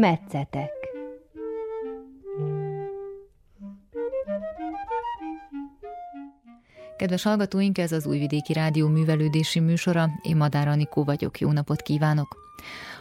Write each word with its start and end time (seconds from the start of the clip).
Metszetek 0.00 0.70
Kedves 6.96 7.22
hallgatóink, 7.22 7.78
ez 7.78 7.92
az 7.92 8.06
Újvidéki 8.06 8.52
Rádió 8.52 8.88
művelődési 8.88 9.60
műsora. 9.60 10.08
Én 10.22 10.36
Madár 10.36 10.68
Anikó 10.68 11.04
vagyok, 11.04 11.40
jó 11.40 11.52
napot 11.52 11.82
kívánok! 11.82 12.36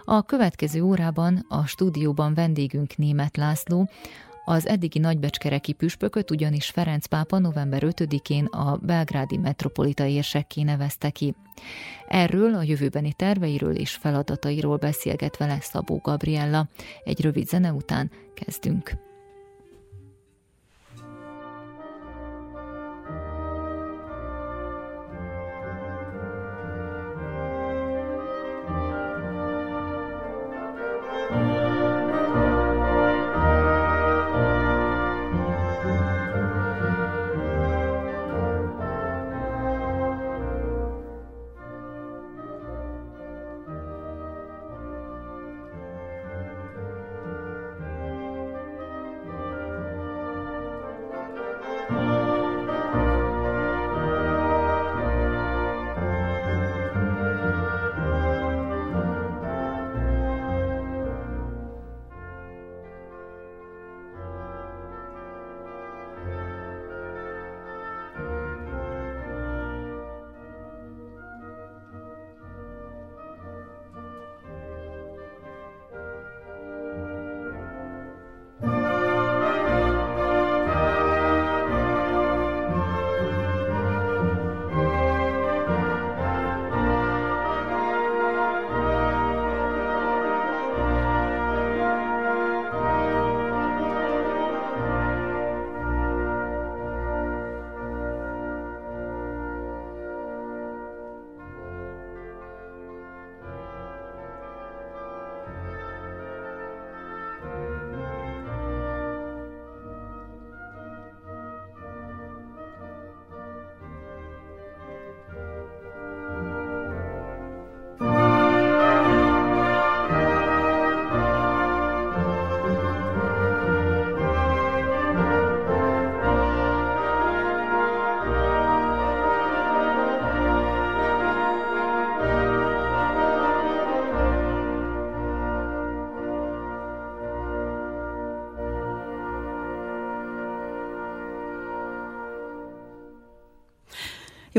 A 0.06 0.22
következő 0.22 0.82
órában 0.82 1.46
a 1.50 1.66
stúdióban 1.66 2.34
vendégünk 2.34 2.98
német 2.98 3.38
László, 3.38 3.90
az 4.46 4.68
eddigi 4.68 5.00
nagybecskereki 5.00 5.74
püspököt 5.74 6.32
ugyanis 6.32 6.70
Ferenc 6.70 7.06
pápa 7.06 7.40
november 7.40 7.82
5-én 7.86 8.46
a 8.46 8.78
belgrádi 8.78 9.38
metropolita 9.38 10.06
érsekké 10.06 10.62
nevezte 10.62 11.10
ki. 11.10 11.36
Erről 12.10 12.54
a 12.54 12.64
jövőbeni 12.64 13.14
terveiről 13.14 13.76
és 13.76 13.92
feladatairól 13.92 14.78
beszélget 14.78 15.38
vele 15.38 15.58
Szabó 15.62 15.98
Gabriella. 16.04 16.68
Egy 17.04 17.22
rövid 17.22 17.48
zene 17.48 17.72
után 17.74 18.12
kezdünk. 18.34 19.09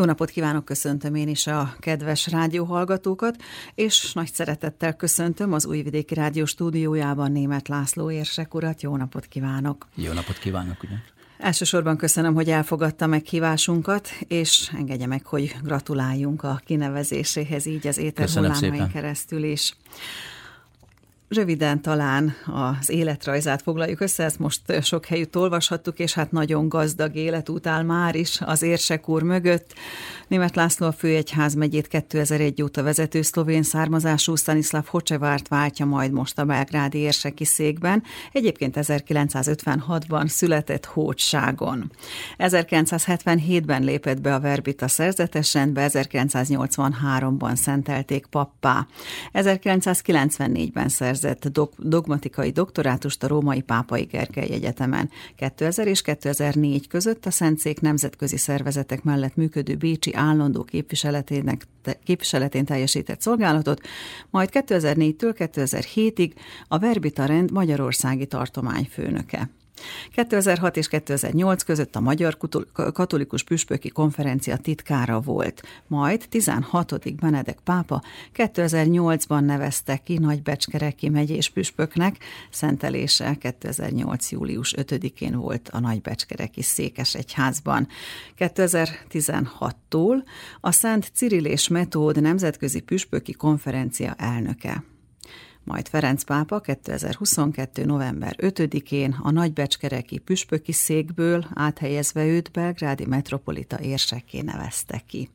Jó 0.01 0.07
napot 0.07 0.31
kívánok, 0.31 0.65
köszöntöm 0.65 1.15
én 1.15 1.29
is 1.29 1.47
a 1.47 1.75
kedves 1.79 2.27
rádióhallgatókat, 2.27 3.43
és 3.75 4.13
nagy 4.13 4.33
szeretettel 4.33 4.97
köszöntöm 4.97 5.53
az 5.53 5.67
Újvidéki 5.67 6.15
Rádió 6.15 6.45
stúdiójában 6.45 7.33
német 7.33 7.69
László 7.69 8.11
érsek 8.11 8.55
urat. 8.55 8.83
Jó 8.83 8.97
napot 8.97 9.27
kívánok! 9.27 9.89
Jó 9.95 10.13
napot 10.13 10.39
kívánok! 10.39 10.83
Ugye? 10.83 10.95
Elsősorban 11.39 11.97
köszönöm, 11.97 12.35
hogy 12.35 12.51
elfogadta 12.51 13.07
meghívásunkat, 13.07 14.09
és 14.29 14.71
engedje 14.77 15.07
meg, 15.07 15.27
hogy 15.27 15.57
gratuláljunk 15.63 16.43
a 16.43 16.61
kinevezéséhez 16.65 17.67
így 17.67 17.87
az 17.87 17.99
éterhullámain 17.99 18.89
keresztül 18.89 19.43
is. 19.43 19.77
Röviden 21.35 21.83
talán 21.83 22.35
az 22.47 22.89
életrajzát 22.89 23.63
foglaljuk 23.63 24.01
össze, 24.01 24.25
ezt 24.25 24.39
most 24.39 24.83
sok 24.83 25.07
helyütt 25.07 25.37
olvashattuk, 25.37 25.99
és 25.99 26.15
hát 26.15 26.33
nagyon 26.33 26.69
gazdag 26.69 27.15
életút 27.15 27.67
áll 27.67 27.83
már 27.83 28.15
is 28.15 28.41
az 28.41 28.63
érsek 28.63 29.09
úr 29.09 29.23
mögött. 29.23 29.75
Német 30.29 30.57
László 30.57 30.87
a 30.87 30.93
főegyház 30.93 31.55
megyét 31.55 31.89
2001 31.89 32.63
óta 32.63 32.83
vezető 32.83 33.23
szlovén 33.23 33.63
származású 33.63 34.37
Stanislav 34.37 34.87
Hocsevárt 34.87 35.49
váltja 35.49 35.87
majd 35.87 36.13
most 36.13 36.39
a 36.39 36.45
belgrádi 36.45 36.99
érseki 36.99 37.45
székben. 37.45 38.03
Egyébként 38.33 38.77
1956-ban 38.79 40.27
született 40.27 40.85
Hótságon. 40.85 41.93
1977-ben 42.39 43.83
lépett 43.83 44.21
be 44.21 44.35
a 44.35 44.41
Verbita 44.41 44.89
szerzetes 44.89 45.55
rendbe, 45.55 45.89
1983-ban 45.93 47.55
szentelték 47.55 48.27
pappá. 48.27 48.87
1994-ben 49.33 50.89
szerzett 50.89 51.19
dogmatikai 51.79 52.51
doktorátust 52.51 53.23
a 53.23 53.27
Római 53.27 53.61
Pápai 53.61 54.03
Gergely 54.03 54.51
Egyetemen. 54.51 55.11
2000 55.37 55.87
és 55.87 56.03
2004 56.03 56.89
között 56.89 57.27
a 57.27 57.31
Szentszék 57.31 57.81
nemzetközi 57.81 58.37
szervezetek 58.37 59.03
mellett 59.03 59.37
működő 59.37 59.75
Bécsi 59.75 60.15
állandó 60.15 60.65
képviseletének, 60.65 61.67
képviseletén 62.05 62.65
teljesített 62.65 63.21
szolgálatot, 63.21 63.81
majd 64.31 64.49
2004-től 64.53 65.35
2007-ig 65.55 66.33
a 66.69 66.79
Verbita 66.79 67.25
rend 67.25 67.51
Magyarországi 67.51 68.27
tartományfőnöke. 68.27 69.51
2006 70.15 70.77
és 70.77 70.89
2008 70.89 71.63
között 71.63 71.97
a 71.97 72.01
Magyar 72.01 72.37
Katolikus 72.73 73.43
Püspöki 73.43 73.89
Konferencia 73.89 74.57
titkára 74.57 75.21
volt, 75.21 75.63
majd 75.87 76.25
16. 76.29 77.15
Benedek 77.15 77.59
pápa 77.65 78.03
2008-ban 78.35 79.45
nevezte 79.45 79.97
ki 79.97 80.19
Nagybecskereki 80.19 81.09
megyés 81.09 81.49
püspöknek, 81.51 82.17
szentelése 82.51 83.35
2008. 83.35 84.31
július 84.31 84.75
5-én 84.77 85.37
volt 85.37 85.69
a 85.69 85.81
Nagybecskereki 85.81 86.63
Székesegyházban. 86.63 87.89
2016-tól 88.39 90.23
a 90.61 90.73
Szent 90.73 91.11
Cyril 91.15 91.45
és 91.45 91.69
Metód 91.69 92.21
Nemzetközi 92.21 92.81
Püspöki 92.81 93.33
Konferencia 93.33 94.15
elnöke 94.19 94.83
majd 95.71 95.89
Ferenc 95.89 96.23
pápa 96.23 96.61
2022. 96.61 97.85
november 97.85 98.37
5-én 98.39 99.17
a 99.23 99.31
nagybecskereki 99.31 100.19
püspöki 100.19 100.73
székből 100.73 101.47
áthelyezve 101.55 102.27
őt 102.27 102.51
belgrádi 102.51 103.07
metropolita 103.07 103.81
érsekké 103.81 104.41
nevezte 104.41 105.03
ki. 105.07 105.31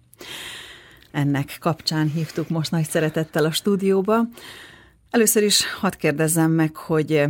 Ennek 1.12 1.58
kapcsán 1.60 2.12
hívtuk 2.12 2.50
most 2.50 2.72
nagy 2.72 2.90
szeretettel 2.90 3.46
a 3.46 3.52
stúdióba. 3.52 4.22
Először 5.10 5.44
is 5.44 5.74
hadd 5.74 5.98
kérdezzem 5.98 6.52
meg, 6.52 6.76
hogy 6.76 7.24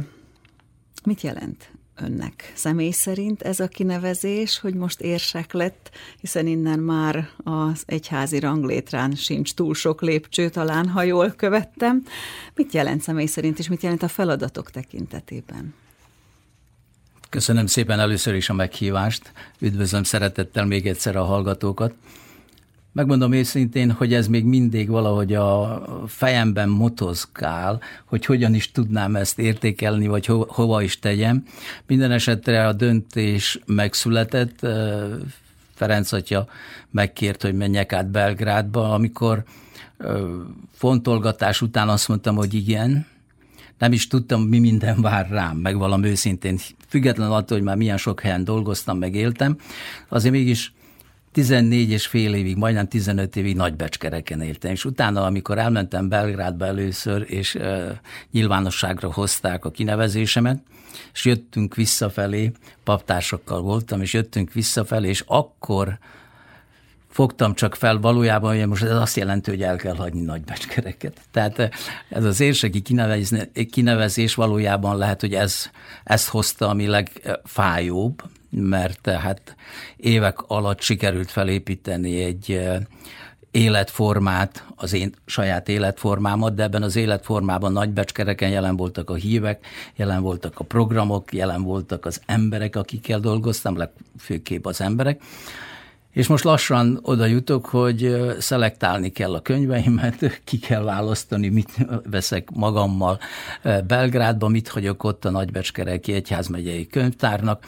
mit 1.03 1.21
jelent 1.21 1.71
önnek 2.01 2.51
személy 2.55 2.91
szerint 2.91 3.41
ez 3.41 3.59
a 3.59 3.67
kinevezés, 3.67 4.59
hogy 4.59 4.73
most 4.73 5.01
érsek 5.01 5.53
lett, 5.53 5.91
hiszen 6.19 6.47
innen 6.47 6.79
már 6.79 7.29
az 7.43 7.83
egyházi 7.85 8.39
ranglétrán 8.39 9.15
sincs 9.15 9.53
túl 9.53 9.73
sok 9.73 10.01
lépcső, 10.01 10.49
talán, 10.49 10.89
ha 10.89 11.03
jól 11.03 11.31
követtem. 11.31 12.03
Mit 12.55 12.73
jelent 12.73 13.01
személy 13.01 13.25
szerint, 13.25 13.59
és 13.59 13.67
mit 13.67 13.81
jelent 13.81 14.03
a 14.03 14.07
feladatok 14.07 14.71
tekintetében? 14.71 15.73
Köszönöm 17.29 17.65
szépen 17.65 17.99
először 17.99 18.33
is 18.33 18.49
a 18.49 18.53
meghívást. 18.53 19.31
Üdvözlöm 19.59 20.03
szeretettel 20.03 20.65
még 20.65 20.87
egyszer 20.87 21.15
a 21.15 21.23
hallgatókat. 21.23 21.93
Megmondom 22.95 23.31
őszintén, 23.31 23.91
hogy 23.91 24.13
ez 24.13 24.27
még 24.27 24.45
mindig 24.45 24.89
valahogy 24.89 25.33
a 25.33 25.81
fejemben 26.07 26.69
motozgál, 26.69 27.81
hogy 28.05 28.25
hogyan 28.25 28.53
is 28.53 28.71
tudnám 28.71 29.15
ezt 29.15 29.39
értékelni, 29.39 30.07
vagy 30.07 30.25
ho- 30.25 30.51
hova 30.51 30.81
is 30.81 30.99
tegyem. 30.99 31.43
Minden 31.87 32.11
esetre 32.11 32.67
a 32.67 32.73
döntés 32.73 33.59
megszületett, 33.65 34.67
Ferenc 35.73 36.11
atya 36.11 36.47
megkért, 36.91 37.41
hogy 37.41 37.53
menjek 37.53 37.93
át 37.93 38.07
Belgrádba, 38.07 38.93
amikor 38.93 39.43
fontolgatás 40.71 41.61
után 41.61 41.89
azt 41.89 42.07
mondtam, 42.07 42.35
hogy 42.35 42.53
igen, 42.53 43.05
nem 43.77 43.91
is 43.91 44.07
tudtam, 44.07 44.41
mi 44.41 44.59
minden 44.59 45.01
vár 45.01 45.29
rám, 45.29 45.57
meg 45.57 45.77
valami 45.77 46.07
őszintén, 46.07 46.59
független 46.87 47.31
attól, 47.31 47.57
hogy 47.57 47.65
már 47.65 47.77
milyen 47.77 47.97
sok 47.97 48.21
helyen 48.21 48.43
dolgoztam, 48.43 48.97
meg 48.97 49.15
éltem, 49.15 49.57
azért 50.07 50.33
mégis 50.33 50.73
14 51.35 51.89
és 51.89 52.07
fél 52.07 52.33
évig, 52.33 52.57
majdnem 52.57 52.87
15 52.87 53.35
évig 53.35 53.55
nagybecskereken 53.55 54.41
éltem, 54.41 54.71
és 54.71 54.85
utána, 54.85 55.23
amikor 55.25 55.57
elmentem 55.57 56.09
Belgrádba 56.09 56.65
először, 56.65 57.25
és 57.27 57.55
uh, 57.55 57.91
nyilvánosságra 58.31 59.13
hozták 59.13 59.65
a 59.65 59.71
kinevezésemet, 59.71 60.63
és 61.13 61.25
jöttünk 61.25 61.75
visszafelé, 61.75 62.51
paptársakkal 62.83 63.61
voltam, 63.61 64.01
és 64.01 64.13
jöttünk 64.13 64.53
visszafelé, 64.53 65.07
és 65.07 65.23
akkor 65.27 65.97
fogtam 67.09 67.53
csak 67.53 67.75
fel 67.75 67.99
valójában, 67.99 68.57
hogy 68.57 68.67
most 68.67 68.83
ez 68.83 68.95
azt 68.95 69.15
jelenti, 69.15 69.49
hogy 69.49 69.63
el 69.63 69.75
kell 69.75 69.95
hagyni 69.95 70.21
nagybecskereket. 70.21 71.21
Tehát 71.31 71.69
ez 72.09 72.23
az 72.23 72.39
érseki 72.39 72.81
kinevezés 73.71 74.35
valójában 74.35 74.97
lehet, 74.97 75.21
hogy 75.21 75.33
ez, 75.33 75.69
ezt 76.03 76.27
hozta, 76.27 76.69
ami 76.69 76.87
legfájóbb, 76.87 78.21
mert 78.49 79.09
hát 79.09 79.55
évek 79.97 80.41
alatt 80.47 80.81
sikerült 80.81 81.31
felépíteni 81.31 82.23
egy 82.23 82.61
életformát, 83.51 84.65
az 84.75 84.93
én 84.93 85.13
saját 85.25 85.69
életformámat, 85.69 86.53
de 86.53 86.63
ebben 86.63 86.83
az 86.83 86.95
életformában 86.95 87.71
nagybecskereken 87.71 88.49
jelen 88.49 88.75
voltak 88.75 89.09
a 89.09 89.13
hívek, 89.13 89.65
jelen 89.95 90.21
voltak 90.21 90.59
a 90.59 90.63
programok, 90.63 91.33
jelen 91.33 91.63
voltak 91.63 92.05
az 92.05 92.21
emberek, 92.25 92.75
akikkel 92.75 93.19
dolgoztam, 93.19 93.77
legfőképp 93.77 94.65
az 94.65 94.81
emberek, 94.81 95.21
és 96.11 96.27
most 96.27 96.43
lassan 96.43 96.99
oda 97.01 97.25
jutok, 97.25 97.65
hogy 97.65 98.15
szelektálni 98.39 99.09
kell 99.09 99.33
a 99.33 99.41
könyveimet, 99.41 100.15
ki 100.43 100.59
kell 100.59 100.83
választani, 100.83 101.47
mit 101.47 101.87
veszek 102.09 102.49
magammal 102.51 103.19
Belgrádba, 103.87 104.47
mit 104.47 104.67
hagyok 104.67 105.03
ott 105.03 105.25
a 105.25 105.29
Nagybecskereki 105.29 106.13
Egyházmegyei 106.13 106.87
Könyvtárnak, 106.87 107.63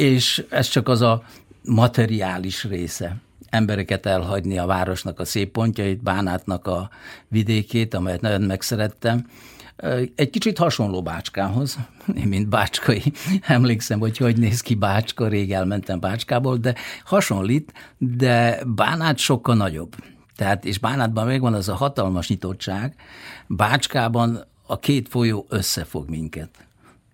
és 0.00 0.44
ez 0.48 0.68
csak 0.68 0.88
az 0.88 1.00
a 1.00 1.22
materiális 1.64 2.64
része 2.64 3.16
embereket 3.50 4.06
elhagyni 4.06 4.58
a 4.58 4.66
városnak 4.66 5.20
a 5.20 5.24
szép 5.24 5.50
pontjait, 5.50 6.02
Bánátnak 6.02 6.66
a 6.66 6.90
vidékét, 7.28 7.94
amelyet 7.94 8.20
nagyon 8.20 8.40
megszerettem, 8.40 9.26
egy 10.14 10.30
kicsit 10.30 10.58
hasonló 10.58 11.02
Bácskához, 11.02 11.78
én 12.16 12.28
mint 12.28 12.48
bácskai, 12.48 13.02
emlékszem, 13.40 13.98
hogy 13.98 14.16
hogy 14.16 14.36
néz 14.36 14.60
ki 14.60 14.74
Bácska, 14.74 15.28
rég 15.28 15.52
elmentem 15.52 16.00
Bácskából, 16.00 16.56
de 16.56 16.74
hasonlít, 17.04 17.72
de 17.98 18.60
Bánát 18.66 19.18
sokkal 19.18 19.54
nagyobb. 19.54 19.94
Tehát, 20.36 20.64
és 20.64 20.78
Bánátban 20.78 21.26
megvan 21.26 21.54
az 21.54 21.68
a 21.68 21.74
hatalmas 21.74 22.28
nyitottság, 22.28 22.94
Bácskában 23.46 24.44
a 24.66 24.78
két 24.78 25.08
folyó 25.08 25.46
összefog 25.48 26.08
minket. 26.08 26.69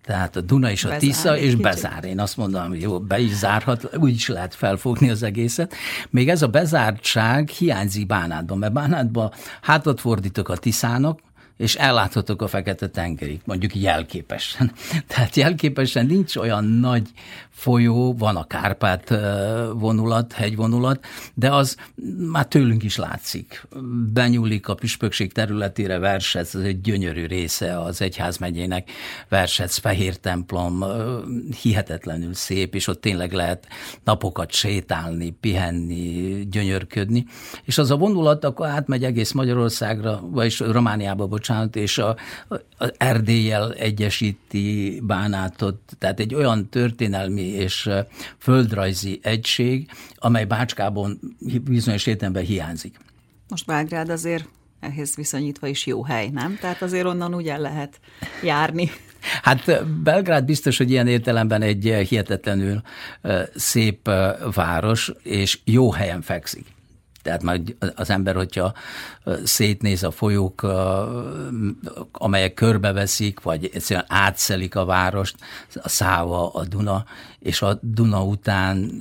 Tehát 0.07 0.35
a 0.35 0.41
Duna 0.41 0.71
és 0.71 0.83
a 0.83 0.87
bezár 0.87 1.01
Tisza, 1.01 1.37
és 1.37 1.43
kicsit. 1.43 1.61
bezár. 1.61 2.03
Én 2.03 2.19
azt 2.19 2.37
mondom, 2.37 2.67
hogy 2.67 2.81
jó, 2.81 2.99
be 2.99 3.19
is 3.19 3.33
zárhat, 3.33 3.97
úgy 3.97 4.13
is 4.13 4.27
lehet 4.27 4.55
felfogni 4.55 5.09
az 5.09 5.23
egészet. 5.23 5.73
Még 6.09 6.29
ez 6.29 6.41
a 6.41 6.47
bezártság 6.47 7.49
hiányzik 7.49 8.05
Bánátban, 8.05 8.57
mert 8.57 8.73
Bánátban 8.73 9.31
hátat 9.61 9.99
fordítok 9.99 10.49
a 10.49 10.57
Tiszának, 10.57 11.19
és 11.57 11.75
elláthatok 11.75 12.41
a 12.41 12.47
fekete 12.47 12.87
tengerig, 12.87 13.39
mondjuk 13.45 13.75
jelképesen. 13.75 14.71
Tehát 15.07 15.35
jelképesen 15.35 16.05
nincs 16.05 16.35
olyan 16.35 16.63
nagy 16.63 17.09
folyó, 17.57 18.13
van 18.17 18.35
a 18.35 18.47
Kárpát 18.47 19.09
vonulat, 19.73 20.33
hegyvonulat, 20.33 21.05
de 21.33 21.53
az 21.53 21.75
már 22.31 22.47
tőlünk 22.47 22.83
is 22.83 22.95
látszik. 22.95 23.67
Benyúlik 24.13 24.67
a 24.67 24.73
püspökség 24.73 25.33
területére 25.33 25.99
Versec, 25.99 26.55
ez 26.55 26.61
egy 26.61 26.81
gyönyörű 26.81 27.25
része 27.25 27.79
az 27.79 28.01
egyházmegyének, 28.01 28.91
Versec, 29.29 29.77
Fehér 29.77 30.15
templom, 30.15 30.85
hihetetlenül 31.61 32.33
szép, 32.33 32.75
és 32.75 32.87
ott 32.87 33.01
tényleg 33.01 33.31
lehet 33.31 33.67
napokat 34.03 34.51
sétálni, 34.51 35.29
pihenni, 35.29 36.47
gyönyörködni. 36.49 37.25
És 37.63 37.77
az 37.77 37.91
a 37.91 37.97
vonulat 37.97 38.43
akkor 38.43 38.67
átmegy 38.67 39.03
egész 39.03 39.31
Magyarországra, 39.31 40.19
vagyis 40.31 40.59
Romániába, 40.59 41.27
bocsánat, 41.27 41.75
és 41.75 41.97
a, 41.97 42.15
a 42.77 42.91
Erdélyel 42.97 43.73
egyesíti 43.73 45.01
Bánátot, 45.03 45.79
tehát 45.97 46.19
egy 46.19 46.35
olyan 46.35 46.69
történelmi 46.69 47.46
és 47.47 47.89
földrajzi 48.37 49.19
egység, 49.23 49.91
amely 50.15 50.45
Bácskában 50.45 51.19
bizonyos 51.63 52.05
értelemben 52.05 52.43
hiányzik. 52.43 52.97
Most 53.47 53.65
Belgrád 53.65 54.09
azért 54.09 54.47
ehhez 54.79 55.15
viszonyítva 55.15 55.67
is 55.67 55.85
jó 55.85 56.03
hely, 56.03 56.29
nem? 56.29 56.57
Tehát 56.61 56.81
azért 56.81 57.05
onnan 57.05 57.35
úgy 57.35 57.47
el 57.47 57.59
lehet 57.59 57.99
járni. 58.43 58.91
Hát 59.41 59.85
Belgrád 60.03 60.45
biztos, 60.45 60.77
hogy 60.77 60.91
ilyen 60.91 61.07
értelemben 61.07 61.61
egy 61.61 62.05
hihetetlenül 62.09 62.81
szép 63.55 64.09
város, 64.53 65.11
és 65.23 65.59
jó 65.63 65.91
helyen 65.91 66.21
fekszik. 66.21 66.65
Tehát 67.27 67.43
már 67.43 67.61
az 67.95 68.09
ember, 68.09 68.35
hogyha 68.35 68.73
szétnéz 69.43 70.03
a 70.03 70.11
folyók, 70.11 70.67
amelyek 72.11 72.53
körbeveszik, 72.53 73.41
vagy 73.41 73.69
egyszerűen 73.73 74.05
átszelik 74.07 74.75
a 74.75 74.85
várost, 74.85 75.35
a 75.75 75.89
Száva, 75.89 76.49
a 76.53 76.65
Duna, 76.65 77.05
és 77.39 77.61
a 77.61 77.79
Duna 77.81 78.23
után, 78.23 78.91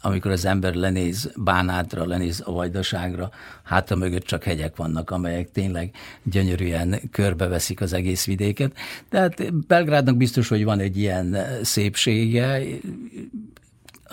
amikor 0.00 0.30
az 0.30 0.44
ember 0.44 0.74
lenéz 0.74 1.30
Bánátra, 1.36 2.06
lenéz 2.06 2.42
a 2.44 2.52
Vajdaságra, 2.52 3.30
háta 3.62 3.96
mögött 3.96 4.24
csak 4.24 4.42
hegyek 4.42 4.76
vannak, 4.76 5.10
amelyek 5.10 5.50
tényleg 5.52 5.90
gyönyörűen 6.22 7.00
körbeveszik 7.10 7.80
az 7.80 7.92
egész 7.92 8.24
vidéket. 8.24 8.72
Tehát 9.08 9.54
Belgrádnak 9.66 10.16
biztos, 10.16 10.48
hogy 10.48 10.64
van 10.64 10.78
egy 10.78 10.96
ilyen 10.96 11.36
szépsége, 11.62 12.60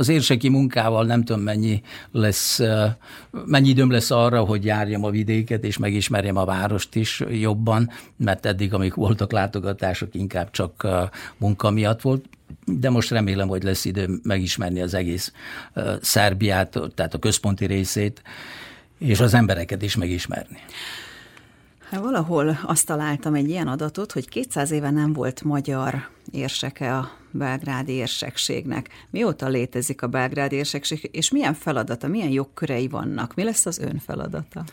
az 0.02 0.10
érseki 0.10 0.50
munkával 0.50 1.06
nem 1.06 1.24
tudom 1.24 1.42
mennyi 1.42 1.82
lesz, 2.12 2.62
mennyi 3.46 3.70
időm 3.70 3.92
lesz 3.92 4.12
arra, 4.12 4.44
hogy 4.44 4.66
járjam 4.66 5.04
a 5.04 5.10
vidéket, 5.10 5.64
és 5.64 5.78
megismerjem 5.78 6.38
a 6.38 6.46
várost 6.46 6.96
is 6.96 7.24
jobban, 7.30 7.90
mert 8.16 8.46
eddig, 8.46 8.74
amik 8.74 8.94
voltak 8.94 9.32
látogatások, 9.32 10.16
inkább 10.16 10.52
csak 10.52 10.88
munka 11.38 11.70
miatt 11.70 12.02
volt, 12.02 12.26
de 12.66 12.90
most 12.90 13.10
remélem, 13.10 13.48
hogy 13.48 13.64
lesz 13.64 13.86
idő 13.86 14.20
megismerni 14.24 14.82
az 14.82 14.94
egész 14.94 15.34
Szerbiát, 16.02 16.80
tehát 16.96 17.14
a 17.14 17.20
központi 17.20 17.66
részét, 17.66 18.22
és 18.98 19.20
az 19.20 19.34
embereket 19.34 19.82
is 19.82 19.96
megismerni. 19.96 20.58
Hát 21.90 22.02
valahol 22.02 22.60
azt 22.64 22.86
találtam 22.86 23.34
egy 23.34 23.50
ilyen 23.50 23.68
adatot, 23.68 24.12
hogy 24.12 24.30
200 24.30 24.72
éve 24.72 24.90
nem 24.90 25.14
volt 25.14 25.44
magyar 25.44 26.10
érseke 26.32 26.98
a 26.98 27.20
belgrádi 27.32 27.92
érsekségnek. 27.92 28.90
Mióta 29.10 29.48
létezik 29.48 30.02
a 30.02 30.08
belgrádi 30.08 30.56
érsekség, 30.56 31.10
és 31.12 31.32
milyen 31.32 31.54
feladata, 31.54 32.08
milyen 32.08 32.30
jogkörei 32.30 32.88
vannak? 32.88 33.36
Mi 33.36 33.44
lesz 33.44 33.66
az 33.66 33.80
ön 33.80 34.00
feladata? 34.06 34.64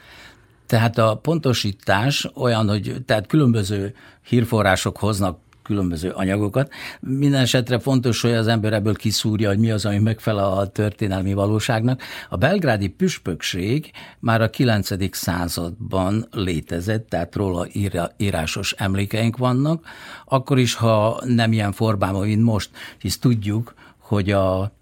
Tehát 0.66 0.98
a 0.98 1.16
pontosítás 1.22 2.28
olyan, 2.34 2.68
hogy 2.68 2.96
tehát 3.06 3.26
különböző 3.26 3.94
hírforrások 4.28 4.96
hoznak 4.96 5.38
különböző 5.68 6.10
anyagokat. 6.10 6.72
Minden 7.00 7.40
esetre 7.40 7.78
fontos, 7.78 8.20
hogy 8.20 8.32
az 8.32 8.46
ember 8.46 8.72
ebből 8.72 8.94
kiszúrja, 8.94 9.48
hogy 9.48 9.58
mi 9.58 9.70
az, 9.70 9.87
ami 9.87 9.98
megfelel 9.98 10.52
a 10.52 10.66
történelmi 10.66 11.32
valóságnak. 11.32 12.02
A 12.28 12.37
belgrádi 12.37 12.88
püspökség 12.88 13.90
már 14.18 14.40
a 14.40 14.50
9. 14.50 15.16
században 15.16 16.26
létezett, 16.30 17.08
tehát 17.08 17.34
róla 17.34 17.66
írásos 18.16 18.72
emlékeink 18.72 19.37
vannak, 19.37 19.84
akkor 20.25 20.58
is, 20.58 20.75
ha 20.75 21.20
nem 21.25 21.52
ilyen 21.52 21.72
formában, 21.72 22.26
mint 22.26 22.42
most, 22.42 22.70
hisz 22.98 23.18
tudjuk, 23.18 23.75
hogy 23.98 24.30
a 24.30 24.72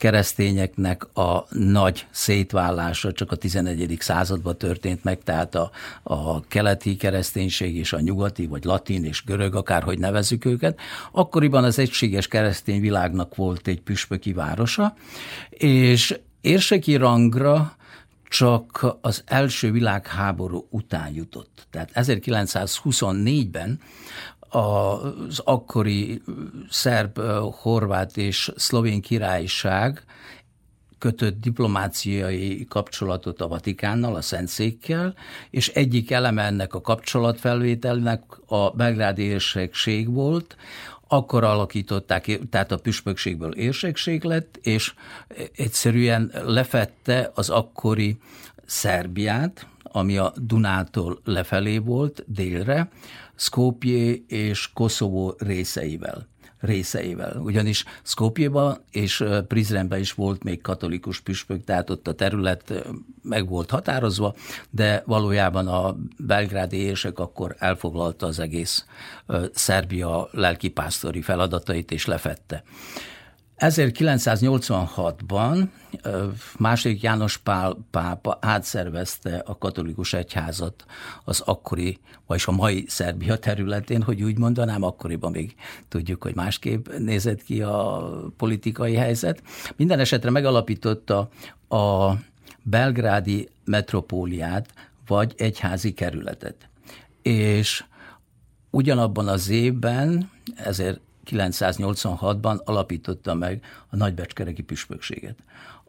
keresztényeknek 0.00 1.16
a 1.16 1.46
nagy 1.50 2.06
szétválása 2.10 3.12
csak 3.12 3.32
a 3.32 3.36
11. 3.36 3.96
században 3.98 4.58
történt 4.58 5.04
meg, 5.04 5.22
tehát 5.22 5.54
a, 5.54 5.70
a 6.02 6.40
keleti 6.40 6.96
kereszténység 6.96 7.76
és 7.76 7.92
a 7.92 8.00
nyugati, 8.00 8.46
vagy 8.46 8.64
latin 8.64 9.04
és 9.04 9.24
görög, 9.24 9.54
akárhogy 9.54 9.98
nevezzük 9.98 10.44
őket. 10.44 10.78
Akkoriban 11.12 11.64
az 11.64 11.78
egységes 11.78 12.26
keresztény 12.26 12.80
világnak 12.80 13.34
volt 13.34 13.66
egy 13.66 13.80
püspöki 13.80 14.32
városa, 14.32 14.94
és 15.50 16.18
érseki 16.40 16.96
rangra 16.96 17.76
csak 18.28 18.86
az 19.00 19.22
első 19.26 19.72
világháború 19.72 20.66
után 20.70 21.12
jutott. 21.14 21.66
Tehát 21.70 21.90
1924-ben 21.94 23.80
az 24.50 25.40
akkori 25.44 26.22
szerb, 26.70 27.20
horvát 27.52 28.16
és 28.16 28.52
szlovén 28.56 29.00
királyság 29.00 30.04
kötött 30.98 31.40
diplomáciai 31.40 32.66
kapcsolatot 32.68 33.40
a 33.40 33.48
Vatikánnal, 33.48 34.14
a 34.14 34.20
Szentszékkel, 34.20 35.14
és 35.50 35.68
egyik 35.68 36.10
eleme 36.10 36.42
ennek 36.42 36.74
a 36.74 36.80
kapcsolatfelvételnek 36.80 38.22
a 38.46 38.70
belgrádi 38.70 39.22
érsekség 39.22 40.12
volt, 40.12 40.56
akkor 41.08 41.44
alakították, 41.44 42.38
tehát 42.50 42.72
a 42.72 42.78
püspökségből 42.78 43.52
érsekség 43.52 44.22
lett, 44.22 44.58
és 44.62 44.94
egyszerűen 45.56 46.32
lefette 46.44 47.30
az 47.34 47.50
akkori 47.50 48.18
Szerbiát, 48.66 49.66
ami 49.82 50.16
a 50.16 50.32
Dunától 50.36 51.20
lefelé 51.24 51.78
volt, 51.78 52.24
délre, 52.26 52.88
Skopje 53.40 54.14
és 54.26 54.72
Koszovó 54.72 55.34
részeivel 55.38 56.28
részeivel. 56.60 57.40
Ugyanis 57.40 57.84
Skopjeba 58.02 58.84
és 58.90 59.24
Prizrenben 59.48 59.98
is 59.98 60.12
volt 60.12 60.42
még 60.42 60.60
katolikus 60.62 61.20
püspök, 61.20 61.64
tehát 61.64 61.90
ott 61.90 62.08
a 62.08 62.14
terület 62.14 62.84
meg 63.22 63.48
volt 63.48 63.70
határozva, 63.70 64.34
de 64.70 65.02
valójában 65.06 65.68
a 65.68 65.96
belgrádi 66.16 66.76
érsek 66.76 67.18
akkor 67.18 67.56
elfoglalta 67.58 68.26
az 68.26 68.38
egész 68.38 68.84
Szerbia 69.52 70.28
lelkipásztori 70.32 71.22
feladatait 71.22 71.90
és 71.90 72.06
lefette. 72.06 72.62
1986-ban 73.60 75.68
második 76.58 77.02
János 77.02 77.36
Pál 77.36 77.78
pápa 77.90 78.38
átszervezte 78.40 79.42
a 79.46 79.58
katolikus 79.58 80.12
egyházat 80.12 80.84
az 81.24 81.40
akkori, 81.40 81.98
vagyis 82.26 82.46
a 82.46 82.52
mai 82.52 82.84
Szerbia 82.88 83.38
területén, 83.38 84.02
hogy 84.02 84.22
úgy 84.22 84.38
mondanám, 84.38 84.82
akkoriban 84.82 85.30
még 85.30 85.54
tudjuk, 85.88 86.22
hogy 86.22 86.34
másképp 86.34 86.88
nézett 86.98 87.42
ki 87.42 87.62
a 87.62 88.10
politikai 88.36 88.94
helyzet. 88.94 89.42
Minden 89.76 89.98
esetre 89.98 90.30
megalapította 90.30 91.28
a 91.68 92.12
belgrádi 92.62 93.48
metropóliát, 93.64 94.68
vagy 95.06 95.34
egyházi 95.36 95.92
kerületet. 95.92 96.68
És 97.22 97.84
ugyanabban 98.70 99.28
az 99.28 99.48
évben, 99.48 100.30
ezért 100.54 101.00
1986-ban 101.36 102.64
alapította 102.64 103.34
meg 103.34 103.64
a 103.88 103.96
nagybecskereki 103.96 104.62
püspökséget. 104.62 105.36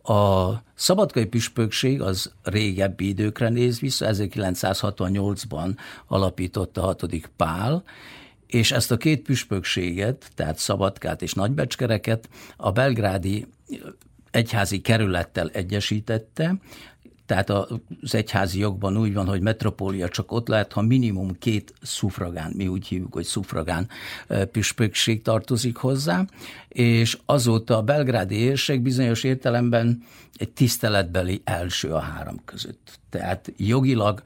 A 0.04 0.52
szabadkai 0.76 1.26
püspökség 1.26 2.02
az 2.02 2.32
régebbi 2.44 3.08
időkre 3.08 3.50
néz 3.50 3.80
vissza, 3.80 4.06
1968-ban 4.10 5.78
alapította 6.08 6.82
a 6.82 6.86
hatodik 6.86 7.30
Pál, 7.36 7.84
és 8.48 8.72
ezt 8.72 8.92
a 8.92 8.98
két 8.98 9.22
püspökséget, 9.22 10.32
tehát 10.36 10.58
Szabadkát 10.58 11.22
és 11.22 11.34
Nagybecskereket 11.34 12.30
a 12.58 12.72
belgrádi 12.72 13.48
egyházi 14.32 14.82
kerülettel 14.82 15.50
egyesítette, 15.50 16.56
tehát 17.32 17.50
az 17.50 18.16
egyházi 18.16 18.60
jogban 18.60 18.98
úgy 18.98 19.14
van, 19.14 19.28
hogy 19.28 19.42
metropólia 19.42 20.10
csak 20.10 20.32
ott 20.32 20.48
lehet, 20.48 20.74
ha 20.74 20.82
minimum 20.82 21.38
két 21.40 21.74
szufragán, 21.82 22.54
mi 22.56 22.68
úgy 22.68 22.88
hívjuk, 22.88 23.14
hogy 23.14 23.24
szufragán 23.24 23.90
püspökség 24.52 25.22
tartozik 25.22 25.76
hozzá, 25.76 26.26
és 26.68 27.18
azóta 27.26 27.78
a 27.78 27.82
belgrádi 27.82 28.36
érsek 28.36 28.82
bizonyos 28.82 29.24
értelemben 29.24 30.04
egy 30.36 30.50
tiszteletbeli 30.50 31.42
első 31.44 31.90
a 31.90 32.00
három 32.00 32.42
között. 32.46 33.00
Tehát 33.10 33.54
jogilag 33.58 34.22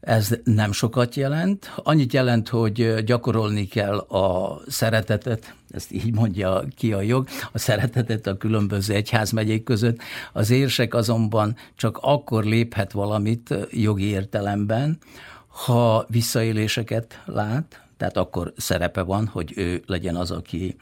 ez 0.00 0.38
nem 0.44 0.72
sokat 0.72 1.14
jelent. 1.14 1.72
Annyit 1.76 2.12
jelent, 2.12 2.48
hogy 2.48 3.04
gyakorolni 3.04 3.66
kell 3.66 3.98
a 3.98 4.60
szeretetet, 4.66 5.54
ezt 5.70 5.92
így 5.92 6.14
mondja 6.14 6.64
ki 6.76 6.92
a 6.92 7.00
jog, 7.00 7.28
a 7.52 7.58
szeretetet 7.58 8.26
a 8.26 8.36
különböző 8.36 8.94
egyházmegyék 8.94 9.62
között. 9.62 9.98
Az 10.32 10.50
érsek 10.50 10.94
azonban 10.94 11.56
csak 11.76 11.98
akkor 12.00 12.44
léphet 12.44 12.92
valamit 12.92 13.54
jogi 13.70 14.04
értelemben, 14.04 14.98
ha 15.46 16.06
visszaéléseket 16.08 17.22
lát, 17.26 17.82
tehát 17.96 18.16
akkor 18.16 18.52
szerepe 18.56 19.02
van, 19.02 19.26
hogy 19.26 19.52
ő 19.56 19.82
legyen 19.86 20.16
az, 20.16 20.30
aki 20.30 20.76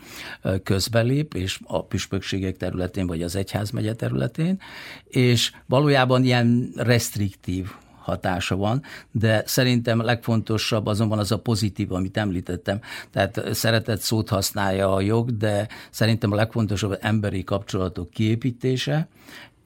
közbelép, 0.62 1.34
és 1.34 1.60
a 1.64 1.84
püspökségek 1.84 2.56
területén, 2.56 3.06
vagy 3.06 3.22
az 3.22 3.37
egyházmegye 3.37 3.94
területén, 3.94 4.60
és 5.04 5.52
valójában 5.66 6.25
ilyen 6.25 6.72
restriktív 6.76 7.70
hatása 8.08 8.56
van, 8.56 8.82
de 9.10 9.42
szerintem 9.46 10.00
legfontosabb 10.00 10.86
azonban 10.86 11.18
az 11.18 11.32
a 11.32 11.38
pozitív, 11.38 11.92
amit 11.92 12.16
említettem. 12.16 12.80
Tehát 13.10 13.54
szeretett 13.54 14.00
szót 14.00 14.28
használja 14.28 14.94
a 14.94 15.00
jog, 15.00 15.36
de 15.36 15.68
szerintem 15.90 16.32
a 16.32 16.36
legfontosabb 16.36 16.90
az 16.90 16.98
emberi 17.00 17.44
kapcsolatok 17.44 18.10
kiépítése, 18.10 19.08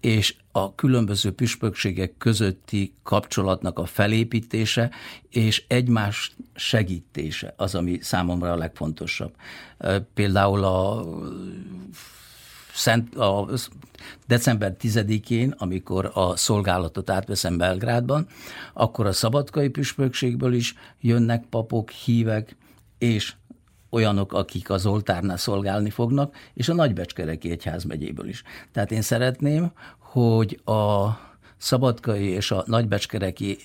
és 0.00 0.34
a 0.52 0.74
különböző 0.74 1.32
püspökségek 1.32 2.14
közötti 2.18 2.94
kapcsolatnak 3.02 3.78
a 3.78 3.84
felépítése 3.84 4.90
és 5.30 5.64
egymás 5.68 6.36
segítése 6.54 7.54
az, 7.56 7.74
ami 7.74 7.98
számomra 8.00 8.52
a 8.52 8.56
legfontosabb. 8.56 9.34
Például 10.14 10.64
a 10.64 11.04
Szent, 12.74 13.14
a 13.14 13.48
december 14.26 14.76
10-én, 14.80 15.54
amikor 15.58 16.10
a 16.14 16.36
szolgálatot 16.36 17.10
átveszem 17.10 17.56
Belgrádban, 17.56 18.26
akkor 18.72 19.06
a 19.06 19.12
szabadkai 19.12 19.68
püspökségből 19.68 20.52
is 20.52 20.74
jönnek 21.00 21.44
papok, 21.44 21.90
hívek, 21.90 22.56
és 22.98 23.34
olyanok, 23.90 24.32
akik 24.32 24.70
az 24.70 24.86
oltárnál 24.86 25.36
szolgálni 25.36 25.90
fognak, 25.90 26.36
és 26.54 26.68
a 26.68 26.74
Nagybecskereki 26.74 27.50
Egyház 27.50 27.84
megyéből 27.84 28.28
is. 28.28 28.42
Tehát 28.72 28.92
én 28.92 29.02
szeretném, 29.02 29.72
hogy 29.98 30.60
a 30.64 31.08
szabadkai 31.56 32.28
és 32.28 32.50
a 32.50 32.64
nagybecskereki 32.66 33.58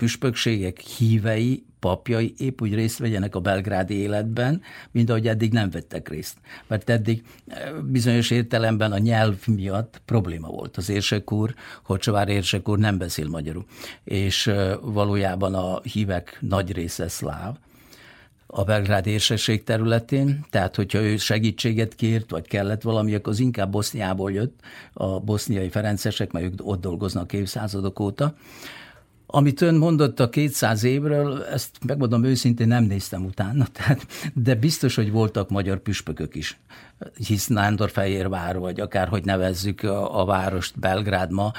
püspökségek 0.00 0.78
hívei, 0.78 1.64
papjai 1.78 2.34
épp 2.38 2.60
úgy 2.60 2.74
részt 2.74 2.98
vegyenek 2.98 3.34
a 3.34 3.40
belgrádi 3.40 3.94
életben, 3.94 4.62
mint 4.90 5.10
ahogy 5.10 5.28
eddig 5.28 5.52
nem 5.52 5.70
vettek 5.70 6.08
részt. 6.08 6.36
Mert 6.66 6.90
eddig 6.90 7.22
eh, 7.46 7.72
bizonyos 7.82 8.30
értelemben 8.30 8.92
a 8.92 8.98
nyelv 8.98 9.46
miatt 9.46 10.00
probléma 10.04 10.48
volt. 10.48 10.76
Az 10.76 10.88
érsek 10.88 11.32
úr, 11.32 11.54
Hocsovár 11.82 12.28
érsek 12.28 12.68
úr 12.68 12.78
nem 12.78 12.98
beszél 12.98 13.28
magyarul, 13.28 13.64
és 14.04 14.46
eh, 14.46 14.74
valójában 14.82 15.54
a 15.54 15.80
hívek 15.80 16.38
nagy 16.40 16.72
része 16.72 17.08
szláv, 17.08 17.56
a 18.52 18.64
Belgrád 18.64 19.06
érsesség 19.06 19.64
területén, 19.64 20.46
tehát 20.50 20.76
hogyha 20.76 20.98
ő 21.00 21.16
segítséget 21.16 21.94
kért, 21.94 22.30
vagy 22.30 22.46
kellett 22.46 22.82
valami, 22.82 23.14
akkor 23.14 23.32
az 23.32 23.38
inkább 23.38 23.70
Boszniából 23.70 24.32
jött, 24.32 24.60
a 24.92 25.20
boszniai 25.20 25.68
ferencesek, 25.68 26.32
mert 26.32 26.44
ők 26.44 26.52
ott 26.62 26.80
dolgoznak 26.80 27.32
évszázadok 27.32 28.00
óta, 28.00 28.34
amit 29.32 29.60
ön 29.60 29.74
mondott 29.74 30.20
a 30.20 30.28
200 30.28 30.84
évről, 30.84 31.42
ezt 31.44 31.70
megmondom 31.86 32.24
őszintén 32.24 32.68
nem 32.68 32.84
néztem 32.84 33.24
utána, 33.24 33.66
tehát, 33.76 34.06
de 34.34 34.54
biztos, 34.54 34.94
hogy 34.94 35.10
voltak 35.10 35.50
magyar 35.50 35.78
püspökök 35.78 36.34
is. 36.34 36.60
Hisz 37.26 37.46
Nándorfehérvár, 37.46 38.58
vagy 38.58 38.80
akárhogy 38.80 39.24
nevezzük 39.24 39.82
a, 39.82 40.20
a 40.20 40.24
várost, 40.24 40.78
Belgrád 40.78 41.30
ma, 41.30 41.52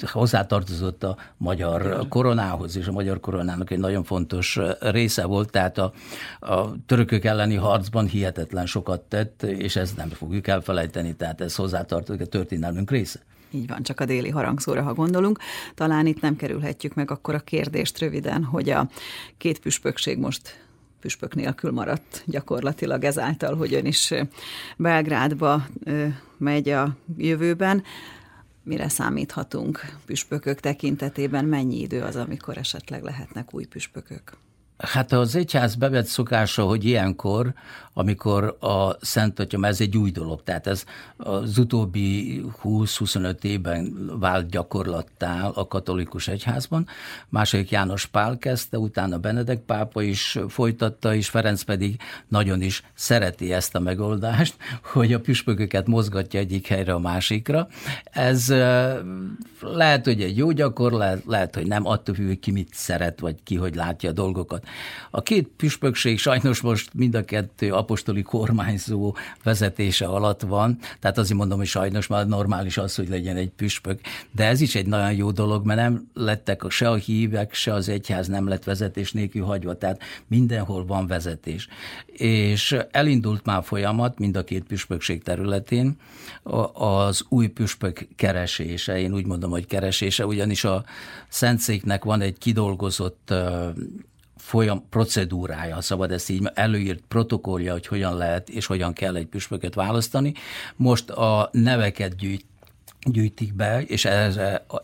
hozzátartozott 0.00 1.04
a 1.04 1.16
magyar 1.36 2.08
koronához, 2.08 2.76
és 2.76 2.86
a 2.86 2.92
magyar 2.92 3.20
koronának 3.20 3.70
egy 3.70 3.78
nagyon 3.78 4.04
fontos 4.04 4.58
része 4.80 5.24
volt, 5.24 5.50
tehát 5.50 5.78
a, 5.78 5.92
a 6.40 6.84
törökök 6.86 7.24
elleni 7.24 7.54
harcban 7.54 8.06
hihetetlen 8.06 8.66
sokat 8.66 9.00
tett, 9.00 9.42
és 9.42 9.76
ezt 9.76 9.96
nem 9.96 10.08
fogjuk 10.08 10.46
elfelejteni, 10.46 11.14
tehát 11.14 11.40
ez 11.40 11.54
hozzátartozik 11.54 12.20
a 12.20 12.26
történelmünk 12.26 12.90
része. 12.90 13.20
Így 13.52 13.66
van, 13.66 13.82
csak 13.82 14.00
a 14.00 14.04
déli 14.04 14.30
harangszóra, 14.30 14.82
ha 14.82 14.94
gondolunk. 14.94 15.38
Talán 15.74 16.06
itt 16.06 16.20
nem 16.20 16.36
kerülhetjük 16.36 16.94
meg 16.94 17.10
akkor 17.10 17.34
a 17.34 17.40
kérdést 17.40 17.98
röviden, 17.98 18.44
hogy 18.44 18.70
a 18.70 18.88
két 19.38 19.58
püspökség 19.58 20.18
most 20.18 20.60
püspök 21.00 21.34
nélkül 21.34 21.70
maradt 21.70 22.22
gyakorlatilag 22.26 23.04
ezáltal, 23.04 23.56
hogy 23.56 23.74
ön 23.74 23.86
is 23.86 24.14
Belgrádba 24.76 25.66
megy 26.38 26.68
a 26.68 26.96
jövőben. 27.16 27.82
Mire 28.64 28.88
számíthatunk 28.88 29.80
püspökök 30.04 30.60
tekintetében? 30.60 31.44
Mennyi 31.44 31.80
idő 31.80 32.00
az, 32.00 32.16
amikor 32.16 32.56
esetleg 32.56 33.02
lehetnek 33.02 33.54
új 33.54 33.64
püspökök? 33.64 34.32
Hát 34.78 35.12
az 35.12 35.36
egyház 35.36 35.74
bevett 35.74 36.06
szokása, 36.06 36.64
hogy 36.64 36.84
ilyenkor, 36.84 37.52
amikor 37.94 38.56
a 38.60 38.96
Szent 39.00 39.38
Atya, 39.38 39.66
ez 39.66 39.80
egy 39.80 39.96
új 39.96 40.10
dolog, 40.10 40.42
tehát 40.42 40.66
ez 40.66 40.84
az 41.16 41.58
utóbbi 41.58 42.40
20-25 42.62 43.42
évben 43.44 44.10
vált 44.20 44.50
gyakorlattá 44.50 45.46
a 45.54 45.66
katolikus 45.66 46.28
egyházban. 46.28 46.86
Második 47.28 47.70
János 47.70 48.06
Pál 48.06 48.38
kezdte, 48.38 48.78
utána 48.78 49.18
Benedek 49.18 49.58
pápa 49.58 50.02
is 50.02 50.38
folytatta, 50.48 51.14
és 51.14 51.28
Ferenc 51.28 51.62
pedig 51.62 52.00
nagyon 52.28 52.62
is 52.62 52.82
szereti 52.94 53.52
ezt 53.52 53.74
a 53.74 53.80
megoldást, 53.80 54.56
hogy 54.92 55.12
a 55.12 55.20
püspököket 55.20 55.86
mozgatja 55.86 56.40
egyik 56.40 56.66
helyre 56.66 56.92
a 56.92 56.98
másikra. 56.98 57.68
Ez 58.04 58.48
lehet, 59.60 60.04
hogy 60.04 60.22
egy 60.22 60.36
jó 60.36 60.50
gyakorlat, 60.50 61.22
lehet, 61.26 61.54
hogy 61.54 61.66
nem, 61.66 61.86
attól 61.86 62.14
függ, 62.14 62.40
ki 62.40 62.50
mit 62.50 62.68
szeret, 62.72 63.20
vagy 63.20 63.36
ki 63.42 63.56
hogy 63.56 63.74
látja 63.74 64.10
a 64.10 64.12
dolgokat. 64.12 64.66
A 65.10 65.22
két 65.22 65.48
püspökség 65.56 66.18
sajnos 66.18 66.60
most 66.60 66.94
mind 66.94 67.14
a 67.14 67.24
kettő 67.24 67.72
apostoli 67.82 68.22
kormányzó 68.22 69.16
vezetése 69.42 70.06
alatt 70.06 70.40
van, 70.40 70.78
tehát 71.00 71.18
azért 71.18 71.38
mondom, 71.38 71.58
hogy 71.58 71.66
sajnos 71.66 72.06
már 72.06 72.26
normális 72.26 72.76
az, 72.76 72.94
hogy 72.94 73.08
legyen 73.08 73.36
egy 73.36 73.50
püspök, 73.50 74.00
de 74.30 74.46
ez 74.46 74.60
is 74.60 74.74
egy 74.74 74.86
nagyon 74.86 75.12
jó 75.12 75.30
dolog, 75.30 75.66
mert 75.66 75.80
nem 75.80 76.10
lettek 76.14 76.62
se 76.68 76.90
a 76.90 76.94
hívek, 76.94 77.54
se 77.54 77.74
az 77.74 77.88
egyház 77.88 78.28
nem 78.28 78.48
lett 78.48 78.64
vezetés 78.64 79.12
nélkül 79.12 79.44
hagyva, 79.44 79.74
tehát 79.74 80.00
mindenhol 80.26 80.86
van 80.86 81.06
vezetés. 81.06 81.68
És 82.06 82.76
elindult 82.90 83.44
már 83.44 83.64
folyamat 83.64 84.18
mind 84.18 84.36
a 84.36 84.44
két 84.44 84.64
püspökség 84.64 85.22
területén. 85.22 85.96
Az 86.72 87.24
új 87.28 87.46
püspök 87.46 88.08
keresése, 88.16 88.98
én 88.98 89.14
úgy 89.14 89.26
mondom, 89.26 89.50
hogy 89.50 89.66
keresése, 89.66 90.26
ugyanis 90.26 90.64
a 90.64 90.84
Szentszéknek 91.28 92.04
van 92.04 92.20
egy 92.20 92.38
kidolgozott 92.38 93.34
folyam 94.42 94.88
procedúrája, 94.88 95.80
szabad 95.80 96.10
ezt 96.10 96.30
így 96.30 96.50
előírt 96.54 97.02
protokollja, 97.08 97.72
hogy 97.72 97.86
hogyan 97.86 98.16
lehet 98.16 98.48
és 98.48 98.66
hogyan 98.66 98.92
kell 98.92 99.16
egy 99.16 99.26
püspököt 99.26 99.74
választani. 99.74 100.32
Most 100.76 101.10
a 101.10 101.48
neveket 101.52 102.16
gyűjt, 102.16 102.44
gyűjtik 103.00 103.54
be, 103.54 103.82
és 103.82 104.04
ez, 104.04 104.38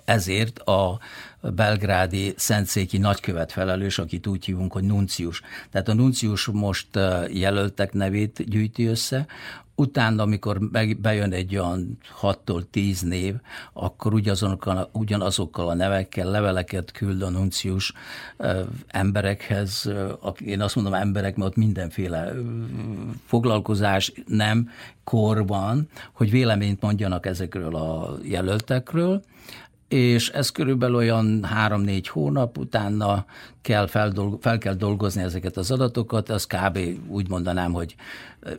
ezért 0.05 0.59
a 0.59 0.99
belgrádi 1.41 2.33
szentszéki 2.37 2.99
nagykövet 2.99 3.53
felelős, 3.53 3.99
akit 3.99 4.27
úgy 4.27 4.45
hívunk, 4.45 4.73
hogy 4.73 4.85
nuncius. 4.85 5.43
Tehát 5.71 5.89
a 5.89 5.95
nuncius 5.95 6.47
most 6.47 6.89
jelöltek 7.33 7.93
nevét 7.93 8.49
gyűjti 8.49 8.87
össze, 8.87 9.27
utána, 9.75 10.23
amikor 10.23 10.59
bejön 11.01 11.33
egy 11.33 11.57
olyan 11.57 11.99
6-tól 12.21 12.63
10 12.71 13.01
név, 13.01 13.35
akkor 13.73 14.15
ugyanazokkal, 14.15 14.91
ugyanazokkal 14.93 15.69
a 15.69 15.75
nevekkel 15.75 16.31
leveleket 16.31 16.91
küld 16.91 17.23
a 17.23 17.29
nuncius 17.29 17.93
emberekhez, 18.87 19.91
én 20.45 20.61
azt 20.61 20.75
mondom 20.75 20.95
emberek, 20.95 21.37
mert 21.37 21.51
ott 21.51 21.57
mindenféle 21.57 22.33
foglalkozás 23.27 24.13
nem 24.27 24.71
kor 25.05 25.47
van, 25.47 25.89
hogy 26.13 26.31
véleményt 26.31 26.81
mondjanak 26.81 27.27
ezekről 27.27 27.77
a 27.77 28.17
jelöltekről, 28.23 29.23
és 29.89 30.29
ez 30.29 30.51
körülbelül 30.51 30.97
olyan 30.97 31.45
három-négy 31.45 32.09
hónap 32.09 32.59
utána 32.59 33.25
kell 33.63 33.87
feldolgo- 33.87 34.43
fel 34.43 34.59
kell 34.59 34.75
dolgozni 34.75 35.23
ezeket 35.23 35.57
az 35.57 35.71
adatokat, 35.71 36.29
az 36.29 36.47
kb. 36.47 36.79
úgy 37.07 37.29
mondanám, 37.29 37.73
hogy 37.73 37.95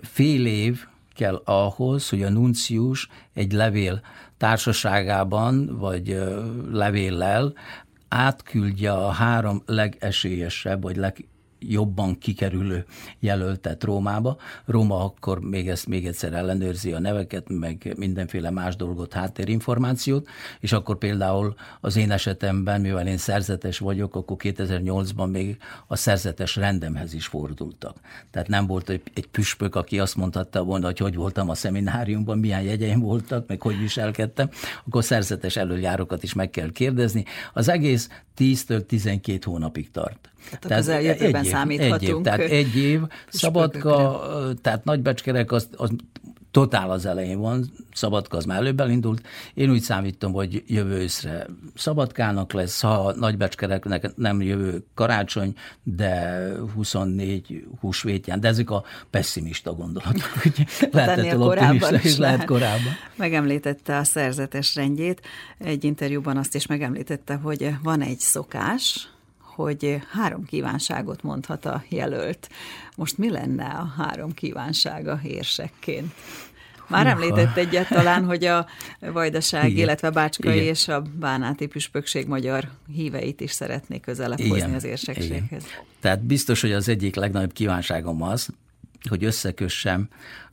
fél 0.01 0.45
év 0.45 0.85
kell 1.15 1.41
ahhoz, 1.45 2.09
hogy 2.09 2.23
a 2.23 2.29
nuncius 2.29 3.09
egy 3.33 3.51
levél 3.51 4.01
társaságában, 4.37 5.77
vagy 5.77 6.17
levéllel 6.71 7.53
átküldje 8.07 8.91
a 8.91 9.09
három 9.09 9.61
legesélyesebb, 9.65 10.81
vagy 10.81 10.95
leg, 10.95 11.25
jobban 11.59 12.17
kikerülő 12.17 12.85
jelöltet 13.19 13.83
Rómába. 13.83 14.37
Róma 14.65 15.03
akkor 15.03 15.39
még 15.39 15.69
ezt 15.69 15.87
még 15.87 16.07
egyszer 16.07 16.33
ellenőrzi 16.33 16.93
a 16.93 16.99
neveket, 16.99 17.49
meg 17.49 17.93
mindenféle 17.97 18.49
más 18.49 18.75
dolgot, 18.75 19.13
háttérinformációt, 19.13 20.27
és 20.59 20.71
akkor 20.71 20.97
például 20.97 21.55
az 21.81 21.95
én 21.95 22.11
esetemben, 22.11 22.81
mivel 22.81 23.07
én 23.07 23.17
szerzetes 23.17 23.79
vagyok, 23.79 24.15
akkor 24.15 24.37
2008-ban 24.39 25.31
még 25.31 25.57
a 25.87 25.95
szerzetes 25.95 26.55
rendemhez 26.55 27.13
is 27.13 27.25
fordultak. 27.25 27.97
Tehát 28.31 28.47
nem 28.47 28.67
volt 28.67 28.89
egy, 28.89 29.01
egy 29.13 29.27
püspök, 29.27 29.75
aki 29.75 29.99
azt 29.99 30.15
mondhatta 30.15 30.63
volna, 30.63 30.85
hogy 30.85 30.97
hogy 30.97 31.15
voltam 31.15 31.49
a 31.49 31.55
szemináriumban, 31.55 32.37
milyen 32.37 32.61
jegyeim 32.61 32.99
voltak, 32.99 33.47
meg 33.47 33.61
hogy 33.61 33.79
viselkedtem, 33.79 34.49
akkor 34.85 35.03
szerzetes 35.03 35.55
előjárokat 35.55 36.23
is 36.23 36.33
meg 36.33 36.49
kell 36.49 36.71
kérdezni. 36.71 37.25
Az 37.53 37.67
egész 37.67 38.09
10-től 38.37 38.85
12 38.85 39.39
hónapig 39.43 39.91
tart. 39.91 40.29
Tehát, 40.49 40.67
tehát 40.67 40.83
az 40.83 40.87
eljövőben 40.87 41.43
számíthatunk. 41.43 42.01
Egy 42.01 42.09
év, 42.09 42.21
tehát 42.21 42.39
egy 42.39 42.75
év, 42.75 43.01
Szabadka, 43.27 44.21
tehát 44.61 44.83
Nagybecskerek 44.83 45.51
az, 45.51 45.67
az 45.75 45.89
totál 46.51 46.91
az 46.91 47.05
elején 47.05 47.39
van, 47.39 47.71
Szabadka 47.93 48.37
az 48.37 48.45
már 48.45 48.57
előbb 48.57 48.79
elindult. 48.79 49.21
Én 49.53 49.69
úgy 49.69 49.81
számítom, 49.81 50.31
hogy 50.31 50.63
jövő 50.67 50.95
őszre 50.95 51.45
Szabadkának 51.75 52.53
lesz, 52.53 52.81
ha 52.81 53.13
Nagybecskereknek 53.15 54.15
nem 54.15 54.41
jövő 54.41 54.85
karácsony, 54.93 55.53
de 55.83 56.43
24 56.75 57.67
húsvétján. 57.79 58.39
De 58.39 58.47
ezek 58.47 58.69
a 58.69 58.83
pessimista 59.09 59.73
gondolatok, 59.73 60.29
hogy 60.41 60.65
lehet 60.91 61.17
ettől 61.19 61.41
optimista, 61.41 61.95
és 61.95 62.17
lehet 62.17 62.45
korábban. 62.45 62.93
Megemlítette 63.15 63.97
a 63.97 64.03
szerzetes 64.03 64.75
rendjét. 64.75 65.21
Egy 65.57 65.83
interjúban 65.83 66.37
azt 66.37 66.55
is 66.55 66.65
megemlítette, 66.65 67.35
hogy 67.35 67.75
van 67.83 68.01
egy 68.01 68.19
szokás, 68.19 69.09
hogy 69.63 70.01
három 70.11 70.45
kívánságot 70.45 71.23
mondhat 71.23 71.65
a 71.65 71.83
jelölt. 71.89 72.49
Most 72.95 73.17
mi 73.17 73.29
lenne 73.29 73.65
a 73.65 73.93
három 73.97 74.33
kívánsága 74.33 75.19
érsekként? 75.23 76.13
Már 76.87 77.07
említett 77.07 77.57
egyet 77.57 77.87
talán, 77.87 78.25
hogy 78.25 78.45
a 78.45 78.65
Vajdaság, 78.99 79.69
Igen. 79.69 79.77
illetve 79.77 80.09
Bácskai 80.09 80.55
Igen. 80.55 80.67
és 80.67 80.87
a 80.87 81.01
Bánáti 81.01 81.65
püspökség 81.65 82.27
magyar 82.27 82.69
híveit 82.93 83.41
is 83.41 83.51
szeretnék 83.51 84.01
közelebb 84.01 84.39
Igen. 84.39 84.51
hozni 84.51 84.75
az 84.75 84.83
érsekséghez. 84.83 85.43
Igen. 85.47 85.61
Tehát 85.99 86.23
biztos, 86.23 86.61
hogy 86.61 86.71
az 86.71 86.89
egyik 86.89 87.15
legnagyobb 87.15 87.53
kívánságom 87.53 88.21
az, 88.21 88.49
hogy 89.09 89.23
összekössem 89.23 90.07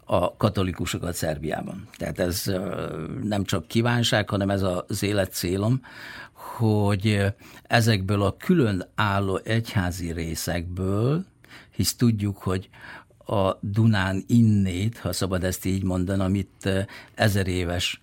a 0.08 0.36
katolikusokat 0.36 1.14
Szerbiában. 1.14 1.88
Tehát 1.96 2.18
ez 2.18 2.44
nem 3.22 3.44
csak 3.44 3.66
kívánság, 3.66 4.28
hanem 4.28 4.50
ez 4.50 4.62
az 4.62 5.02
élet 5.02 5.32
célom, 5.32 5.80
hogy 6.32 7.24
ezekből 7.62 8.22
a 8.22 8.36
külön 8.36 8.88
álló 8.94 9.40
egyházi 9.44 10.12
részekből, 10.12 11.24
hisz 11.70 11.96
tudjuk, 11.96 12.36
hogy 12.36 12.68
a 13.26 13.56
Dunán 13.60 14.24
innét, 14.26 14.98
ha 14.98 15.12
szabad 15.12 15.44
ezt 15.44 15.64
így 15.64 15.82
mondani, 15.82 16.22
amit 16.22 16.86
ezer 17.14 17.46
éves 17.46 18.00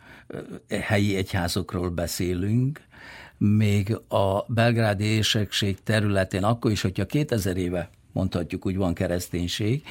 helyi 0.69 1.15
egyházokról 1.15 1.89
beszélünk, 1.89 2.81
még 3.37 3.99
a 4.07 4.45
belgrádi 4.47 5.03
érsekség 5.03 5.83
területén, 5.83 6.43
akkor 6.43 6.71
is, 6.71 6.81
hogyha 6.81 7.05
2000 7.05 7.57
éve 7.57 7.89
mondhatjuk 8.13 8.65
úgy 8.65 8.78
van 8.78 8.93
kereszténység, 8.93 9.84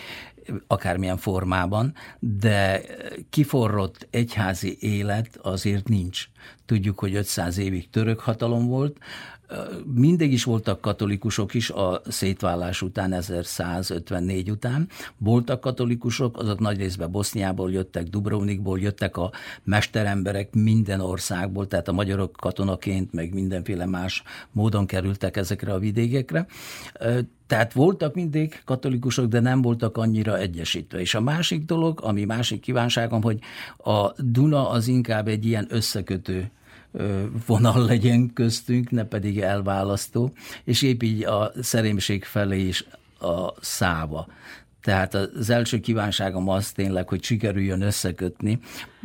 akármilyen 0.66 1.16
formában, 1.16 1.94
de 2.18 2.82
kiforrott 3.30 4.06
egyházi 4.10 4.76
élet 4.80 5.38
azért 5.42 5.88
nincs. 5.88 6.28
Tudjuk, 6.66 6.98
hogy 6.98 7.14
500 7.14 7.58
évig 7.58 7.90
török 7.90 8.20
hatalom 8.20 8.66
volt, 8.66 8.98
mindig 9.94 10.32
is 10.32 10.44
voltak 10.44 10.80
katolikusok 10.80 11.54
is 11.54 11.70
a 11.70 12.00
szétválás 12.08 12.82
után, 12.82 13.12
1154 13.12 14.50
után. 14.50 14.88
Voltak 15.18 15.60
katolikusok, 15.60 16.38
azok 16.38 16.58
nagy 16.58 16.76
részben 16.76 17.10
Boszniából 17.10 17.72
jöttek, 17.72 18.04
Dubrovnikból 18.08 18.80
jöttek 18.80 19.16
a 19.16 19.30
mesteremberek 19.64 20.54
minden 20.54 21.00
országból, 21.00 21.66
tehát 21.66 21.88
a 21.88 21.92
magyarok 21.92 22.32
katonaként, 22.32 23.12
meg 23.12 23.34
mindenféle 23.34 23.86
más 23.86 24.22
módon 24.52 24.86
kerültek 24.86 25.36
ezekre 25.36 25.72
a 25.72 25.78
vidékekre. 25.78 26.46
Tehát 27.46 27.72
voltak 27.72 28.14
mindig 28.14 28.62
katolikusok, 28.64 29.26
de 29.26 29.40
nem 29.40 29.62
voltak 29.62 29.96
annyira 29.96 30.38
egyesítve. 30.38 31.00
És 31.00 31.14
a 31.14 31.20
másik 31.20 31.64
dolog, 31.64 32.00
ami 32.02 32.24
másik 32.24 32.60
kívánságom, 32.60 33.22
hogy 33.22 33.38
a 33.76 34.22
Duna 34.22 34.68
az 34.68 34.88
inkább 34.88 35.28
egy 35.28 35.46
ilyen 35.46 35.66
összekötő 35.68 36.50
vonal 37.46 37.84
legyen 37.84 38.32
köztünk, 38.32 38.90
ne 38.90 39.04
pedig 39.04 39.40
elválasztó, 39.40 40.32
és 40.64 40.82
épp 40.82 41.02
így 41.02 41.24
a 41.24 41.52
szerémség 41.60 42.24
felé 42.24 42.66
is 42.66 42.84
a 43.20 43.52
száva. 43.60 44.26
Tehát 44.82 45.14
az 45.14 45.50
első 45.50 45.80
kívánságom 45.80 46.48
az 46.48 46.72
tényleg, 46.72 47.08
hogy 47.08 47.22
sikerüljön 47.22 47.80
összekötni. 47.80 48.58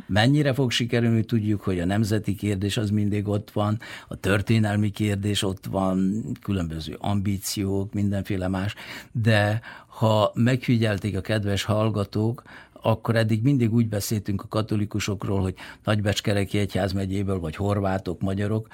Mennyire 0.07 0.53
fog 0.53 0.71
sikerülni, 0.71 1.23
tudjuk, 1.23 1.61
hogy 1.61 1.79
a 1.79 1.85
nemzeti 1.85 2.35
kérdés 2.35 2.77
az 2.77 2.89
mindig 2.89 3.27
ott 3.27 3.51
van, 3.51 3.79
a 4.07 4.15
történelmi 4.15 4.89
kérdés 4.89 5.43
ott 5.43 5.65
van, 5.65 6.23
különböző 6.41 6.95
ambíciók, 6.99 7.93
mindenféle 7.93 8.47
más, 8.47 8.73
de 9.11 9.61
ha 9.87 10.31
megfigyelték 10.33 11.17
a 11.17 11.21
kedves 11.21 11.63
hallgatók, 11.63 12.43
akkor 12.87 13.15
eddig 13.15 13.43
mindig 13.43 13.73
úgy 13.73 13.87
beszéltünk 13.87 14.43
a 14.43 14.47
katolikusokról, 14.47 15.41
hogy 15.41 15.53
Nagybecskereki 15.83 16.57
egyházmegyéből, 16.57 17.39
vagy 17.39 17.55
horvátok, 17.55 18.21
magyarok, 18.21 18.67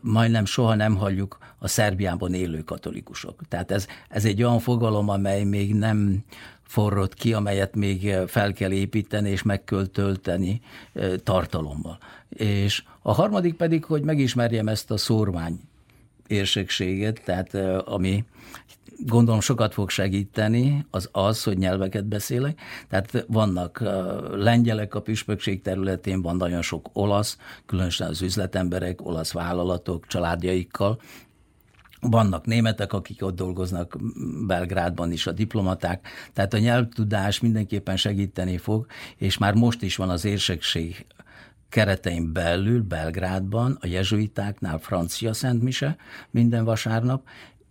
majdnem 0.00 0.44
soha 0.44 0.74
nem 0.74 0.96
halljuk 0.96 1.38
a 1.58 1.68
Szerbiában 1.68 2.34
élő 2.34 2.60
katolikusok. 2.60 3.40
Tehát 3.48 3.70
ez, 3.70 3.86
ez 4.08 4.24
egy 4.24 4.42
olyan 4.42 4.58
fogalom, 4.58 5.08
amely 5.08 5.44
még 5.44 5.74
nem 5.74 6.24
forrott 6.62 7.14
ki, 7.14 7.32
amelyet 7.32 7.74
még 7.74 8.14
fel 8.26 8.52
kell 8.52 8.72
építeni 8.72 9.30
és 9.30 9.42
meg 9.42 9.64
kell 9.64 9.86
tölteni 9.86 10.60
tartalommal. 11.22 11.98
És 12.28 12.84
a 13.02 13.12
harmadik 13.12 13.54
pedig, 13.54 13.84
hogy 13.84 14.02
megismerjem 14.02 14.68
ezt 14.68 14.90
a 14.90 14.96
szórvány 14.96 15.60
érsekséget, 16.26 17.20
tehát 17.24 17.54
ami 17.84 18.24
gondolom 18.98 19.40
sokat 19.40 19.72
fog 19.72 19.90
segíteni, 19.90 20.86
az 20.90 21.08
az, 21.12 21.42
hogy 21.42 21.58
nyelveket 21.58 22.04
beszélek. 22.04 22.60
Tehát 22.88 23.24
vannak 23.28 23.80
lengyelek 24.34 24.94
a 24.94 25.00
püspökség 25.00 25.62
területén, 25.62 26.22
van 26.22 26.36
nagyon 26.36 26.62
sok 26.62 26.90
olasz, 26.92 27.38
különösen 27.66 28.08
az 28.08 28.22
üzletemberek, 28.22 29.06
olasz 29.06 29.32
vállalatok, 29.32 30.06
családjaikkal, 30.06 31.00
vannak 32.00 32.46
németek, 32.46 32.92
akik 32.92 33.22
ott 33.22 33.36
dolgoznak 33.36 33.96
Belgrádban 34.46 35.12
is, 35.12 35.26
a 35.26 35.32
diplomaták, 35.32 36.08
tehát 36.32 36.54
a 36.54 36.58
nyelvtudás 36.58 37.40
mindenképpen 37.40 37.96
segíteni 37.96 38.58
fog, 38.58 38.86
és 39.16 39.38
már 39.38 39.54
most 39.54 39.82
is 39.82 39.96
van 39.96 40.10
az 40.10 40.24
érsekség 40.24 41.06
keretein 41.74 42.32
belül 42.32 42.82
Belgrádban, 42.82 43.78
a 43.80 43.86
jezsuitáknál 43.86 44.78
francia 44.78 45.32
szentmise 45.32 45.96
minden 46.30 46.64
vasárnap, 46.64 47.22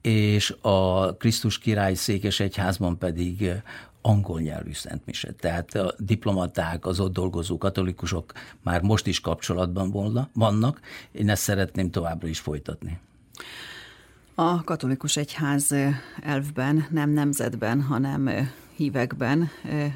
és 0.03 0.55
a 0.61 1.13
Krisztus 1.15 1.57
király 1.57 1.93
székes 1.93 2.39
egyházban 2.39 2.97
pedig 2.97 3.51
angol 4.01 4.41
nyelvű 4.41 4.73
szentmise. 4.73 5.31
Tehát 5.31 5.75
a 5.75 5.93
diplomaták, 5.97 6.85
az 6.85 6.99
ott 6.99 7.13
dolgozó 7.13 7.57
katolikusok 7.57 8.33
már 8.61 8.81
most 8.81 9.07
is 9.07 9.19
kapcsolatban 9.19 10.29
vannak. 10.33 10.79
Én 11.11 11.29
ezt 11.29 11.41
szeretném 11.41 11.91
továbbra 11.91 12.27
is 12.27 12.39
folytatni. 12.39 12.99
A 14.35 14.63
katolikus 14.63 15.17
egyház 15.17 15.75
elvben, 16.21 16.85
nem 16.89 17.09
nemzetben, 17.09 17.81
hanem 17.81 18.29
hívekben, 18.75 19.49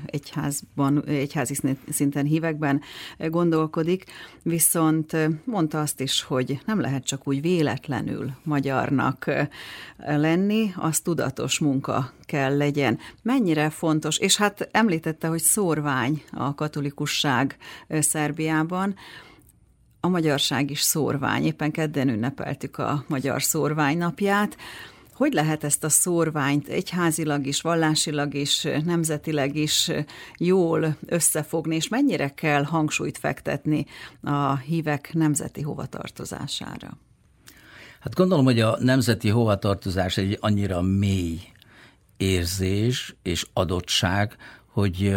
egyházban, 0.06 1.04
egyházi 1.06 1.56
szinten 1.90 2.26
hívekben 2.26 2.82
gondolkodik, 3.18 4.04
viszont 4.42 5.18
mondta 5.46 5.82
azt 5.82 6.02
is, 6.02 6.22
hogy 6.22 6.62
nem 6.66 6.80
lehet 6.80 7.06
csak 7.06 7.28
úgy 7.28 7.42
véletlenül 7.42 8.32
magyarnak 8.44 9.32
lenni, 9.98 10.74
az 10.76 11.00
tudatos 11.00 11.60
munka 11.60 12.12
kell 12.26 12.58
legyen. 12.58 13.00
Mennyire 13.22 13.70
fontos, 13.70 14.18
és 14.18 14.38
hát 14.38 14.70
említette, 14.72 15.28
hogy 15.28 15.42
szórvány 15.42 16.24
a 16.32 16.56
katolikusság 16.56 17.58
Szerbiában, 17.90 18.96
a 20.08 20.10
magyarság 20.10 20.72
is 20.72 20.82
szórvány. 20.82 21.46
Éppen 21.46 21.72
kedden 21.72 22.10
ünnepeltük 22.10 22.78
a 22.78 23.04
Magyar 23.08 23.44
Szórvány 23.44 23.98
napját. 23.98 24.58
Hogy 25.14 25.34
lehet 25.34 25.64
ezt 25.64 25.84
a 25.84 25.90
szórványt 25.90 26.68
egyházilag 26.68 27.46
is, 27.46 27.62
vallásilag 27.62 28.34
is, 28.34 28.68
nemzetileg 28.86 29.56
is 29.56 29.92
jól 30.38 30.98
összefogni, 31.06 31.76
és 31.76 31.88
mennyire 31.88 32.30
kell 32.30 32.64
hangsúlyt 32.64 33.18
fektetni 33.18 33.86
a 34.22 34.56
hívek 34.56 35.10
nemzeti 35.14 35.62
hovatartozására? 35.62 36.98
Hát 38.00 38.16
gondolom, 38.16 38.46
hogy 38.46 38.60
a 38.60 38.78
nemzeti 38.80 39.30
hovatartozás 39.30 40.18
egy 40.18 40.38
annyira 40.42 40.82
mély 40.82 41.40
érzés 42.18 43.16
és 43.24 43.48
adottság, 43.54 44.36
hogy 44.72 45.16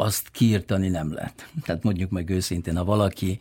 azt 0.00 0.28
kiirtani 0.30 0.88
nem 0.88 1.12
lehet. 1.12 1.48
Tehát 1.64 1.82
mondjuk 1.82 2.10
meg 2.10 2.30
őszintén, 2.30 2.76
ha 2.76 2.84
valaki 2.84 3.38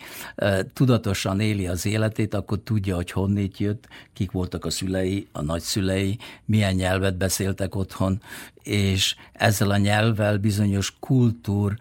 tudatosan 0.73 1.39
éli 1.39 1.67
az 1.67 1.85
életét, 1.85 2.33
akkor 2.33 2.59
tudja, 2.63 2.95
hogy 2.95 3.11
honnét 3.11 3.57
jött, 3.57 3.87
kik 4.13 4.31
voltak 4.31 4.65
a 4.65 4.69
szülei, 4.69 5.27
a 5.31 5.41
nagyszülei, 5.41 6.17
milyen 6.45 6.73
nyelvet 6.73 7.17
beszéltek 7.17 7.75
otthon, 7.75 8.21
és 8.63 9.15
ezzel 9.33 9.69
a 9.69 9.77
nyelvvel 9.77 10.37
bizonyos 10.37 10.95
kultúr 10.99 11.77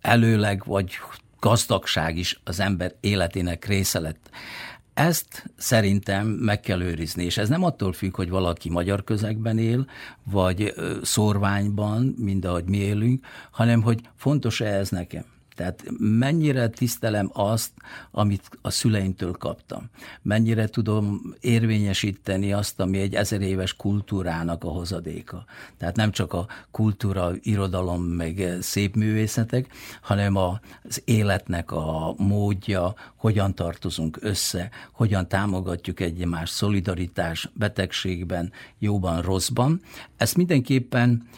előleg 0.00 0.62
vagy 0.64 0.90
gazdagság 1.40 2.16
is 2.16 2.40
az 2.44 2.60
ember 2.60 2.94
életének 3.00 3.64
része 3.64 3.98
lett. 3.98 4.30
Ezt 4.94 5.50
szerintem 5.56 6.26
meg 6.26 6.60
kell 6.60 6.80
őrizni, 6.80 7.24
és 7.24 7.36
ez 7.36 7.48
nem 7.48 7.64
attól 7.64 7.92
függ, 7.92 8.16
hogy 8.16 8.28
valaki 8.28 8.70
magyar 8.70 9.04
közegben 9.04 9.58
él, 9.58 9.86
vagy 10.22 10.74
szorványban, 11.02 12.14
mind 12.18 12.44
ahogy 12.44 12.64
mi 12.64 12.76
élünk, 12.76 13.26
hanem 13.50 13.82
hogy 13.82 14.00
fontos-e 14.16 14.66
ez 14.66 14.88
nekem. 14.88 15.33
Tehát 15.54 15.84
mennyire 15.98 16.68
tisztelem 16.68 17.30
azt, 17.32 17.70
amit 18.10 18.50
a 18.62 18.70
szüleimtől 18.70 19.32
kaptam. 19.32 19.90
Mennyire 20.22 20.66
tudom 20.66 21.34
érvényesíteni 21.40 22.52
azt, 22.52 22.80
ami 22.80 22.98
egy 22.98 23.14
ezer 23.14 23.40
éves 23.40 23.74
kultúrának 23.74 24.64
a 24.64 24.68
hozadéka. 24.68 25.44
Tehát 25.78 25.96
nem 25.96 26.10
csak 26.10 26.32
a 26.32 26.46
kultúra, 26.70 27.30
irodalom, 27.42 28.02
meg 28.02 28.56
szép 28.60 28.96
művészetek, 28.96 29.72
hanem 30.00 30.36
az 30.36 31.02
életnek 31.04 31.72
a 31.72 32.14
módja, 32.16 32.94
hogyan 33.16 33.54
tartozunk 33.54 34.18
össze, 34.20 34.70
hogyan 34.92 35.28
támogatjuk 35.28 36.00
egymást, 36.00 36.52
szolidaritás, 36.52 37.48
betegségben, 37.54 38.52
jóban, 38.78 39.22
rosszban. 39.22 39.80
Ezt 40.16 40.36
mindenképpen 40.36 41.28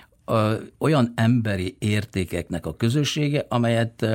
olyan 0.78 1.12
emberi 1.14 1.76
értékeknek 1.78 2.66
a 2.66 2.76
közössége, 2.76 3.46
amelyet 3.48 4.06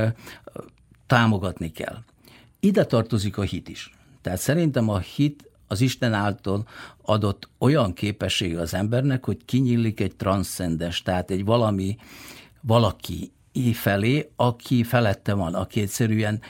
támogatni 1.08 1.72
kell. 1.72 1.98
Ide 2.60 2.86
tartozik 2.86 3.38
a 3.38 3.42
hit 3.42 3.70
is. 3.70 3.92
Tehát 4.22 4.40
szerintem 4.40 4.90
a 4.90 4.98
hit 5.00 5.50
az 5.68 5.82
Isten 5.82 6.14
által 6.14 6.68
adott 7.02 7.50
olyan 7.58 7.94
képessége 7.94 8.60
az 8.60 8.74
embernek, 8.74 9.26
hogy 9.26 9.46
kinyílik 9.46 10.00
egy 10.00 10.16
transzcendes, 10.16 11.02
tehát 11.02 11.32
egy 11.32 11.46
valami, 11.46 11.98
valaki 12.62 13.32
felé, 13.74 14.32
aki 14.36 14.84
felette 14.84 15.34
van, 15.34 15.54
aki 15.54 15.82
egyszerűen 15.82 16.42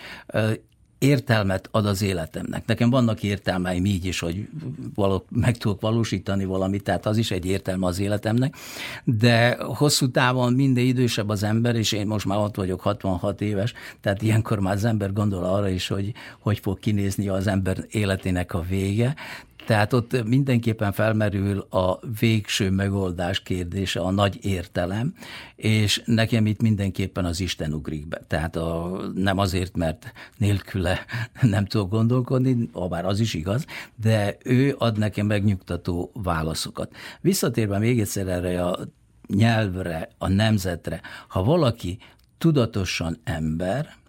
értelmet 1.02 1.68
ad 1.72 1.86
az 1.86 2.02
életemnek. 2.02 2.66
Nekem 2.66 2.90
vannak 2.90 3.24
értelmeim 3.24 3.86
így 3.86 4.06
is, 4.06 4.20
hogy 4.20 4.48
való, 4.96 5.26
meg 5.30 5.58
tudok 5.58 5.82
valósítani 5.82 6.46
valamit, 6.46 6.84
tehát 6.84 7.06
az 7.06 7.18
is 7.18 7.32
egy 7.32 7.46
értelme 7.46 7.86
az 7.86 8.00
életemnek, 8.00 8.56
de 9.04 9.58
hosszú 9.64 10.12
távon 10.12 10.54
minden 10.54 10.84
idősebb 10.84 11.30
az 11.30 11.44
ember, 11.44 11.76
és 11.76 11.92
én 11.92 12.08
most 12.08 12.26
már 12.26 12.38
ott 12.38 12.56
vagyok 12.56 12.82
66 12.82 13.42
éves, 13.42 13.74
tehát 14.02 14.22
ilyenkor 14.22 14.60
már 14.60 14.74
az 14.74 14.86
ember 14.86 15.14
gondol 15.14 15.44
arra 15.44 15.70
is, 15.70 15.88
hogy 15.88 16.14
hogy 16.40 16.60
fog 16.60 16.80
kinézni 16.80 17.28
az 17.28 17.48
ember 17.48 17.86
életének 17.90 18.54
a 18.54 18.62
vége, 18.70 19.16
tehát 19.66 19.94
ott 19.94 20.24
mindenképpen 20.24 20.92
felmerül 20.92 21.60
a 21.60 22.00
végső 22.20 22.70
megoldás 22.70 23.44
kérdése, 23.44 24.00
a 24.00 24.12
nagy 24.12 24.46
értelem, 24.46 25.14
és 25.56 26.02
nekem 26.06 26.46
itt 26.46 26.62
mindenképpen 26.62 27.26
az 27.26 27.40
Isten 27.40 27.74
ugrik 27.74 28.08
be. 28.08 28.22
Tehát 28.28 28.56
a, 28.56 29.00
nem 29.16 29.38
azért, 29.38 29.76
mert 29.76 30.12
nélküle 30.38 31.06
nem 31.42 31.66
tudok 31.66 31.90
gondolkodni, 31.90 32.70
bár 32.90 33.06
az 33.06 33.20
is 33.20 33.34
igaz, 33.34 33.66
de 33.96 34.38
ő 34.44 34.76
ad 34.78 34.98
nekem 34.98 35.26
megnyugtató 35.26 36.12
válaszokat. 36.14 36.96
Visszatérve 37.22 37.78
még 37.78 38.00
egyszer 38.00 38.28
erre 38.28 38.66
a 38.66 38.80
nyelvre, 39.28 40.10
a 40.18 40.28
nemzetre, 40.28 41.02
ha 41.28 41.44
valaki 41.44 41.98
tudatosan 42.38 43.18
ember, 43.24 44.00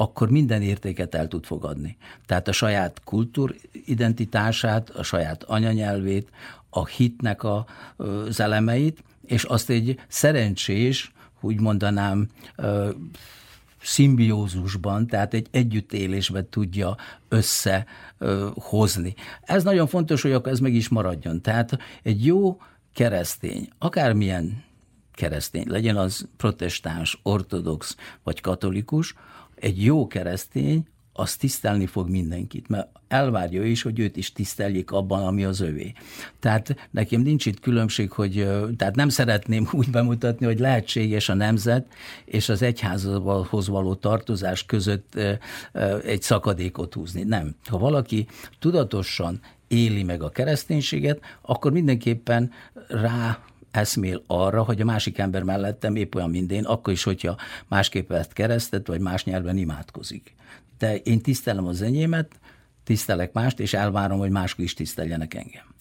akkor 0.00 0.30
minden 0.30 0.62
értéket 0.62 1.14
el 1.14 1.28
tud 1.28 1.44
fogadni. 1.44 1.96
Tehát 2.26 2.48
a 2.48 2.52
saját 2.52 3.00
kultúridentitását, 3.04 4.90
a 4.90 5.02
saját 5.02 5.42
anyanyelvét, 5.42 6.30
a 6.70 6.86
hitnek 6.86 7.42
a, 7.42 7.66
az 7.96 8.40
elemeit, 8.40 9.02
és 9.26 9.44
azt 9.44 9.70
egy 9.70 10.00
szerencsés, 10.08 11.12
úgy 11.40 11.60
mondanám, 11.60 12.28
szimbiózusban, 13.82 15.06
tehát 15.06 15.34
egy 15.34 15.46
együttélésben 15.50 16.48
tudja 16.50 16.96
összehozni. 17.28 19.14
Ez 19.42 19.64
nagyon 19.64 19.86
fontos, 19.86 20.22
hogy 20.22 20.32
akkor 20.32 20.52
ez 20.52 20.60
meg 20.60 20.74
is 20.74 20.88
maradjon. 20.88 21.40
Tehát 21.40 21.78
egy 22.02 22.26
jó 22.26 22.60
keresztény, 22.94 23.68
akármilyen 23.78 24.64
keresztény, 25.12 25.64
legyen 25.68 25.96
az 25.96 26.28
protestáns, 26.36 27.20
ortodox 27.22 27.96
vagy 28.22 28.40
katolikus, 28.40 29.14
egy 29.60 29.84
jó 29.84 30.06
keresztény 30.06 30.86
az 31.12 31.36
tisztelni 31.36 31.86
fog 31.86 32.08
mindenkit, 32.08 32.68
mert 32.68 32.88
elvárja 33.08 33.64
is, 33.64 33.82
hogy 33.82 33.98
őt 33.98 34.16
is 34.16 34.32
tiszteljék 34.32 34.90
abban, 34.90 35.26
ami 35.26 35.44
az 35.44 35.60
övé. 35.60 35.92
Tehát 36.40 36.88
nekem 36.90 37.20
nincs 37.20 37.46
itt 37.46 37.60
különbség, 37.60 38.10
hogy 38.10 38.48
tehát 38.76 38.94
nem 38.94 39.08
szeretném 39.08 39.68
úgy 39.78 39.90
bemutatni, 39.90 40.46
hogy 40.46 40.58
lehetséges 40.58 41.28
a 41.28 41.34
nemzet 41.34 41.86
és 42.24 42.48
az 42.48 42.62
egyházhoz 42.62 43.68
való 43.68 43.94
tartozás 43.94 44.64
között 44.64 45.18
egy 46.04 46.22
szakadékot 46.22 46.94
húzni. 46.94 47.22
Nem. 47.22 47.54
Ha 47.66 47.78
valaki 47.78 48.26
tudatosan 48.58 49.40
éli 49.68 50.02
meg 50.02 50.22
a 50.22 50.30
kereszténységet, 50.30 51.20
akkor 51.42 51.72
mindenképpen 51.72 52.50
rá 52.88 53.38
eszmél 53.70 54.22
arra, 54.26 54.62
hogy 54.62 54.80
a 54.80 54.84
másik 54.84 55.18
ember 55.18 55.42
mellettem 55.42 55.96
épp 55.96 56.14
olyan, 56.14 56.30
mint 56.30 56.52
én, 56.52 56.64
akkor 56.64 56.92
is, 56.92 57.02
hogyha 57.02 57.36
másképp 57.68 58.08
vett 58.08 58.32
keresztet, 58.32 58.86
vagy 58.86 59.00
más 59.00 59.24
nyelven 59.24 59.56
imádkozik. 59.56 60.34
De 60.78 60.96
én 60.96 61.20
tisztelem 61.20 61.66
az 61.66 61.82
enyémet, 61.82 62.40
tisztelek 62.84 63.32
mást, 63.32 63.60
és 63.60 63.74
elvárom, 63.74 64.18
hogy 64.18 64.30
mások 64.30 64.58
is 64.58 64.74
tiszteljenek 64.74 65.34
engem. 65.34 65.74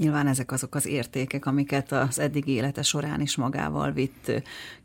Nyilván 0.00 0.26
ezek 0.26 0.52
azok 0.52 0.74
az 0.74 0.86
értékek, 0.86 1.46
amiket 1.46 1.92
az 1.92 2.18
eddig 2.18 2.46
élete 2.46 2.82
során 2.82 3.20
is 3.20 3.36
magával 3.36 3.92
vitt 3.92 4.32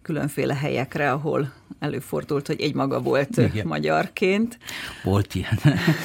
különféle 0.01 0.55
helyekre, 0.55 1.11
ahol 1.11 1.53
előfordult, 1.79 2.47
hogy 2.47 2.61
egy 2.61 2.73
maga 2.73 3.01
volt 3.01 3.37
Igen. 3.37 3.67
magyarként. 3.67 4.57
Volt 5.03 5.35
ilyen 5.35 5.59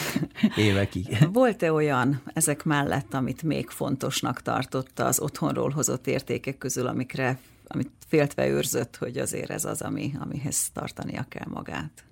évekig. 0.57 1.17
Volt-e 1.33 1.73
olyan 1.73 2.21
ezek 2.33 2.65
mellett, 2.65 3.15
amit 3.15 3.43
még 3.43 3.69
fontosnak 3.69 4.43
tartotta 4.43 5.05
az 5.05 5.21
otthonról 5.21 5.71
hozott 5.71 6.07
értékek 6.07 6.59
közül, 6.59 6.87
amikre, 6.87 7.39
amit 7.67 7.91
féltve 8.09 8.49
őrzött, 8.49 8.97
hogy 8.97 9.19
azért 9.19 9.51
ez 9.51 9.65
az, 9.65 9.83
ami, 9.83 10.13
amihez 10.19 10.71
tartania 10.73 11.25
kell 11.29 11.47
magát? 11.49 12.05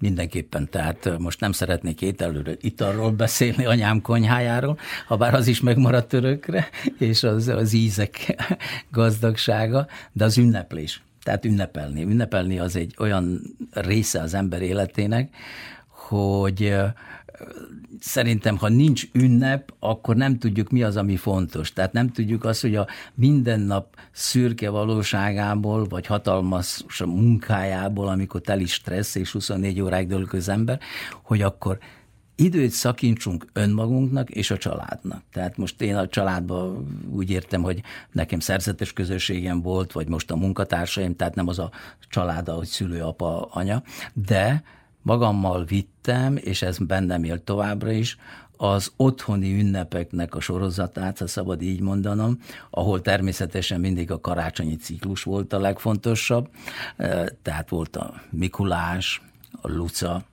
Mindenképpen, 0.00 0.68
tehát 0.70 1.18
most 1.18 1.40
nem 1.40 1.52
szeretnék 1.52 2.02
ételről, 2.02 2.56
italról 2.60 3.10
beszélni 3.10 3.64
anyám 3.64 4.02
konyhájáról, 4.02 4.78
ha 5.06 5.16
bár 5.16 5.34
az 5.34 5.46
is 5.46 5.60
megmaradt 5.60 6.12
örökre, 6.12 6.68
és 6.98 7.22
az, 7.22 7.48
az 7.48 7.72
ízek 7.72 8.36
gazdagsága, 8.90 9.86
de 10.12 10.24
az 10.24 10.38
ünneplés. 10.38 11.02
Tehát 11.22 11.44
ünnepelni. 11.44 12.02
Ünnepelni 12.02 12.58
az 12.58 12.76
egy 12.76 12.94
olyan 12.98 13.40
része 13.70 14.20
az 14.20 14.34
ember 14.34 14.62
életének, 14.62 15.34
hogy 15.88 16.74
szerintem, 18.00 18.56
ha 18.56 18.68
nincs 18.68 19.08
ünnep, 19.12 19.72
akkor 19.78 20.16
nem 20.16 20.38
tudjuk, 20.38 20.70
mi 20.70 20.82
az, 20.82 20.96
ami 20.96 21.16
fontos. 21.16 21.72
Tehát 21.72 21.92
nem 21.92 22.08
tudjuk 22.08 22.44
azt, 22.44 22.60
hogy 22.60 22.76
a 22.76 22.86
mindennap 23.14 23.96
szürke 24.12 24.70
valóságából, 24.70 25.84
vagy 25.84 26.06
hatalmas 26.06 26.84
munkájából, 27.04 28.08
amikor 28.08 28.40
teli 28.40 28.66
stressz, 28.66 29.14
és 29.14 29.32
24 29.32 29.80
óráig 29.80 30.06
dőlök 30.06 30.32
az 30.32 30.48
ember, 30.48 30.80
hogy 31.22 31.42
akkor 31.42 31.78
időt 32.40 32.70
szakintsunk 32.70 33.46
önmagunknak 33.52 34.30
és 34.30 34.50
a 34.50 34.56
családnak. 34.56 35.22
Tehát 35.32 35.56
most 35.56 35.82
én 35.82 35.96
a 35.96 36.08
családban 36.08 36.86
úgy 37.10 37.30
értem, 37.30 37.62
hogy 37.62 37.82
nekem 38.12 38.40
szerzetes 38.40 38.92
közösségem 38.92 39.62
volt, 39.62 39.92
vagy 39.92 40.08
most 40.08 40.30
a 40.30 40.36
munkatársaim, 40.36 41.16
tehát 41.16 41.34
nem 41.34 41.48
az 41.48 41.58
a 41.58 41.70
család, 42.08 42.48
ahogy 42.48 42.66
szülő, 42.66 43.02
apa, 43.02 43.48
anya, 43.50 43.82
de 44.12 44.62
magammal 45.02 45.64
vittem, 45.64 46.36
és 46.36 46.62
ez 46.62 46.78
bennem 46.78 47.24
él 47.24 47.44
továbbra 47.44 47.90
is, 47.90 48.16
az 48.56 48.92
otthoni 48.96 49.58
ünnepeknek 49.60 50.34
a 50.34 50.40
sorozatát, 50.40 51.18
ha 51.18 51.26
szabad 51.26 51.62
így 51.62 51.80
mondanom, 51.80 52.38
ahol 52.70 53.00
természetesen 53.00 53.80
mindig 53.80 54.10
a 54.10 54.20
karácsonyi 54.20 54.76
ciklus 54.76 55.22
volt 55.22 55.52
a 55.52 55.58
legfontosabb, 55.58 56.48
tehát 57.42 57.68
volt 57.68 57.96
a 57.96 58.14
Mikulás, 58.30 59.22
a 59.60 59.68
Luca, 59.68 60.24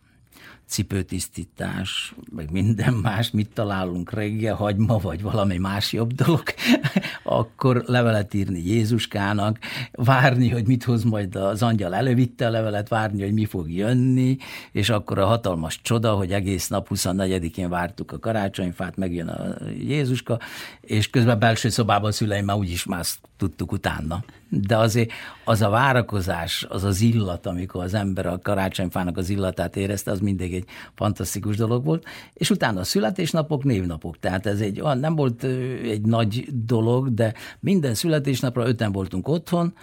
cipőtisztítás, 0.68 2.16
meg 2.36 2.52
minden 2.52 2.94
más, 2.94 3.32
mit 3.32 3.50
találunk 3.54 4.12
reggel, 4.12 4.56
hagyma, 4.56 4.98
vagy 4.98 5.22
valami 5.22 5.58
más 5.58 5.94
jobb 5.94 6.14
dolog, 6.14 6.44
akkor 7.24 7.84
levelet 7.86 8.34
írni 8.34 8.68
Jézuskának, 8.68 9.60
várni, 9.92 10.50
hogy 10.50 10.68
mit 10.68 10.84
hoz 10.84 11.04
majd 11.04 11.36
az 11.36 11.62
angyal 11.62 11.96
elővitte 11.96 12.48
a 12.48 12.50
levelet, 12.50 12.88
várni, 12.88 13.22
hogy 13.22 13.34
mi 13.34 13.46
fog 13.46 13.72
jönni, 13.72 14.38
és 14.72 14.90
akkor 14.90 15.20
a 15.20 15.26
hatalmas 15.26 15.82
csoda, 15.82 16.14
hogy 16.14 16.32
egész 16.32 16.68
nap 16.68 16.88
24-én 16.90 17.70
vártuk 17.70 18.12
a 18.12 18.20
karácsonyfát, 18.20 18.98
megjön 18.98 19.28
a 19.28 19.56
Jézuska, 19.80 20.40
és 20.82 21.10
közben 21.10 21.40
belső 21.40 21.70
szobában 21.70 22.10
a 22.10 22.14
szüleim 22.14 22.46
már 22.46 22.58
úgyis 22.58 22.86
már 22.86 23.06
tudtuk 23.38 23.72
utána 23.72 24.24
de 24.62 24.78
azért 24.78 25.12
az 25.44 25.62
a 25.62 25.70
várakozás, 25.70 26.66
az 26.70 26.84
az 26.84 27.02
illat, 27.02 27.46
amikor 27.46 27.84
az 27.84 27.94
ember 27.94 28.26
a 28.26 28.40
karácsonyfának 28.40 29.18
az 29.18 29.30
illatát 29.30 29.76
érezte, 29.76 30.12
az 30.12 30.20
mindig 30.20 30.54
egy 30.54 30.66
fantasztikus 30.96 31.56
dolog 31.56 31.86
volt. 31.86 32.06
És 32.34 32.50
utána 32.50 32.80
a 32.80 32.84
születésnapok, 32.84 33.64
névnapok. 33.64 34.20
Tehát 34.20 34.46
ez 34.46 34.60
egy 34.60 34.82
olyan, 34.82 34.98
nem 34.98 35.16
volt 35.16 35.44
egy 35.84 36.02
nagy 36.02 36.48
dolog, 36.66 37.14
de 37.14 37.34
minden 37.60 37.94
születésnapra 37.94 38.68
öten 38.68 38.92
voltunk 38.92 39.28
otthon, 39.28 39.74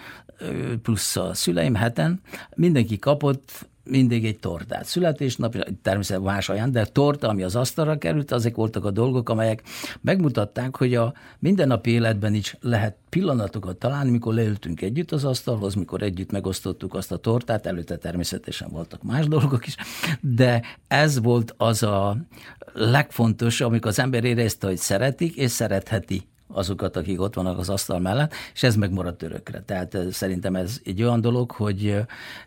plusz 0.83 1.17
a 1.17 1.35
szüleim 1.35 1.75
heten, 1.75 2.21
mindenki 2.55 2.99
kapott 2.99 3.71
mindig 3.85 4.25
egy 4.25 4.38
tortát. 4.38 4.85
Születésnap, 4.85 5.53
természetesen 5.83 6.23
más 6.23 6.49
olyan, 6.49 6.73
de 6.73 6.85
torta, 6.85 7.29
ami 7.29 7.42
az 7.42 7.57
asztalra 7.57 7.99
került, 7.99 8.33
azok 8.33 8.57
voltak 8.57 8.85
a 8.85 8.90
dolgok, 8.90 9.29
amelyek 9.29 9.62
megmutatták, 10.01 10.77
hogy 10.77 10.95
a 10.95 11.14
mindennapi 11.38 11.90
életben 11.90 12.35
is 12.35 12.57
lehet 12.61 12.97
pillanatokat 13.09 13.77
találni, 13.77 14.11
mikor 14.11 14.35
leültünk 14.35 14.81
együtt 14.81 15.12
az 15.12 15.25
asztalhoz, 15.25 15.75
mikor 15.75 16.03
együtt 16.03 16.31
megosztottuk 16.31 16.95
azt 16.95 17.12
a 17.12 17.16
tortát, 17.16 17.66
előtte 17.66 17.97
természetesen 17.97 18.68
voltak 18.71 19.03
más 19.03 19.27
dolgok 19.27 19.66
is, 19.66 19.77
de 20.21 20.62
ez 20.88 21.21
volt 21.21 21.55
az 21.57 21.83
a 21.83 22.16
legfontosabb, 22.73 23.68
amikor 23.68 23.90
az 23.90 23.99
ember 23.99 24.25
érezte, 24.25 24.66
hogy 24.66 24.77
szeretik 24.77 25.37
és 25.37 25.51
szeretheti 25.51 26.31
azokat, 26.53 26.97
akik 26.97 27.21
ott 27.21 27.35
vannak 27.35 27.59
az 27.59 27.69
asztal 27.69 27.99
mellett, 27.99 28.35
és 28.55 28.62
ez 28.62 28.77
megmaradt 28.77 29.23
örökre. 29.23 29.62
Tehát 29.62 29.97
szerintem 30.11 30.57
ez 30.57 30.81
egy 30.85 31.03
olyan 31.03 31.21
dolog, 31.21 31.51
hogy 31.51 31.97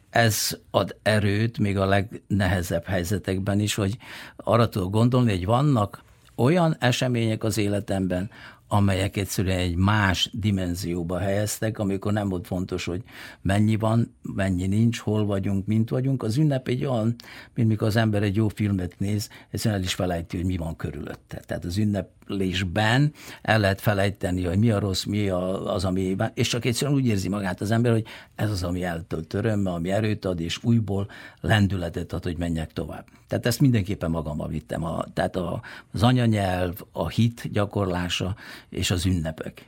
ez 0.10 0.58
ad 0.72 0.96
erőt 1.04 1.58
még 1.58 1.78
a 1.78 1.86
legnehezebb 1.86 2.86
helyzetekben 2.86 3.60
is, 3.60 3.76
hogy 3.76 3.98
arra 4.38 4.70
tudok 4.70 4.92
gondolni, 4.92 5.32
hogy 5.32 5.46
vannak 5.46 6.04
olyan 6.36 6.76
események 6.80 7.44
az 7.44 7.58
életemben, 7.58 8.30
amelyek 8.68 9.18
egyszerűen 9.18 9.58
egy 9.58 9.76
más 9.76 10.30
dimenzióba 10.34 11.18
helyeztek, 11.18 11.80
amikor 11.80 12.14
nem 12.14 12.30
volt 12.30 12.48
fontos, 12.48 12.86
hogy 12.86 13.04
mennyi 13.42 13.76
van, 13.76 14.16
mennyi 14.22 14.68
nincs, 14.68 15.00
hol 15.00 15.26
vagyunk, 15.26 15.66
mint 15.66 15.90
vagyunk. 15.90 16.24
Az 16.24 16.38
ünnep 16.38 16.68
egy 16.68 16.86
olyan, 16.86 17.16
mint 17.54 17.68
mikor 17.68 17.88
az 17.88 17.96
ember 17.96 18.24
egy 18.24 18.36
jó 18.36 18.48
filmet 18.48 18.94
néz, 18.98 19.30
egyszerűen 19.50 19.80
el 19.80 19.86
is 19.86 19.94
felejti, 19.94 20.38
hogy 20.38 20.46
mi 20.46 20.58
van 20.58 20.76
körülötte. 20.76 21.42
Tehát 21.46 21.66
az 21.66 21.78
ünneplésben 21.78 23.14
el 23.42 23.60
lehet 23.60 23.82
felejteni, 23.82 24.44
hogy 24.44 24.58
mi 24.58 24.72
a 24.72 24.80
rossz, 24.80 25.04
mi 25.04 25.30
az, 25.30 25.86
ami... 25.86 26.16
És 26.34 26.48
csak 26.48 26.66
egyszerűen 26.66 26.98
úgy 26.98 27.06
érzi 27.06 27.30
magát 27.30 27.62
az 27.62 27.72
ember, 27.72 27.92
hogy 27.92 28.06
ez 28.36 28.50
az, 28.50 28.64
ami 28.64 28.84
eltölt 28.84 29.34
örömmel, 29.34 29.74
ami 29.74 29.92
erőt 29.92 30.26
ad, 30.26 30.40
és 30.40 30.64
újból 30.64 31.08
lendületet 31.42 32.14
ad, 32.14 32.24
hogy 32.24 32.38
menjek 32.38 32.74
tovább. 32.74 33.06
Tehát 33.28 33.46
ezt 33.46 33.60
mindenképpen 33.60 34.10
magammal 34.10 34.48
vittem. 34.48 34.84
A, 34.84 35.06
tehát 35.14 35.36
a, 35.36 35.62
az 35.94 36.04
anyanyelv, 36.04 36.82
a 36.92 37.08
hit 37.08 37.52
gyakorlása 37.52 38.36
és 38.70 38.92
az 38.92 39.06
ünnepek. 39.06 39.66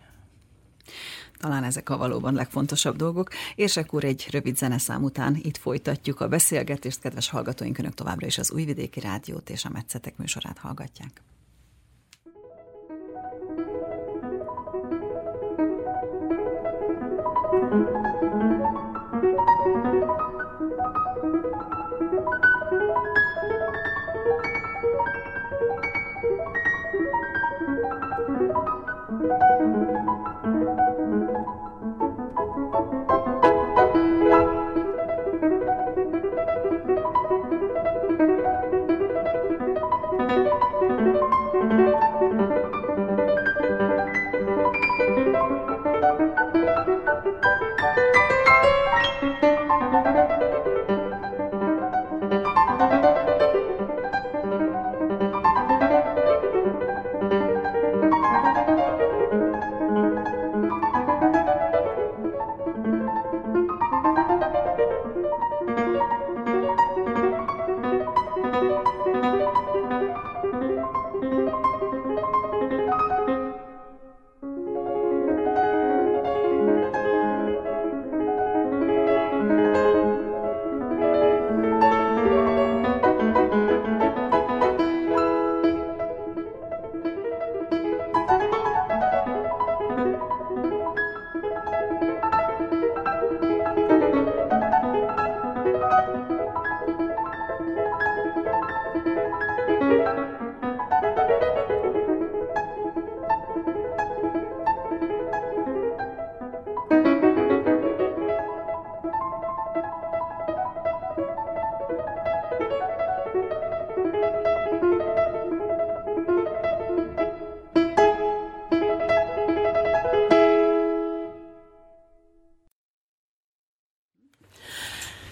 Talán 1.37 1.63
ezek 1.63 1.89
a 1.89 1.97
valóban 1.97 2.33
legfontosabb 2.33 2.95
dolgok. 2.95 3.29
És 3.55 3.77
akkor 3.77 4.03
egy 4.03 4.27
rövid 4.31 4.57
zeneszám 4.57 5.03
után 5.03 5.39
itt 5.41 5.57
folytatjuk 5.57 6.21
a 6.21 6.27
beszélgetést. 6.27 6.99
Kedves 6.99 7.29
hallgatóink, 7.29 7.77
Önök 7.77 7.93
továbbra 7.93 8.27
is 8.27 8.37
az 8.37 8.51
Újvidéki 8.51 8.99
Rádiót 8.99 9.49
és 9.49 9.65
a 9.65 9.69
Metszetek 9.69 10.17
műsorát 10.17 10.57
hallgatják. 10.57 11.21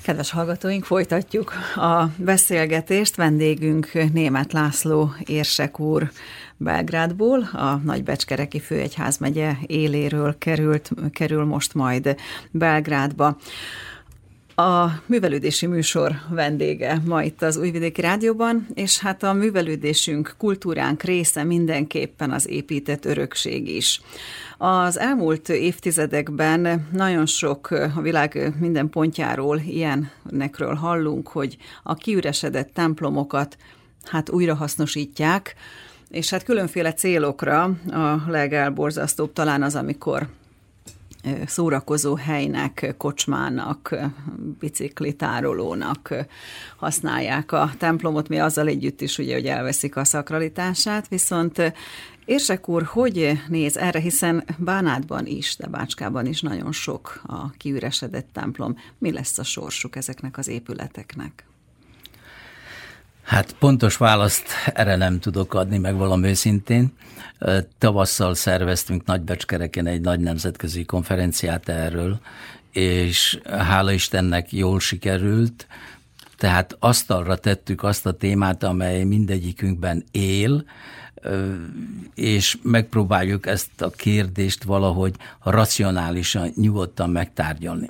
Kedves 0.06 0.32
hallgatóink, 0.32 0.84
folytatjuk 0.84 1.54
a 1.76 2.06
beszélgetést. 2.18 3.16
Vendégünk 3.16 3.92
német 4.14 4.54
László 4.54 5.14
érsek 5.26 5.80
úr 5.80 6.12
Belgrádból, 6.58 7.40
a 7.42 7.76
Nagybecskereki 7.84 8.60
Főegyházmegye 8.60 9.54
éléről 9.66 10.38
került, 10.38 10.92
kerül 11.12 11.46
most 11.46 11.74
majd 11.74 12.16
Belgrádba. 12.52 13.38
A 14.58 14.88
művelődési 15.06 15.66
műsor 15.66 16.12
vendége 16.30 17.02
ma 17.06 17.24
itt 17.24 17.42
az 17.42 17.58
Újvidéki 17.58 18.02
Rádióban, 18.02 18.68
és 18.74 19.00
hát 19.00 19.24
a 19.24 19.34
művelődésünk, 19.34 20.36
kultúránk 20.38 21.04
része 21.04 21.44
mindenképpen 21.44 22.32
az 22.32 22.50
épített 22.50 23.06
örökség 23.06 23.70
is. 23.70 24.02
Az 24.58 25.00
elmúlt 25.00 25.50
évtizedekben 25.50 26.88
nagyon 26.92 27.26
sok 27.26 27.70
a 27.96 28.02
világ 28.02 28.54
minden 28.60 28.90
pontjáról 28.90 29.60
ilyennekről 29.60 30.74
hallunk, 30.74 31.28
hogy 31.28 31.58
a 31.84 31.94
kiüresedett 31.94 32.74
templomokat 32.74 33.58
hát 34.04 34.30
újra 34.30 34.56
hasznosítják, 34.56 35.56
és 36.10 36.30
hát 36.30 36.44
különféle 36.44 36.94
célokra 36.94 37.64
a 37.92 38.24
legelborzasztóbb 38.28 39.34
talán 39.34 39.64
az, 39.64 39.76
amikor 39.76 40.28
szórakozó 41.46 42.16
helynek, 42.16 42.94
kocsmának, 42.98 43.96
biciklitárolónak 44.60 46.14
használják 46.76 47.52
a 47.52 47.72
templomot, 47.78 48.28
mi 48.28 48.40
azzal 48.40 48.68
együtt 48.68 49.02
is 49.02 49.18
ugye, 49.18 49.34
hogy 49.34 49.46
elveszik 49.46 49.96
a 49.96 50.04
szakralitását, 50.04 51.08
viszont 51.08 51.74
Érsek 52.26 52.70
úr, 52.70 52.84
hogy 52.84 53.42
néz 53.48 53.78
erre, 53.78 54.00
hiszen 54.00 54.44
Bánátban 54.58 55.26
is, 55.26 55.56
de 55.56 55.68
Bácskában 55.68 56.26
is 56.26 56.42
nagyon 56.42 56.72
sok 56.72 57.22
a 57.28 57.50
kiüresedett 57.50 58.28
templom. 58.34 58.78
Mi 58.98 59.12
lesz 59.12 59.38
a 59.38 59.44
sorsuk 59.44 59.96
ezeknek 59.96 60.38
az 60.38 60.48
épületeknek? 60.48 61.46
Hát 63.26 63.56
pontos 63.60 63.98
választ 63.98 64.46
erre 64.74 64.96
nem 64.96 65.20
tudok 65.20 65.54
adni, 65.54 65.78
meg 65.78 65.96
valami 65.96 66.28
őszintén. 66.28 66.94
Tavasszal 67.78 68.36
szerveztünk 68.36 69.06
Nagybecskereken 69.06 69.88
egy 69.88 70.02
nagy 70.02 70.20
nemzetközi 70.20 70.86
konferenciát 70.86 71.70
erről, 71.70 72.20
és 72.72 73.40
hála 73.50 73.92
Istennek 73.92 74.52
jól 74.52 74.80
sikerült, 74.80 75.68
tehát 76.38 76.76
asztalra 76.80 77.36
tettük 77.36 77.84
azt 77.84 78.06
a 78.06 78.12
témát, 78.12 78.64
amely 78.64 79.04
mindegyikünkben 79.04 80.04
él, 80.12 80.66
és 82.16 82.58
megpróbáljuk 82.62 83.46
ezt 83.48 83.82
a 83.82 83.90
kérdést 83.90 84.64
valahogy 84.64 85.16
racionálisan, 85.44 86.52
nyugodtan 86.56 87.10
megtárgyalni. 87.10 87.90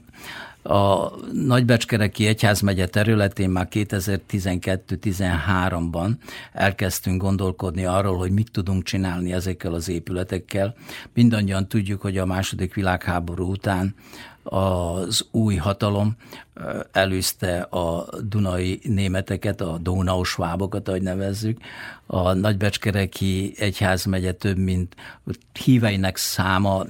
A 0.68 1.12
Nagybecskereki 1.32 2.28
Egyházmegye 2.28 2.88
területén 2.88 3.50
már 3.50 3.68
2012-13-ban 3.72 6.12
elkezdtünk 6.54 7.22
gondolkodni 7.22 7.86
arról, 7.86 8.18
hogy 8.18 8.32
mit 8.32 8.52
tudunk 8.52 8.84
csinálni 8.84 9.34
ezekkel 9.34 9.74
az 9.74 9.90
épületekkel. 9.90 10.76
Mindannyian 11.14 11.68
tudjuk, 11.68 12.02
hogy 12.02 12.18
a 12.18 12.26
második 12.26 12.74
világháború 12.74 13.50
után 13.50 13.96
az 14.44 15.26
új 15.32 15.56
hatalom 15.56 16.16
előzte 16.92 17.62
a 17.62 18.08
dunai 18.22 18.80
németeket, 18.84 19.62
a 19.62 19.78
Donausvábokat, 19.82 20.88
ahogy 20.88 21.02
nevezzük. 21.02 21.58
A 22.06 22.34
Nagybecskereki 22.34 23.54
egyházmegye 23.58 24.32
több 24.32 24.58
mint 24.58 24.96
híveinek 25.64 26.18
száma 26.18 26.86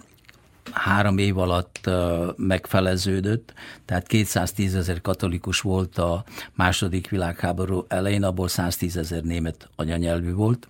három 0.75 1.17
év 1.17 1.37
alatt 1.37 1.89
megfeleződött, 2.35 3.53
tehát 3.85 4.07
210 4.07 4.75
ezer 4.75 5.01
katolikus 5.01 5.59
volt 5.59 5.97
a 5.97 6.23
második 6.53 7.09
világháború 7.09 7.85
elején, 7.87 8.23
abból 8.23 8.47
110 8.47 8.97
ezer 8.97 9.23
német 9.23 9.69
anyanyelvű 9.75 10.33
volt. 10.33 10.67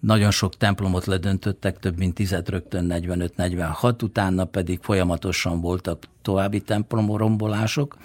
Nagyon 0.00 0.30
sok 0.30 0.56
templomot 0.56 1.06
ledöntöttek, 1.06 1.78
több 1.78 1.98
mint 1.98 2.14
tizet 2.14 2.48
rögtön 2.48 2.86
45-46, 2.88 4.02
utána 4.02 4.44
pedig 4.44 4.78
folyamatosan 4.82 5.60
voltak 5.60 6.04
további 6.22 6.60
templomrombolások. 6.60 7.96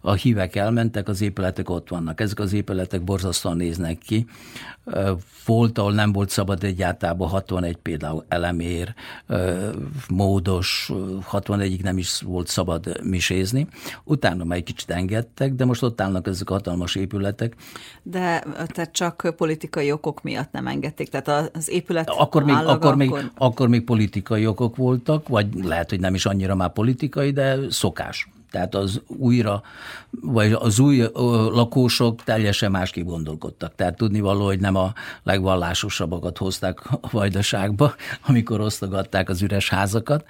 A 0.00 0.12
hívek 0.12 0.56
elmentek, 0.56 1.08
az 1.08 1.20
épületek 1.20 1.70
ott 1.70 1.88
vannak. 1.88 2.20
Ezek 2.20 2.38
az 2.38 2.52
épületek 2.52 3.02
borzasztóan 3.02 3.56
néznek 3.56 3.98
ki. 3.98 4.26
Volt, 5.46 5.78
ahol 5.78 5.92
nem 5.92 6.12
volt 6.12 6.30
szabad 6.30 6.64
egyáltalán 6.64 7.16
61 7.16 7.76
például 7.76 8.24
elemér, 8.28 8.94
módos, 10.08 10.90
61-ig 11.32 11.82
nem 11.82 11.98
is 11.98 12.20
volt 12.20 12.48
szabad 12.48 13.00
misézni. 13.02 13.66
Utána 14.04 14.44
már 14.44 14.58
egy 14.58 14.64
kicsit 14.64 14.90
engedtek, 14.90 15.54
de 15.54 15.64
most 15.64 15.82
ott 15.82 16.00
állnak 16.00 16.26
ezek 16.26 16.50
a 16.50 16.52
hatalmas 16.52 16.94
épületek. 16.94 17.56
De 18.02 18.44
tehát 18.66 18.92
csak 18.92 19.34
politikai 19.36 19.92
okok 19.92 20.22
miatt 20.22 20.52
nem 20.52 20.66
engedték, 20.66 21.08
tehát 21.08 21.56
az 21.56 21.70
épület 21.70 22.10
akkor 22.10 22.44
még, 22.44 22.54
állaga, 22.54 22.72
akkor, 22.72 22.96
még, 22.96 23.14
akkor 23.34 23.68
még 23.68 23.84
politikai 23.84 24.46
okok 24.46 24.76
voltak, 24.76 25.28
vagy 25.28 25.48
lehet, 25.54 25.90
hogy 25.90 26.00
nem 26.00 26.14
is 26.14 26.26
annyira 26.26 26.54
már 26.54 26.72
politikai, 26.72 27.30
de 27.30 27.56
szokás. 27.70 28.28
Tehát 28.50 28.74
az 28.74 29.00
újra, 29.06 29.62
vagy 30.10 30.52
az 30.52 30.78
új 30.78 31.04
lakósok 31.52 32.22
teljesen 32.22 32.70
másképp 32.70 33.04
gondolkodtak. 33.06 33.74
Tehát 33.74 33.96
tudni 33.96 34.20
való, 34.20 34.44
hogy 34.44 34.60
nem 34.60 34.76
a 34.76 34.92
legvallásosabbakat 35.22 36.38
hozták 36.38 36.90
a 36.90 37.08
vajdaságba, 37.10 37.94
amikor 38.28 38.60
osztogatták 38.60 39.28
az 39.28 39.42
üres 39.42 39.68
házakat, 39.68 40.24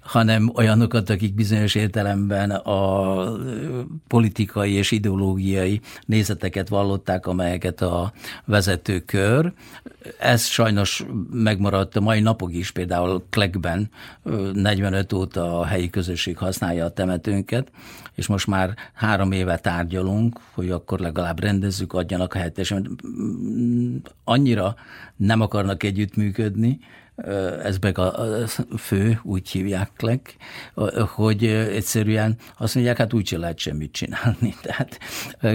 hanem 0.00 0.50
olyanokat, 0.54 1.10
akik 1.10 1.34
bizonyos 1.34 1.74
értelemben 1.74 2.50
a 2.50 3.12
politikai 4.08 4.72
és 4.72 4.90
ideológiai 4.90 5.80
nézeteket 6.06 6.68
vallották, 6.68 7.26
amelyeket 7.26 7.80
a 7.80 8.12
vezetőkör. 8.44 9.52
Ez 10.18 10.44
sajnos 10.44 11.04
megmaradt 11.30 11.96
a 11.96 12.00
mai 12.00 12.20
napok 12.20 12.54
is, 12.54 12.70
például 12.70 13.24
Klekben 13.30 13.90
45 14.52 15.12
óta 15.12 15.58
a 15.58 15.64
helyi 15.64 15.90
közösség 15.90 16.36
használja 16.36 16.84
a 16.84 16.90
temetőnket, 16.90 17.70
és 18.14 18.26
most 18.26 18.46
már 18.46 18.74
három 18.94 19.32
éve 19.32 19.58
tárgyalunk, 19.58 20.40
hogy 20.52 20.70
akkor 20.70 20.98
legalább 20.98 21.40
rendezzük, 21.40 21.92
adjanak 21.92 22.34
a 22.34 22.38
helyetesen. 22.38 22.98
Annyira 24.24 24.74
nem 25.16 25.40
akarnak 25.40 25.82
együttműködni, 25.82 26.78
ez 27.62 27.78
meg 27.78 27.98
a 27.98 28.46
fő, 28.78 29.20
úgy 29.22 29.48
hívják 29.48 29.90
le, 30.00 30.20
hogy 31.06 31.44
egyszerűen 31.46 32.36
azt 32.58 32.74
mondják, 32.74 32.96
hát 32.96 33.12
úgy 33.12 33.34
lehet 33.38 33.58
semmit 33.58 33.92
csinálni. 33.92 34.54
Tehát 34.62 34.98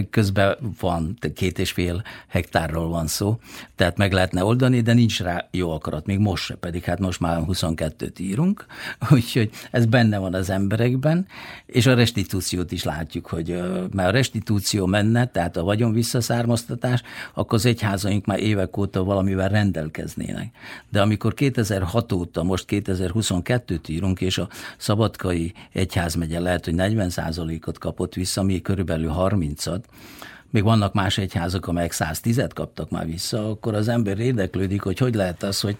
közben 0.09 0.57
van, 0.79 1.17
két 1.35 1.59
és 1.59 1.71
fél 1.71 2.03
hektárról 2.27 2.89
van 2.89 3.07
szó, 3.07 3.39
tehát 3.75 3.97
meg 3.97 4.11
lehetne 4.11 4.43
oldani, 4.43 4.81
de 4.81 4.93
nincs 4.93 5.21
rá 5.21 5.47
jó 5.51 5.71
akarat, 5.71 6.05
még 6.05 6.17
most 6.17 6.43
se, 6.43 6.55
pedig 6.55 6.83
hát 6.83 6.99
most 6.99 7.19
már 7.19 7.41
22-t 7.47 8.19
írunk, 8.19 8.65
úgyhogy 9.11 9.49
ez 9.71 9.85
benne 9.85 10.17
van 10.17 10.33
az 10.33 10.49
emberekben, 10.49 11.27
és 11.65 11.85
a 11.85 11.93
restitúciót 11.93 12.71
is 12.71 12.83
látjuk, 12.83 13.27
hogy 13.27 13.47
mert 13.91 14.09
a 14.09 14.11
restitúció 14.11 14.85
menne, 14.85 15.25
tehát 15.25 15.57
a 15.57 15.63
vagyon 15.63 15.93
visszaszármaztatás, 15.93 17.01
akkor 17.33 17.57
az 17.57 17.65
egyházaink 17.65 18.25
már 18.25 18.39
évek 18.39 18.77
óta 18.77 19.03
valamivel 19.03 19.49
rendelkeznének. 19.49 20.55
De 20.89 21.01
amikor 21.01 21.33
2006 21.55 22.11
óta, 22.11 22.43
most 22.43 22.65
2022-t 22.69 23.89
írunk, 23.89 24.21
és 24.21 24.37
a 24.37 24.49
Szabadkai 24.77 25.53
Egyházmegye 25.73 26.39
lehet, 26.39 26.65
hogy 26.65 26.73
40%-ot 26.77 27.77
kapott 27.77 28.13
vissza, 28.13 28.43
mi 28.43 28.61
körülbelül 28.61 29.13
30-at, 29.17 29.83
még 30.49 30.63
vannak 30.63 30.93
más 30.93 31.17
egyházak, 31.17 31.67
amelyek 31.67 31.91
110-et 31.93 32.49
kaptak 32.53 32.89
már 32.89 33.05
vissza, 33.05 33.49
akkor 33.49 33.73
az 33.73 33.87
ember 33.87 34.19
érdeklődik, 34.19 34.81
hogy 34.81 34.97
hogy 34.97 35.15
lehet 35.15 35.43
az, 35.43 35.59
hogy 35.59 35.77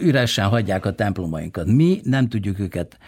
üresen 0.00 0.48
hagyják 0.48 0.84
a 0.84 0.94
templomainkat. 0.94 1.66
Mi 1.66 2.00
nem 2.04 2.28
tudjuk 2.28 2.58
őket 2.58 2.98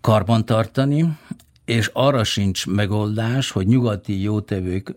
karbantartani, 0.00 1.18
és 1.64 1.90
arra 1.92 2.24
sincs 2.24 2.66
megoldás, 2.66 3.50
hogy 3.50 3.66
nyugati 3.66 4.20
jótevők 4.22 4.94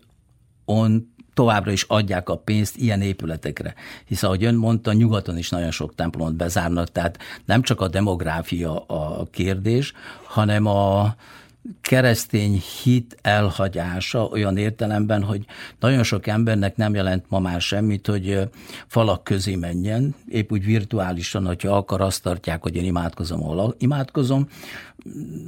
on 0.64 1.14
továbbra 1.36 1.70
is 1.70 1.82
adják 1.88 2.28
a 2.28 2.36
pénzt 2.36 2.76
ilyen 2.76 3.02
épületekre. 3.02 3.74
Hisz 4.06 4.22
ahogy 4.22 4.44
ön 4.44 4.54
mondta, 4.54 4.92
nyugaton 4.92 5.38
is 5.38 5.48
nagyon 5.50 5.70
sok 5.70 5.94
templomot 5.94 6.34
bezárnak, 6.34 6.92
tehát 6.92 7.18
nem 7.44 7.62
csak 7.62 7.80
a 7.80 7.88
demográfia 7.88 8.78
a 8.86 9.26
kérdés, 9.30 9.92
hanem 10.24 10.66
a, 10.66 11.14
keresztény 11.80 12.62
hit 12.82 13.16
elhagyása 13.22 14.24
olyan 14.24 14.56
értelemben, 14.56 15.22
hogy 15.22 15.44
nagyon 15.80 16.02
sok 16.02 16.26
embernek 16.26 16.76
nem 16.76 16.94
jelent 16.94 17.24
ma 17.28 17.38
már 17.38 17.60
semmit, 17.60 18.06
hogy 18.06 18.48
falak 18.86 19.24
közé 19.24 19.54
menjen, 19.54 20.14
épp 20.28 20.52
úgy 20.52 20.64
virtuálisan, 20.64 21.46
hogyha 21.46 21.76
akar, 21.76 22.00
azt 22.00 22.22
tartják, 22.22 22.62
hogy 22.62 22.76
én 22.76 22.84
imádkozom, 22.84 23.42
ahol 23.42 23.74
imádkozom. 23.78 24.48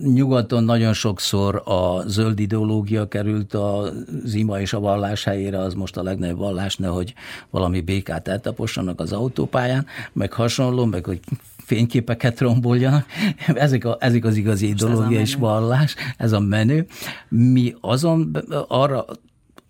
Nyugaton 0.03 0.65
nagyon 0.65 0.93
sokszor 0.93 1.63
a 1.65 2.03
zöld 2.07 2.39
ideológia 2.39 3.09
került 3.09 3.55
az 3.55 4.35
ima 4.35 4.61
és 4.61 4.73
a 4.73 4.81
vallás 4.81 5.25
helyére, 5.25 5.59
az 5.59 5.75
most 5.75 5.97
a 5.97 6.03
legnagyobb 6.03 6.39
vallás, 6.39 6.77
nehogy 6.77 7.15
valami 7.51 7.81
békát 7.81 8.29
eltapossanak 8.29 9.01
az 9.01 9.13
autópályán, 9.13 9.87
meg 10.13 10.33
hasonló, 10.33 10.85
meg 10.85 11.05
hogy 11.05 11.21
fényképeket 11.69 12.41
romboljanak. 12.41 13.07
Ezek, 13.47 13.85
a, 13.85 13.97
ezek 14.01 14.25
az 14.25 14.37
igazi 14.37 14.69
ideológia 14.69 15.21
és 15.21 15.35
vallás, 15.35 15.95
ez 16.17 16.33
a 16.33 16.41
menő. 16.41 16.87
Mi 17.29 17.75
azon 17.81 18.37
arra 18.69 19.05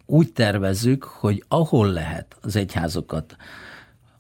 úgy 0.06 0.32
tervezzük, 0.32 1.04
hogy 1.04 1.44
ahol 1.48 1.92
lehet 1.92 2.36
az 2.40 2.56
egyházokat, 2.56 3.36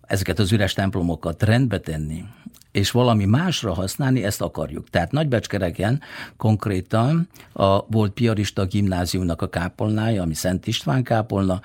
ezeket 0.00 0.38
az 0.38 0.52
üres 0.52 0.72
templomokat 0.72 1.42
rendbe 1.42 1.80
tenni, 1.80 2.24
és 2.72 2.90
valami 2.90 3.24
másra 3.24 3.74
használni, 3.74 4.24
ezt 4.24 4.40
akarjuk. 4.40 4.90
Tehát 4.90 5.12
Nagybecskereken 5.12 6.00
konkrétan 6.36 7.28
a 7.52 7.86
volt 7.86 8.12
piarista 8.12 8.66
gimnáziumnak 8.66 9.42
a 9.42 9.48
kápolnája, 9.48 10.22
ami 10.22 10.34
Szent 10.34 10.66
István 10.66 11.02
kápolna, 11.02 11.60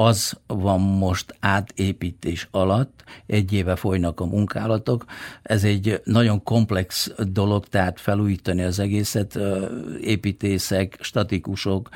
az 0.00 0.32
van 0.46 0.80
most 0.80 1.34
átépítés 1.40 2.48
alatt, 2.50 3.04
egy 3.26 3.52
éve 3.52 3.76
folynak 3.76 4.20
a 4.20 4.26
munkálatok. 4.26 5.04
Ez 5.42 5.64
egy 5.64 6.00
nagyon 6.04 6.42
komplex 6.42 7.12
dolog, 7.32 7.66
tehát 7.66 8.00
felújítani 8.00 8.62
az 8.62 8.78
egészet, 8.78 9.38
építészek, 10.00 10.98
statikusok, 11.00 11.88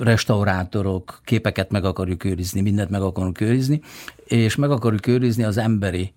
restaurátorok, 0.00 1.20
képeket 1.24 1.70
meg 1.70 1.84
akarjuk 1.84 2.24
őrizni, 2.24 2.60
mindent 2.60 2.90
meg 2.90 3.02
akarunk 3.02 3.40
őrizni, 3.40 3.80
és 4.24 4.56
meg 4.56 4.70
akarjuk 4.70 5.06
őrizni 5.06 5.42
az 5.42 5.56
emberi 5.56 6.12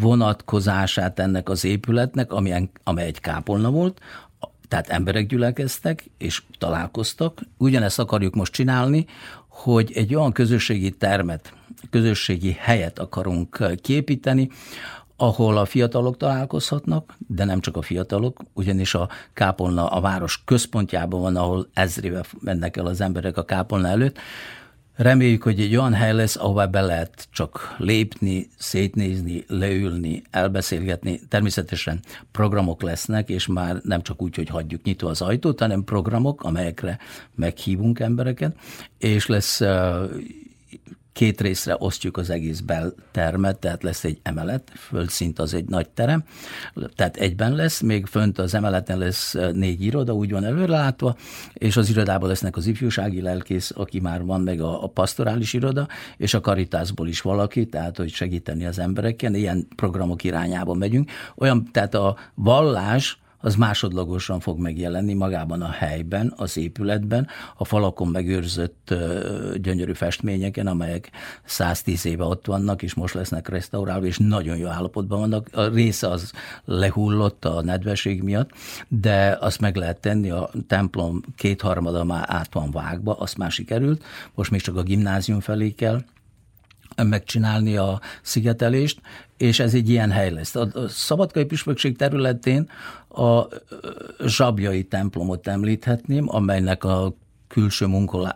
vonatkozását 0.00 1.18
ennek 1.18 1.48
az 1.48 1.64
épületnek, 1.64 2.32
amilyen, 2.32 2.70
amely 2.84 3.06
egy 3.06 3.20
kápolna 3.20 3.70
volt, 3.70 4.00
tehát 4.74 4.88
emberek 4.88 5.26
gyülekeztek 5.26 6.10
és 6.18 6.42
találkoztak. 6.58 7.40
Ugyanezt 7.56 7.98
akarjuk 7.98 8.34
most 8.34 8.52
csinálni, 8.52 9.06
hogy 9.48 9.92
egy 9.94 10.14
olyan 10.14 10.32
közösségi 10.32 10.90
termet, 10.90 11.52
közösségi 11.90 12.56
helyet 12.60 12.98
akarunk 12.98 13.76
kiépíteni, 13.82 14.50
ahol 15.16 15.56
a 15.56 15.64
fiatalok 15.64 16.16
találkozhatnak, 16.16 17.14
de 17.26 17.44
nem 17.44 17.60
csak 17.60 17.76
a 17.76 17.82
fiatalok, 17.82 18.40
ugyanis 18.52 18.94
a 18.94 19.08
kápolna 19.32 19.86
a 19.86 20.00
város 20.00 20.42
központjában 20.44 21.20
van, 21.20 21.36
ahol 21.36 21.68
ezrével 21.72 22.24
mennek 22.40 22.76
el 22.76 22.86
az 22.86 23.00
emberek 23.00 23.36
a 23.36 23.44
kápolna 23.44 23.88
előtt, 23.88 24.18
Reméljük, 24.96 25.42
hogy 25.42 25.60
egy 25.60 25.76
olyan 25.76 25.94
hely 25.94 26.12
lesz, 26.12 26.36
ahová 26.36 26.66
be 26.66 26.80
lehet 26.80 27.28
csak 27.32 27.74
lépni, 27.78 28.48
szétnézni, 28.58 29.44
leülni, 29.48 30.22
elbeszélgetni. 30.30 31.20
Természetesen 31.28 32.00
programok 32.32 32.82
lesznek, 32.82 33.28
és 33.28 33.46
már 33.46 33.80
nem 33.82 34.02
csak 34.02 34.22
úgy, 34.22 34.36
hogy 34.36 34.48
hagyjuk 34.48 34.82
nyitva 34.82 35.08
az 35.08 35.22
ajtót, 35.22 35.60
hanem 35.60 35.84
programok, 35.84 36.42
amelyekre 36.42 36.98
meghívunk 37.34 38.00
embereket, 38.00 38.56
és 38.98 39.26
lesz 39.26 39.60
két 41.14 41.40
részre 41.40 41.76
osztjuk 41.78 42.16
az 42.16 42.30
egész 42.30 42.60
beltermet, 42.60 43.58
tehát 43.58 43.82
lesz 43.82 44.04
egy 44.04 44.18
emelet, 44.22 44.72
földszint 44.76 45.38
az 45.38 45.54
egy 45.54 45.64
nagy 45.64 45.88
terem, 45.88 46.24
tehát 46.94 47.16
egyben 47.16 47.54
lesz, 47.54 47.80
még 47.80 48.06
fönt 48.06 48.38
az 48.38 48.54
emeleten 48.54 48.98
lesz 48.98 49.34
négy 49.52 49.82
iroda, 49.82 50.12
úgy 50.12 50.30
van 50.30 50.44
előrelátva, 50.44 51.16
és 51.52 51.76
az 51.76 51.90
irodában 51.90 52.28
lesznek 52.28 52.56
az 52.56 52.66
ifjúsági 52.66 53.20
lelkész, 53.20 53.72
aki 53.74 54.00
már 54.00 54.24
van, 54.24 54.40
meg 54.40 54.60
a, 54.60 54.82
a 54.82 54.86
pastorális 54.86 55.52
iroda, 55.52 55.88
és 56.16 56.34
a 56.34 56.40
karitásból 56.40 57.08
is 57.08 57.20
valaki, 57.20 57.66
tehát 57.66 57.96
hogy 57.96 58.10
segíteni 58.10 58.64
az 58.64 58.78
embereken, 58.78 59.34
ilyen 59.34 59.66
programok 59.76 60.24
irányába 60.24 60.74
megyünk. 60.74 61.10
Olyan, 61.34 61.68
tehát 61.72 61.94
a 61.94 62.16
vallás, 62.34 63.18
az 63.44 63.54
másodlagosan 63.54 64.40
fog 64.40 64.58
megjelenni 64.58 65.14
magában 65.14 65.62
a 65.62 65.70
helyben, 65.70 66.32
az 66.36 66.56
épületben, 66.56 67.26
a 67.56 67.64
falakon 67.64 68.08
megőrzött 68.08 68.94
gyönyörű 69.56 69.92
festményeken, 69.92 70.66
amelyek 70.66 71.10
110 71.44 72.06
éve 72.06 72.24
ott 72.24 72.46
vannak, 72.46 72.82
és 72.82 72.94
most 72.94 73.14
lesznek 73.14 73.48
restaurálva, 73.48 74.06
és 74.06 74.18
nagyon 74.18 74.56
jó 74.56 74.66
állapotban 74.66 75.20
vannak. 75.20 75.48
A 75.52 75.68
része 75.68 76.08
az 76.08 76.32
lehullott 76.64 77.44
a 77.44 77.62
nedvesség 77.62 78.22
miatt, 78.22 78.50
de 78.88 79.38
azt 79.40 79.60
meg 79.60 79.76
lehet 79.76 80.00
tenni, 80.00 80.30
a 80.30 80.50
templom 80.66 81.20
kétharmada 81.36 82.04
már 82.04 82.24
át 82.28 82.52
van 82.52 82.70
vágva, 82.70 83.14
azt 83.14 83.36
már 83.36 83.50
sikerült, 83.50 84.04
most 84.34 84.50
még 84.50 84.60
csak 84.60 84.76
a 84.76 84.82
gimnázium 84.82 85.40
felé 85.40 85.70
kell, 85.70 86.02
megcsinálni 87.02 87.76
a 87.76 88.00
szigetelést, 88.22 89.00
és 89.36 89.60
ez 89.60 89.74
egy 89.74 89.88
ilyen 89.88 90.10
hely 90.10 90.30
lesz. 90.30 90.54
A 90.54 90.68
Szabadkai 90.88 91.44
Püspökség 91.44 91.96
területén 91.96 92.70
a 93.08 93.42
zsabjai 94.26 94.84
templomot 94.84 95.46
említhetném, 95.46 96.24
amelynek 96.28 96.84
a 96.84 97.14
külső 97.48 97.86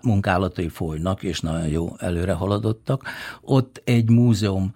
munkálatai 0.02 0.68
folynak, 0.68 1.22
és 1.22 1.40
nagyon 1.40 1.68
jó 1.68 1.94
előre 1.98 2.32
haladottak. 2.32 3.02
Ott 3.40 3.82
egy 3.84 4.10
múzeum 4.10 4.74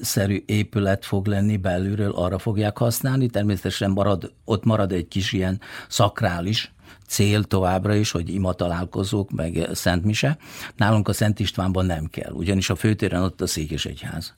szerű 0.00 0.42
épület 0.46 1.04
fog 1.04 1.26
lenni 1.26 1.56
belülről, 1.56 2.10
arra 2.10 2.38
fogják 2.38 2.78
használni. 2.78 3.26
Természetesen 3.28 3.90
marad, 3.90 4.32
ott 4.44 4.64
marad 4.64 4.92
egy 4.92 5.08
kis 5.08 5.32
ilyen 5.32 5.60
szakrális 5.88 6.74
cél 7.08 7.44
továbbra 7.44 7.94
is, 7.94 8.10
hogy 8.10 8.34
ima 8.34 8.52
találkozók, 8.52 9.30
meg 9.30 9.68
Szent 9.72 10.04
Mise. 10.04 10.38
Nálunk 10.76 11.08
a 11.08 11.12
Szent 11.12 11.40
Istvánban 11.40 11.86
nem 11.86 12.04
kell, 12.04 12.32
ugyanis 12.32 12.70
a 12.70 12.74
főtéren 12.74 13.22
ott 13.22 13.40
a 13.40 13.46
Székesegyház. 13.46 14.34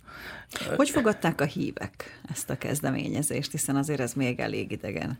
Hogy 0.76 0.90
fogadták 0.90 1.40
a 1.40 1.44
hívek 1.44 2.20
ezt 2.32 2.50
a 2.50 2.58
kezdeményezést, 2.58 3.50
hiszen 3.50 3.76
azért 3.76 4.00
ez 4.00 4.12
még 4.12 4.40
elég 4.40 4.70
idegen? 4.72 5.18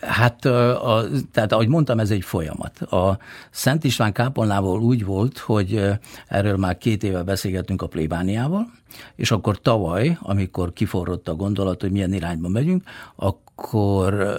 Hát, 0.00 0.44
a, 0.44 1.04
tehát 1.32 1.52
ahogy 1.52 1.68
mondtam, 1.68 1.98
ez 1.98 2.10
egy 2.10 2.24
folyamat. 2.24 2.80
A 2.80 3.18
Szent 3.50 3.84
István 3.84 4.12
kápolnával 4.12 4.80
úgy 4.80 5.04
volt, 5.04 5.38
hogy 5.38 5.90
erről 6.28 6.56
már 6.56 6.78
két 6.78 7.02
éve 7.02 7.22
beszélgettünk 7.22 7.82
a 7.82 7.86
plébániával, 7.86 8.70
és 9.16 9.30
akkor 9.30 9.60
tavaly, 9.60 10.18
amikor 10.20 10.72
kiforrott 10.72 11.28
a 11.28 11.34
gondolat, 11.34 11.80
hogy 11.80 11.90
milyen 11.90 12.12
irányba 12.12 12.48
megyünk, 12.48 12.82
akkor 13.16 14.36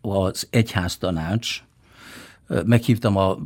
az 0.00 0.46
egyháztanács, 0.50 1.62
meghívtam 2.64 3.16
a 3.16 3.38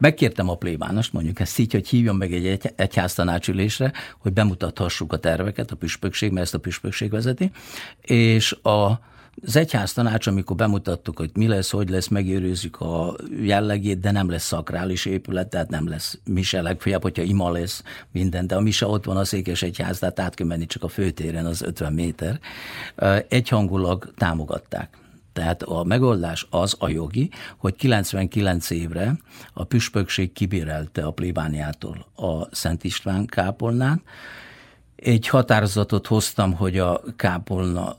Megkértem 0.00 0.48
a 0.48 0.54
plébánost, 0.54 1.12
mondjuk 1.12 1.40
ezt 1.40 1.58
így, 1.58 1.72
hogy 1.72 1.88
hívjon 1.88 2.16
meg 2.16 2.32
egy 2.32 2.72
egyháztanácsülésre, 2.76 3.92
hogy 4.18 4.32
bemutathassuk 4.32 5.12
a 5.12 5.18
terveket, 5.18 5.70
a 5.70 5.76
püspökség, 5.76 6.30
mert 6.30 6.44
ezt 6.44 6.54
a 6.54 6.58
püspökség 6.58 7.10
vezeti, 7.10 7.50
és 8.00 8.52
a 8.52 9.00
az 9.44 9.56
egyház 9.56 9.92
tanács, 9.92 10.26
amikor 10.26 10.56
bemutattuk, 10.56 11.18
hogy 11.18 11.30
mi 11.34 11.46
lesz, 11.46 11.70
hogy 11.70 11.88
lesz, 11.88 12.08
megőrizzük 12.08 12.80
a 12.80 13.16
jellegét, 13.40 14.00
de 14.00 14.10
nem 14.10 14.30
lesz 14.30 14.44
szakrális 14.44 15.04
épület, 15.04 15.48
tehát 15.48 15.68
nem 15.68 15.88
lesz 15.88 16.18
mise 16.24 16.62
legfeljebb, 16.62 17.02
hogyha 17.02 17.22
ima 17.22 17.50
lesz 17.50 17.82
minden, 18.12 18.46
de 18.46 18.56
a 18.56 18.60
mise 18.60 18.86
ott 18.86 19.04
van 19.04 19.16
a 19.16 19.24
székes 19.24 19.62
egyház, 19.62 19.98
tehát 19.98 20.20
át 20.20 20.34
kell 20.34 20.46
menni 20.46 20.66
csak 20.66 20.82
a 20.82 20.88
főtéren, 20.88 21.46
az 21.46 21.62
50 21.62 21.92
méter. 21.92 22.40
Egyhangulag 23.28 24.12
támogatták. 24.16 24.99
Tehát 25.32 25.62
a 25.62 25.84
megoldás 25.84 26.46
az 26.50 26.76
a 26.78 26.88
jogi, 26.88 27.30
hogy 27.56 27.74
99 27.74 28.70
évre 28.70 29.16
a 29.52 29.64
püspökség 29.64 30.32
kibérelte 30.32 31.02
a 31.02 31.10
plébániától 31.10 32.06
a 32.16 32.54
Szent 32.54 32.84
István 32.84 33.26
kápolnát. 33.26 34.00
Egy 34.96 35.28
határozatot 35.28 36.06
hoztam, 36.06 36.52
hogy 36.52 36.78
a 36.78 37.02
kápolna 37.16 37.96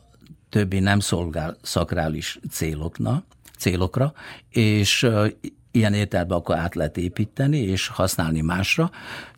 többi 0.49 0.79
nem 0.79 0.99
szolgál 0.99 1.57
szakrális 1.61 2.39
célokna, 2.49 3.23
célokra, 3.57 4.13
és 4.49 5.09
ilyen 5.71 5.93
értelemben 5.93 6.37
akkor 6.37 6.55
át 6.57 6.75
lehet 6.75 6.97
építeni 6.97 7.57
és 7.57 7.87
használni 7.87 8.41
másra. 8.41 8.91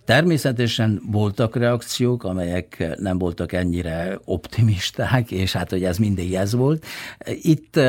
Természetesen 0.06 1.02
voltak 1.12 1.56
reakciók, 1.56 2.24
amelyek 2.24 2.96
nem 3.00 3.18
voltak 3.18 3.52
ennyire 3.52 4.20
optimisták, 4.26 5.32
és 5.32 5.52
hát, 5.52 5.70
hogy 5.70 5.84
ez 5.84 5.98
mindig 5.98 6.34
ez 6.34 6.54
volt. 6.54 6.86
Itt 7.42 7.80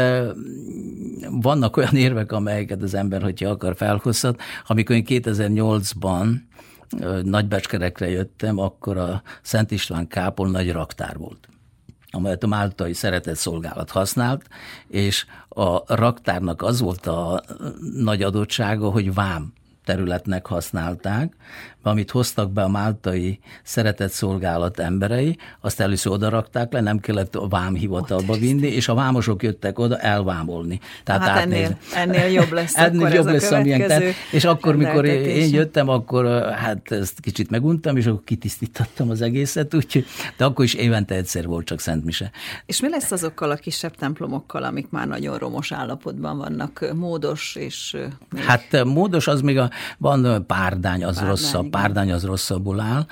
vannak 1.30 1.76
olyan 1.76 1.96
érvek, 1.96 2.32
amelyeket 2.32 2.82
az 2.82 2.94
ember, 2.94 3.22
hogyha 3.22 3.48
akar, 3.48 3.76
felhozhat. 3.76 4.40
Amikor 4.66 4.96
én 4.96 5.04
2008-ban 5.06 6.34
Nagybecskerekre 7.22 8.10
jöttem, 8.10 8.58
akkor 8.58 8.96
a 8.96 9.22
Szent 9.42 9.70
István 9.70 10.06
kápol 10.06 10.50
nagy 10.50 10.72
raktár 10.72 11.16
volt 11.16 11.48
amelyet 12.10 12.42
a 12.42 12.46
máltai 12.46 12.92
szeretett 12.92 13.36
szolgálat 13.36 13.90
használt, 13.90 14.48
és 14.88 15.26
a 15.48 15.94
raktárnak 15.94 16.62
az 16.62 16.80
volt 16.80 17.06
a 17.06 17.42
nagy 17.96 18.22
adottsága, 18.22 18.90
hogy 18.90 19.14
vám 19.14 19.52
területnek 19.84 20.46
használták, 20.46 21.36
amit 21.86 22.10
hoztak 22.10 22.52
be 22.52 22.62
a 22.62 22.68
máltai 22.68 23.38
szeretett 23.62 24.10
szolgálat 24.10 24.78
emberei, 24.78 25.38
azt 25.60 25.80
először 25.80 26.12
oda 26.12 26.28
rakták 26.28 26.72
le, 26.72 26.80
nem 26.80 26.98
kellett 26.98 27.34
a 27.34 27.48
vámhivatalba 27.48 28.34
vinni, 28.34 28.66
és 28.66 28.88
a 28.88 28.94
vámosok 28.94 29.42
jöttek 29.42 29.78
oda 29.78 29.98
elvámolni. 29.98 30.80
Tehát 31.04 31.22
hát 31.22 31.42
ennél, 31.42 31.78
ennél 31.94 32.26
jobb 32.26 32.52
lesz 32.52 32.76
ennél 32.86 33.08
jobb 33.08 33.26
lesz, 33.26 33.50
amilyen, 33.50 33.86
tehát, 33.86 34.02
És 34.32 34.44
akkor, 34.44 34.76
mikor 34.76 35.04
én 35.04 35.54
jöttem, 35.54 35.88
akkor 35.88 36.52
hát 36.52 36.92
ezt 36.92 37.20
kicsit 37.20 37.50
meguntam, 37.50 37.96
és 37.96 38.06
akkor 38.06 38.22
kitisztítottam 38.24 39.10
az 39.10 39.20
egészet, 39.20 39.74
úgyhogy, 39.74 40.06
de 40.36 40.44
akkor 40.44 40.64
is 40.64 40.74
évente 40.74 41.14
egyszer 41.14 41.46
volt 41.46 41.66
csak 41.66 41.80
Szent 41.80 42.04
Mise. 42.04 42.30
És 42.66 42.80
mi 42.80 42.88
lesz 42.88 43.10
azokkal 43.10 43.50
a 43.50 43.54
kisebb 43.54 43.96
templomokkal, 43.96 44.62
amik 44.62 44.90
már 44.90 45.06
nagyon 45.06 45.38
romos 45.38 45.72
állapotban 45.72 46.38
vannak, 46.38 46.92
módos 46.94 47.56
és... 47.56 47.96
Még... 48.30 48.42
Hát 48.42 48.84
módos 48.84 49.26
az 49.26 49.40
még 49.40 49.58
a 49.58 49.70
van 49.98 50.46
párdány, 50.46 51.04
az 51.04 51.14
párdány, 51.14 51.28
rosszabb, 51.28 51.70
párdány 51.74 52.12
az 52.12 52.24
rosszabbul 52.24 52.80
áll. 52.80 53.06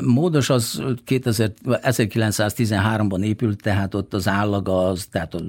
Módos 0.00 0.50
az 0.50 0.82
2000, 1.04 1.52
1913-ban 1.64 3.22
épült, 3.22 3.62
tehát 3.62 3.94
ott 3.94 4.14
az 4.14 4.28
állaga 4.28 4.88
az, 4.88 5.06
tehát 5.10 5.34
a 5.34 5.40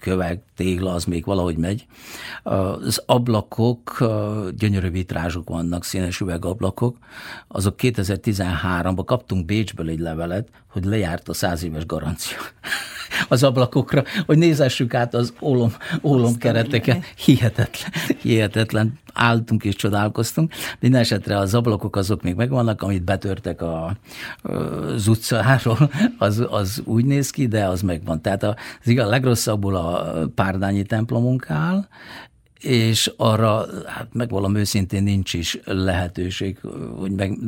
kövek, 0.00 0.42
tégla, 0.56 0.92
az 0.92 1.04
még 1.04 1.24
valahogy 1.24 1.56
megy. 1.56 1.86
Az 2.42 3.02
ablakok, 3.06 4.04
gyönyörű 4.56 4.90
vitrázsok 4.90 5.48
vannak, 5.48 5.84
színes 5.84 6.20
üvegablakok, 6.20 6.96
azok 7.48 7.74
2013-ban 7.78 9.02
kaptunk 9.04 9.44
Bécsből 9.44 9.88
egy 9.88 10.00
levelet, 10.00 10.48
hogy 10.70 10.84
lejárt 10.84 11.28
a 11.28 11.34
száz 11.34 11.64
éves 11.64 11.86
garancia 11.86 12.38
az 13.28 13.42
ablakokra, 13.42 14.02
hogy 14.26 14.38
nézessük 14.38 14.94
át 14.94 15.14
az 15.14 15.32
ólom, 15.40 15.72
ólom 16.02 16.36
kereteket. 16.36 17.04
Hihetetlen, 17.16 17.90
hihetetlen. 18.20 18.98
Álltunk 19.12 19.64
és 19.64 19.74
csodálkoztunk. 19.74 20.52
Minden 20.80 21.00
esetre 21.00 21.38
az 21.38 21.54
ablakok 21.54 21.96
azok 21.96 22.22
még 22.22 22.34
megvannak, 22.34 22.82
amit 22.82 23.04
betörtek 23.04 23.62
a, 23.62 23.96
az 24.42 25.08
utcáról, 25.08 25.90
az, 26.18 26.46
az 26.50 26.82
úgy 26.84 27.04
néz 27.04 27.30
ki, 27.30 27.46
de 27.46 27.64
az 27.64 27.82
megvan. 27.82 28.22
Tehát 28.22 28.42
az 28.42 28.56
igaz, 28.84 29.08
legrosszabbul 29.08 29.76
a 29.76 30.14
párdányi 30.34 30.82
templomunk 30.82 31.50
áll, 31.50 31.86
és 32.64 33.12
arra, 33.16 33.66
hát 33.86 34.08
megvalom 34.12 34.54
őszintén 34.54 35.02
nincs 35.02 35.34
is 35.34 35.58
lehetőség, 35.64 36.58
hogy 36.96 37.10
meg 37.10 37.38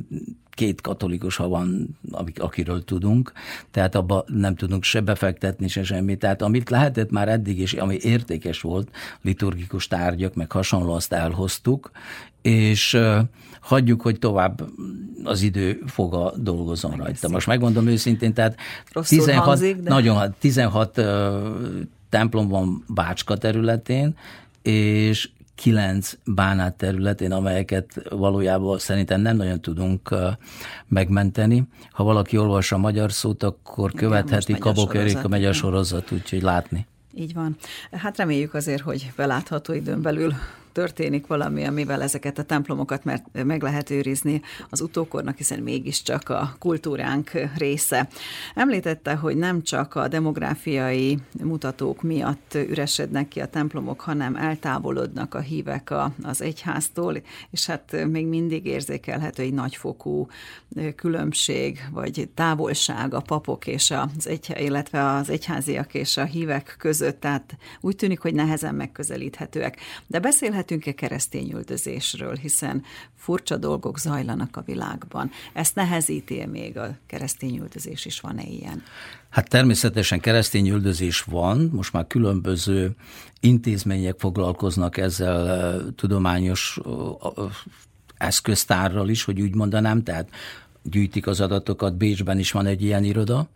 két 0.50 0.80
katolikus, 0.80 1.36
ha 1.36 1.48
van, 1.48 1.98
akiről 2.34 2.84
tudunk, 2.84 3.32
tehát 3.70 3.94
abba 3.94 4.24
nem 4.26 4.54
tudunk 4.54 4.82
se 4.82 5.00
befektetni, 5.00 5.68
se 5.68 5.84
semmi. 5.84 6.16
Tehát 6.16 6.42
amit 6.42 6.70
lehetett 6.70 7.10
már 7.10 7.28
eddig, 7.28 7.58
és 7.58 7.72
ami 7.72 7.96
értékes 8.00 8.60
volt, 8.60 8.90
liturgikus 9.22 9.86
tárgyak, 9.86 10.34
meg 10.34 10.52
hasonló, 10.52 10.92
azt 10.92 11.12
elhoztuk, 11.12 11.90
és 12.42 12.98
hagyjuk, 13.60 14.02
hogy 14.02 14.18
tovább 14.18 14.68
az 15.24 15.42
idő 15.42 15.82
foga 15.86 16.32
dolgozom 16.36 16.90
Megeszik. 16.90 17.12
rajta. 17.12 17.28
Most 17.28 17.46
megmondom 17.46 17.86
őszintén, 17.86 18.34
tehát 18.34 18.56
Rosszul 18.92 19.18
16, 19.18 19.44
hangzik, 19.44 19.76
de... 19.76 19.90
nagyon, 19.90 20.34
16 20.38 21.00
templom 22.08 22.48
van 22.48 22.84
Bácska 22.88 23.36
területén, 23.36 24.16
és 24.66 25.30
kilenc 25.54 26.12
bánát 26.24 26.76
területén, 26.76 27.32
amelyeket 27.32 28.02
valójában 28.10 28.78
szerintem 28.78 29.20
nem 29.20 29.36
nagyon 29.36 29.60
tudunk 29.60 30.14
megmenteni. 30.86 31.68
Ha 31.90 32.04
valaki 32.04 32.38
olvassa 32.38 32.76
a 32.76 32.78
magyar 32.78 33.12
szót, 33.12 33.42
akkor 33.42 33.92
követheti 33.92 34.58
Kabok 34.58 34.94
Erika 34.94 35.28
megy 35.28 35.44
a 35.44 35.52
sorozat, 35.52 36.12
úgyhogy 36.12 36.42
látni. 36.42 36.86
Így 37.14 37.34
van. 37.34 37.56
Hát 37.90 38.16
reméljük 38.16 38.54
azért, 38.54 38.82
hogy 38.82 39.12
belátható 39.16 39.72
időn 39.72 40.02
belül 40.02 40.34
történik 40.77 41.27
valami, 41.27 41.64
amivel 41.64 42.03
ezeket 42.03 42.39
a 42.39 42.43
templomokat 42.43 43.05
mert 43.05 43.45
meg 43.45 43.62
lehet 43.62 43.91
őrizni 43.91 44.43
az 44.70 44.81
utókornak, 44.81 45.37
hiszen 45.37 45.62
mégiscsak 45.62 46.29
a 46.29 46.57
kultúránk 46.59 47.31
része. 47.57 48.09
Említette, 48.55 49.14
hogy 49.14 49.37
nem 49.37 49.62
csak 49.62 49.95
a 49.95 50.09
demográfiai 50.09 51.18
mutatók 51.43 52.03
miatt 52.03 52.55
üresednek 52.55 53.29
ki 53.29 53.41
a 53.41 53.47
templomok, 53.47 54.01
hanem 54.01 54.37
eltávolodnak 54.37 55.35
a 55.35 55.41
hívek 55.41 55.91
a, 55.91 56.12
az 56.22 56.43
egyháztól, 56.43 57.16
és 57.51 57.66
hát 57.66 58.07
még 58.09 58.27
mindig 58.27 58.66
érzékelhető 58.66 59.43
egy 59.43 59.55
nagyfokú 59.55 60.29
különbség, 60.97 61.81
vagy 61.93 62.29
távolság 62.35 63.14
a 63.14 63.20
papok 63.20 63.66
és 63.66 63.91
az 63.91 64.27
egy, 64.27 64.55
illetve 64.59 65.05
az 65.05 65.31
egyháziak 65.31 65.95
és 65.95 66.16
a 66.16 66.24
hívek 66.24 66.74
között, 66.79 67.20
tehát 67.20 67.57
úgy 67.81 67.97
tűnik, 67.97 68.20
hogy 68.20 68.35
nehezen 68.35 68.74
megközelíthetőek. 68.74 69.79
De 70.07 70.18
beszélhet 70.18 70.65
beszélhetünk-e 70.66 70.92
keresztény 70.92 71.52
üldözésről, 71.52 72.34
hiszen 72.34 72.82
furcsa 73.16 73.56
dolgok 73.56 73.98
zajlanak 73.98 74.56
a 74.56 74.62
világban. 74.62 75.30
Ezt 75.52 75.74
nehezíti 75.74 76.46
még 76.46 76.76
a 76.76 76.96
keresztény 77.06 77.56
üldözés 77.58 78.04
is, 78.04 78.20
van-e 78.20 78.42
ilyen? 78.42 78.82
Hát 79.28 79.48
természetesen 79.48 80.20
keresztény 80.20 80.68
üldözés 80.68 81.20
van, 81.20 81.70
most 81.72 81.92
már 81.92 82.06
különböző 82.06 82.94
intézmények 83.40 84.18
foglalkoznak 84.18 84.96
ezzel 84.96 85.94
tudományos 85.96 86.78
eszköztárral 88.16 89.08
is, 89.08 89.24
hogy 89.24 89.40
úgy 89.40 89.54
mondanám, 89.54 90.02
tehát 90.02 90.28
gyűjtik 90.91 91.26
az 91.26 91.41
adatokat, 91.41 91.97
Bécsben 91.97 92.39
is 92.39 92.53
van 92.53 92.66
egy 92.66 92.82
ilyen 92.82 93.05
iroda. 93.05 93.49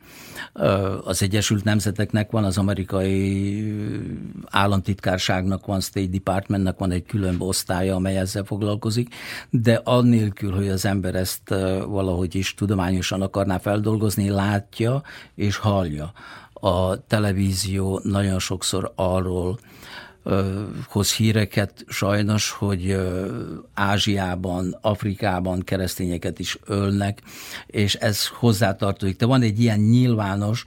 Az 1.04 1.22
Egyesült 1.22 1.64
Nemzeteknek 1.64 2.30
van, 2.30 2.44
az 2.44 2.58
amerikai 2.58 3.74
államtitkárságnak 4.46 5.66
van, 5.66 5.80
State 5.80 6.06
Departmentnek 6.06 6.78
van 6.78 6.90
egy 6.90 7.04
külön 7.04 7.34
osztálya, 7.38 7.94
amely 7.94 8.18
ezzel 8.18 8.44
foglalkozik, 8.44 9.14
de 9.50 9.80
annélkül, 9.84 10.54
hogy 10.54 10.68
az 10.68 10.84
ember 10.84 11.14
ezt 11.14 11.48
valahogy 11.86 12.34
is 12.34 12.54
tudományosan 12.54 13.22
akarná 13.22 13.58
feldolgozni, 13.58 14.28
látja 14.28 15.02
és 15.34 15.56
hallja. 15.56 16.12
A 16.52 17.06
televízió 17.06 18.00
nagyon 18.04 18.38
sokszor 18.38 18.92
arról 18.94 19.58
hoz 20.88 21.12
híreket 21.12 21.84
sajnos, 21.88 22.50
hogy 22.50 22.96
Ázsiában, 23.74 24.78
Afrikában 24.80 25.60
keresztényeket 25.60 26.38
is 26.38 26.58
ölnek, 26.66 27.22
és 27.66 27.94
ez 27.94 28.26
hozzátartozik. 28.26 29.16
De 29.16 29.26
van 29.26 29.42
egy 29.42 29.60
ilyen 29.60 29.78
nyilvános 29.78 30.64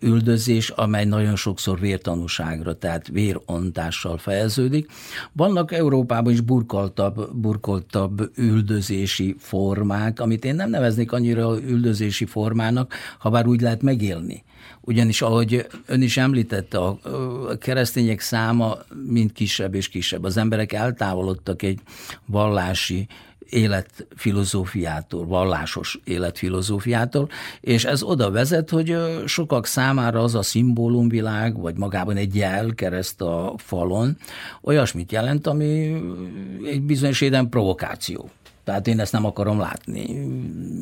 üldözés, 0.00 0.68
amely 0.68 1.04
nagyon 1.04 1.36
sokszor 1.36 1.80
vértanúságra, 1.80 2.78
tehát 2.78 3.08
vérontással 3.08 4.18
fejeződik. 4.18 4.90
Vannak 5.32 5.72
Európában 5.72 6.32
is 6.32 6.40
burkoltabb, 6.40 7.36
burkoltabb 7.36 8.30
üldözési 8.36 9.36
formák, 9.38 10.20
amit 10.20 10.44
én 10.44 10.54
nem 10.54 10.70
neveznék 10.70 11.12
annyira 11.12 11.60
üldözési 11.62 12.24
formának, 12.24 12.94
ha 13.18 13.30
bár 13.30 13.46
úgy 13.46 13.60
lehet 13.60 13.82
megélni 13.82 14.44
ugyanis 14.84 15.22
ahogy 15.22 15.66
ön 15.86 16.02
is 16.02 16.16
említette, 16.16 16.78
a 16.78 16.98
keresztények 17.58 18.20
száma 18.20 18.76
mind 19.06 19.32
kisebb 19.32 19.74
és 19.74 19.88
kisebb. 19.88 20.24
Az 20.24 20.36
emberek 20.36 20.72
eltávolodtak 20.72 21.62
egy 21.62 21.80
vallási 22.26 23.06
életfilozófiától, 23.48 25.26
vallásos 25.26 26.00
életfilozófiától, 26.04 27.28
és 27.60 27.84
ez 27.84 28.02
oda 28.02 28.30
vezet, 28.30 28.70
hogy 28.70 28.96
sokak 29.26 29.66
számára 29.66 30.22
az 30.22 30.34
a 30.34 30.42
szimbólumvilág, 30.42 31.60
vagy 31.60 31.76
magában 31.76 32.16
egy 32.16 32.36
jel 32.36 32.74
kereszt 32.74 33.20
a 33.20 33.54
falon, 33.56 34.16
olyasmit 34.62 35.12
jelent, 35.12 35.46
ami 35.46 36.02
egy 36.64 36.82
bizonyos 36.82 37.20
éden 37.20 37.48
provokáció. 37.48 38.30
Tehát 38.64 38.86
én 38.86 39.00
ezt 39.00 39.12
nem 39.12 39.24
akarom 39.24 39.58
látni. 39.58 40.26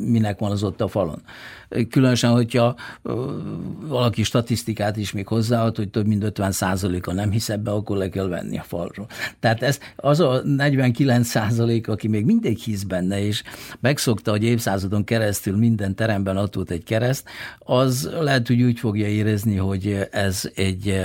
Minek 0.07 0.39
van 0.39 0.51
az 0.51 0.62
ott 0.62 0.80
a 0.80 0.89
falon? 0.89 1.22
Különösen, 1.91 2.30
hogyha 2.30 2.74
valaki 3.87 4.22
statisztikát 4.22 4.97
is 4.97 5.12
még 5.12 5.26
hozzáad, 5.26 5.76
hogy 5.76 5.89
több 5.89 6.07
mint 6.07 6.24
50 6.24 6.53
a 7.03 7.12
nem 7.12 7.30
hisz 7.30 7.49
ebbe, 7.49 7.70
akkor 7.70 7.97
le 7.97 8.09
kell 8.09 8.28
venni 8.28 8.59
a 8.59 8.62
falról. 8.62 9.07
Tehát 9.41 9.62
ez 9.62 9.78
az 9.97 10.20
a 10.20 10.41
49 10.45 11.26
százalék, 11.26 11.89
aki 11.89 12.09
még 12.09 12.24
mindig 12.24 12.59
hisz 12.59 12.83
benne, 12.83 13.24
és 13.24 13.43
megszokta, 13.80 14.30
hogy 14.30 14.45
évszázadon 14.45 15.05
keresztül 15.05 15.57
minden 15.57 15.95
teremben 15.95 16.37
ott 16.37 16.55
volt 16.55 16.70
egy 16.70 16.85
kereszt, 16.85 17.28
az 17.59 18.11
lehet, 18.20 18.47
hogy 18.47 18.62
úgy 18.62 18.78
fogja 18.78 19.07
érezni, 19.07 19.57
hogy 19.57 20.09
ez 20.11 20.51
egy 20.55 21.01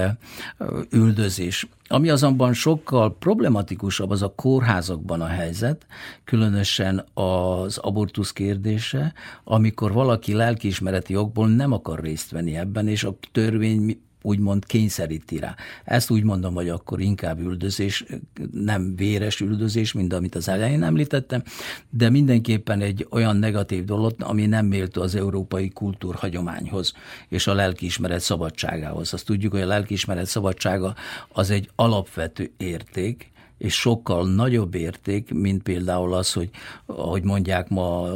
üldözés. 0.90 1.68
Ami 1.88 2.10
azonban 2.10 2.54
sokkal 2.54 3.18
problematikusabb, 3.18 4.10
az 4.10 4.22
a 4.22 4.34
kórházakban 4.36 5.22
a 5.22 5.28
helyzet, 5.28 5.86
különösen 6.24 7.06
az 7.14 7.78
abortusz 7.78 8.32
kérdése, 8.32 9.14
amikor 9.44 9.92
valaki 9.92 10.34
lelkiismereti 10.34 11.14
jogból 11.14 11.48
nem 11.48 11.72
akar 11.72 12.00
részt 12.00 12.32
venni 12.32 12.58
ebben, 12.58 12.88
és 12.88 13.04
a 13.04 13.16
törvény 13.32 14.02
úgymond 14.28 14.66
kényszeríti 14.66 15.40
rá. 15.40 15.56
Ezt 15.84 16.10
úgy 16.12 16.24
mondom, 16.24 16.54
hogy 16.54 16.70
akkor 16.70 17.02
inkább 17.02 17.40
üldözés, 17.40 18.06
nem 18.52 18.96
véres 18.96 19.40
üldözés, 19.40 19.92
mint 19.92 20.14
amit 20.14 20.36
az 20.36 20.48
elején 20.48 20.84
említettem, 20.84 21.44
de 21.90 22.10
mindenképpen 22.10 22.82
egy 22.82 23.08
olyan 23.10 23.38
negatív 23.38 23.86
dolog, 23.86 24.16
ami 24.20 24.46
nem 24.46 24.66
méltó 24.66 25.02
az 25.02 25.16
európai 25.16 25.70
kultúrhagyományhoz 25.70 26.94
és 27.30 27.48
a 27.48 27.54
lelkiismeret 27.54 28.22
szabadságához. 28.22 29.14
Azt 29.14 29.26
tudjuk, 29.26 29.52
hogy 29.52 29.62
a 29.62 29.68
lelkiismeret 29.68 30.26
szabadsága 30.26 30.96
az 31.30 31.50
egy 31.50 31.70
alapvető 31.76 32.52
érték, 32.58 33.32
és 33.58 33.74
sokkal 33.74 34.28
nagyobb 34.28 34.76
érték, 34.76 35.34
mint 35.34 35.64
például 35.64 36.14
az, 36.14 36.34
hogy 36.34 36.50
ahogy 36.86 37.24
mondják 37.24 37.70
ma 37.70 38.08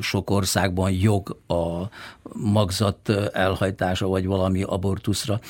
sok 0.00 0.30
országban 0.30 0.90
jog 0.92 1.38
a 1.46 1.88
magzat 2.32 3.08
elhajtása, 3.32 4.06
vagy 4.06 4.26
valami 4.26 4.62
abortuszra, 4.62 5.40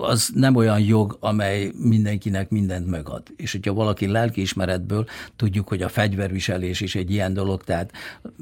az 0.00 0.30
nem 0.34 0.56
olyan 0.56 0.80
jog, 0.80 1.16
amely 1.20 1.72
mindenkinek 1.78 2.50
mindent 2.50 2.86
megad. 2.86 3.22
És 3.36 3.52
hogyha 3.52 3.72
valaki 3.72 4.06
lelkiismeretből, 4.06 5.06
tudjuk, 5.36 5.68
hogy 5.68 5.82
a 5.82 5.88
fegyverviselés 5.88 6.80
is 6.80 6.94
egy 6.94 7.10
ilyen 7.10 7.34
dolog, 7.34 7.64
tehát 7.64 7.92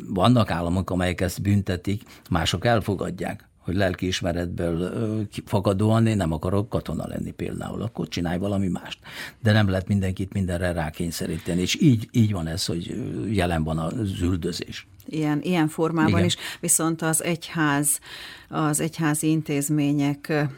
vannak 0.09 0.51
államok, 0.51 0.91
amelyek 0.91 1.21
ezt 1.21 1.43
büntetik, 1.43 2.03
mások 2.31 2.65
elfogadják 2.65 3.50
hogy 3.61 3.75
lelkiismeretből 3.75 5.27
fakadóan 5.45 6.07
én 6.07 6.17
nem 6.17 6.33
akarok 6.33 6.69
katona 6.69 7.07
lenni 7.07 7.31
például, 7.31 7.83
akkor 7.83 8.09
csinálj 8.09 8.39
valami 8.39 8.69
mást. 8.69 8.99
De 9.43 9.53
nem 9.53 9.69
lehet 9.69 9.89
mindenkit 9.89 10.33
mindenre 10.33 10.73
rákényszeríteni, 10.73 11.61
és 11.61 11.81
így, 11.81 12.09
így 12.13 12.33
van 12.33 12.47
ez, 12.47 12.65
hogy 12.65 12.95
jelen 13.29 13.65
van 13.65 13.79
az 13.79 14.21
üldözés. 14.21 14.87
Ilyen, 15.07 15.41
ilyen 15.43 15.69
formában 15.69 16.11
Igen. 16.13 16.25
is, 16.25 16.37
viszont 16.61 17.03
az 17.03 17.23
egyház, 17.23 18.01
az 18.49 18.81
egyházi 18.81 19.29
intézmények 19.29 20.49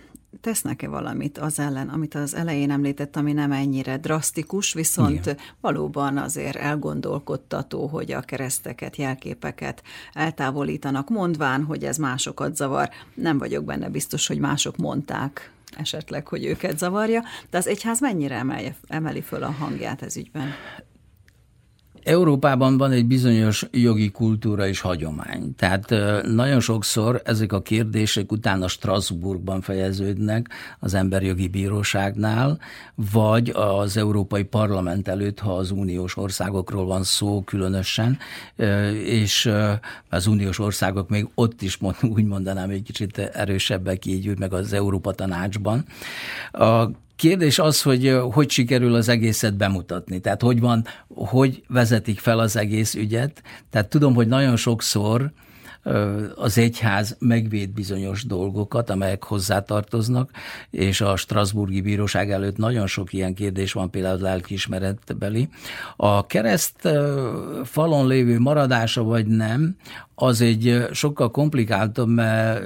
tesznek-e 0.41 0.89
valamit 0.89 1.39
az 1.39 1.59
ellen, 1.59 1.89
amit 1.89 2.14
az 2.14 2.35
elején 2.35 2.70
említett, 2.70 3.16
ami 3.16 3.33
nem 3.33 3.53
ennyire 3.53 3.97
drasztikus, 3.97 4.72
viszont 4.72 5.26
Igen. 5.26 5.37
valóban 5.61 6.16
azért 6.16 6.57
elgondolkodtató, 6.57 7.87
hogy 7.87 8.12
a 8.12 8.20
kereszteket, 8.20 8.97
jelképeket 8.97 9.83
eltávolítanak, 10.12 11.09
mondván, 11.09 11.64
hogy 11.64 11.85
ez 11.85 11.97
másokat 11.97 12.57
zavar. 12.57 12.91
Nem 13.14 13.39
vagyok 13.39 13.64
benne 13.64 13.89
biztos, 13.89 14.26
hogy 14.26 14.39
mások 14.39 14.76
mondták 14.76 15.51
esetleg, 15.76 16.28
hogy 16.28 16.45
őket 16.45 16.78
zavarja, 16.78 17.22
de 17.51 17.59
az 17.59 17.66
egyház 17.66 18.01
mennyire 18.01 18.35
emelje, 18.35 18.76
emeli 18.89 19.20
föl 19.20 19.43
a 19.43 19.51
hangját 19.51 20.03
ez 20.03 20.16
ügyben? 20.16 20.55
Európában 22.05 22.77
van 22.77 22.91
egy 22.91 23.07
bizonyos 23.07 23.67
jogi 23.71 24.11
kultúra 24.11 24.67
és 24.67 24.81
hagyomány. 24.81 25.55
Tehát 25.57 25.95
nagyon 26.23 26.61
sokszor 26.61 27.23
ezek 27.25 27.53
a 27.53 27.63
kérdések 27.63 28.33
utána 28.33 28.69
Strasbourgban 28.69 29.61
fejeződnek 29.61 30.49
az 30.81 30.95
emberjogi 30.95 31.49
bíróságnál, 31.49 32.59
vagy 33.13 33.53
az 33.55 33.97
Európai 33.97 34.43
Parlament 34.43 35.09
előtt, 35.09 35.39
ha 35.39 35.57
az 35.57 35.71
uniós 35.71 36.17
országokról 36.17 36.87
van 36.87 37.03
szó 37.03 37.43
különösen, 37.43 38.19
és 39.05 39.51
az 40.09 40.27
uniós 40.27 40.59
országok 40.59 41.09
még 41.09 41.29
ott 41.35 41.63
is 41.63 41.79
úgy 42.03 42.25
mondanám 42.25 42.71
egy 42.71 42.83
kicsit 42.83 43.19
erősebbek 43.19 44.07
így, 44.07 44.39
meg 44.39 44.53
az 44.53 44.73
Európa 44.73 45.13
Tanácsban. 45.13 45.85
A 46.53 46.89
Kérdés 47.17 47.59
az, 47.59 47.83
hogy 47.83 48.19
hogy 48.31 48.51
sikerül 48.51 48.95
az 48.95 49.09
egészet 49.09 49.57
bemutatni, 49.57 50.21
tehát 50.21 50.43
hogy 50.43 50.61
van, 50.61 50.85
hogy 51.09 51.63
vezetik 51.69 52.19
fel 52.19 52.39
az 52.39 52.57
egész 52.57 52.95
ügyet. 52.95 53.43
Tehát 53.71 53.89
tudom, 53.89 54.15
hogy 54.15 54.27
nagyon 54.27 54.57
sokszor 54.57 55.33
az 56.35 56.59
egyház 56.59 57.17
megvéd 57.19 57.71
bizonyos 57.71 58.25
dolgokat, 58.25 58.91
amelyek 58.91 59.25
hozzátartoznak, 59.25 60.31
és 60.71 61.01
a 61.01 61.17
Strasburgi 61.17 61.81
Bíróság 61.81 62.31
előtt 62.31 62.57
nagyon 62.57 62.87
sok 62.87 63.13
ilyen 63.13 63.35
kérdés 63.35 63.73
van, 63.73 63.91
például 63.91 64.19
lelkiismeretbeli. 64.19 65.49
A 65.97 66.27
kereszt 66.27 66.89
falon 67.65 68.07
lévő 68.07 68.39
maradása 68.39 69.03
vagy 69.03 69.27
nem, 69.27 69.77
az 70.15 70.41
egy 70.41 70.87
sokkal 70.93 71.31
komplikáltabb, 71.31 72.09
mert 72.09 72.65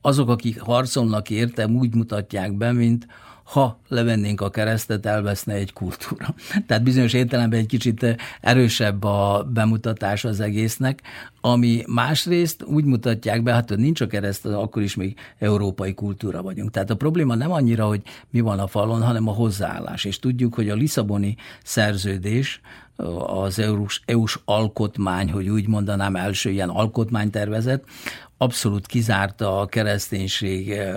azok, 0.00 0.28
akik 0.28 0.60
harcolnak 0.60 1.30
érte, 1.30 1.66
úgy 1.66 1.94
mutatják 1.94 2.56
be, 2.56 2.72
mint 2.72 3.06
ha 3.48 3.78
levennénk 3.88 4.40
a 4.40 4.50
keresztet, 4.50 5.06
elveszne 5.06 5.54
egy 5.54 5.72
kultúra. 5.72 6.34
Tehát 6.66 6.82
bizonyos 6.82 7.12
értelemben 7.12 7.58
egy 7.58 7.66
kicsit 7.66 8.16
erősebb 8.40 9.04
a 9.04 9.48
bemutatás 9.52 10.24
az 10.24 10.40
egésznek, 10.40 11.02
ami 11.40 11.82
másrészt 11.86 12.64
úgy 12.64 12.84
mutatják 12.84 13.42
be, 13.42 13.52
hát 13.52 13.68
hogy 13.68 13.78
nincs 13.78 14.00
a 14.00 14.06
kereszt, 14.06 14.46
akkor 14.46 14.82
is 14.82 14.94
még 14.94 15.16
európai 15.38 15.94
kultúra 15.94 16.42
vagyunk. 16.42 16.70
Tehát 16.70 16.90
a 16.90 16.96
probléma 16.96 17.34
nem 17.34 17.52
annyira, 17.52 17.86
hogy 17.86 18.02
mi 18.30 18.40
van 18.40 18.58
a 18.58 18.66
falon, 18.66 19.02
hanem 19.02 19.28
a 19.28 19.32
hozzáállás. 19.32 20.04
És 20.04 20.18
tudjuk, 20.18 20.54
hogy 20.54 20.68
a 20.68 20.74
Lisszaboni 20.74 21.36
szerződés, 21.64 22.60
az 23.26 23.58
EU-s, 23.58 24.00
EU-s 24.04 24.38
alkotmány, 24.44 25.30
hogy 25.30 25.48
úgy 25.48 25.68
mondanám, 25.68 26.16
első 26.16 26.50
ilyen 26.50 26.68
alkotmánytervezet, 26.68 27.84
abszolút 28.36 28.86
kizárta 28.86 29.60
a 29.60 29.66
kereszténység 29.66 30.70
eh, 30.70 30.96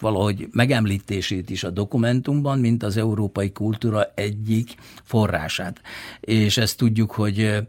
valahogy 0.00 0.48
megemlítését 0.52 1.50
is 1.50 1.64
a 1.64 1.70
dokumentumban, 1.70 2.58
mint 2.58 2.82
az 2.82 2.96
európai 2.96 3.52
kultúra 3.52 4.12
egyik 4.14 4.74
forrását. 5.02 5.80
És 6.20 6.56
ezt 6.56 6.76
tudjuk, 6.76 7.10
hogy 7.10 7.40
eh, 7.40 7.64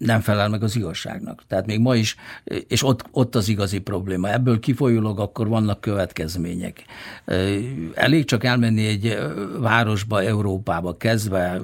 nem 0.00 0.20
felel 0.20 0.48
meg 0.48 0.62
az 0.62 0.76
igazságnak. 0.76 1.42
Tehát 1.46 1.66
még 1.66 1.80
ma 1.80 1.96
is, 1.96 2.16
és 2.44 2.82
ott, 2.82 3.04
ott 3.10 3.34
az 3.34 3.48
igazi 3.48 3.78
probléma. 3.78 4.32
Ebből 4.32 4.60
kifolyólag 4.60 5.18
akkor 5.18 5.48
vannak 5.48 5.80
következmények. 5.80 6.84
Elég 7.94 8.24
csak 8.24 8.44
elmenni 8.44 8.86
egy 8.86 9.18
városba, 9.58 10.22
Európába, 10.22 10.96
kezdve 10.96 11.60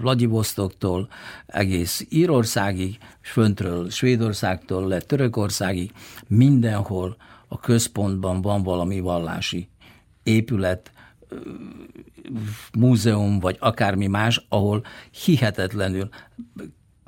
Vladivostoktól 0.00 1.08
egész 1.46 2.06
Írországig, 2.08 2.98
és 3.22 3.30
föntről 3.30 3.90
Svédországtól 3.90 4.88
le 4.88 5.00
Törökországig, 5.00 5.90
mindenhol 6.26 7.16
a 7.48 7.58
központban 7.58 8.42
van 8.42 8.62
valami 8.62 9.00
vallási 9.00 9.68
épület, 10.22 10.92
múzeum, 12.78 13.38
vagy 13.38 13.56
akármi 13.60 14.06
más, 14.06 14.46
ahol 14.48 14.84
hihetetlenül 15.24 16.08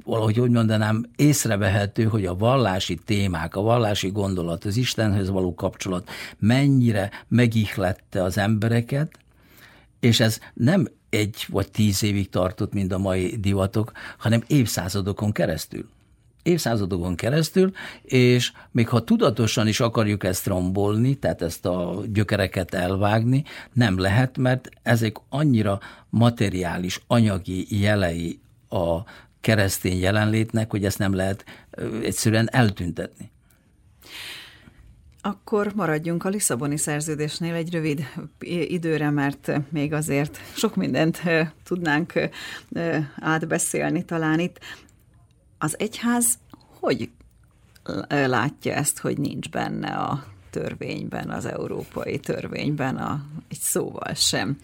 valahogy 0.07 0.41
úgy 0.41 0.51
mondanám, 0.51 1.11
észrevehető, 1.17 2.05
hogy 2.05 2.27
a 2.27 2.37
vallási 2.37 2.99
témák, 3.05 3.57
a 3.57 3.61
vallási 3.61 4.11
gondolat, 4.11 4.65
az 4.65 4.77
Istenhez 4.77 5.31
való 5.31 5.55
kapcsolat 5.55 6.11
mennyire 6.39 7.11
megihlette 7.29 8.23
az 8.23 8.39
embereket, 8.39 9.19
és 10.01 10.21
ez 10.21 10.39
nem 10.55 10.87
egy 11.11 11.45
vagy 11.49 11.71
tíz 11.71 12.03
évig 12.03 12.29
tartott, 12.29 12.73
mint 12.73 12.93
a 12.93 12.99
mai 12.99 13.37
divatok, 13.37 13.93
hanem 14.19 14.43
évszázadokon 14.47 15.33
keresztül. 15.33 15.89
Évszázadokon 16.43 17.15
keresztül, 17.15 17.73
és 18.03 18.53
még 18.71 18.89
ha 18.89 19.05
tudatosan 19.05 19.69
is 19.69 19.81
akarjuk 19.81 20.25
ezt 20.25 20.47
rombolni, 20.47 21.15
tehát 21.15 21.43
ezt 21.43 21.67
a 21.67 22.03
gyökereket 22.13 22.75
elvágni, 22.75 23.45
nem 23.73 23.99
lehet, 23.99 24.39
mert 24.39 24.69
ezek 24.83 25.17
annyira 25.29 25.81
materiális, 26.11 27.01
anyagi 27.07 27.81
jelei 27.81 28.41
a 28.69 29.01
keresztény 29.47 29.99
jelenlétnek, 29.99 30.71
hogy 30.71 30.85
ezt 30.85 30.99
nem 30.99 31.15
lehet 31.15 31.45
egyszerűen 32.03 32.49
eltüntetni. 32.53 33.31
Akkor 35.21 35.73
maradjunk 35.75 36.25
a 36.25 36.29
Lisszaboni 36.29 36.77
szerződésnél 36.77 37.55
egy 37.55 37.73
rövid 37.73 38.07
időre, 38.49 39.11
mert 39.11 39.53
még 39.71 39.93
azért 39.93 40.39
sok 40.57 40.77
mindent 40.77 41.23
tudnánk 41.65 42.13
átbeszélni 43.17 44.05
talán 44.05 44.39
itt. 44.39 44.59
Az 45.59 45.79
egyház 45.79 46.39
hogy 46.81 47.11
látja 48.09 48.75
ezt, 48.75 48.99
hogy 48.99 49.19
nincs 49.19 49.51
benne 49.51 49.89
a 49.89 50.25
törvényben, 50.57 51.31
az 51.31 51.45
európai 51.47 52.19
törvényben 52.19 52.97
a, 52.97 53.25
egy 53.49 53.59
szóval 53.59 54.15
sem. 54.15 54.57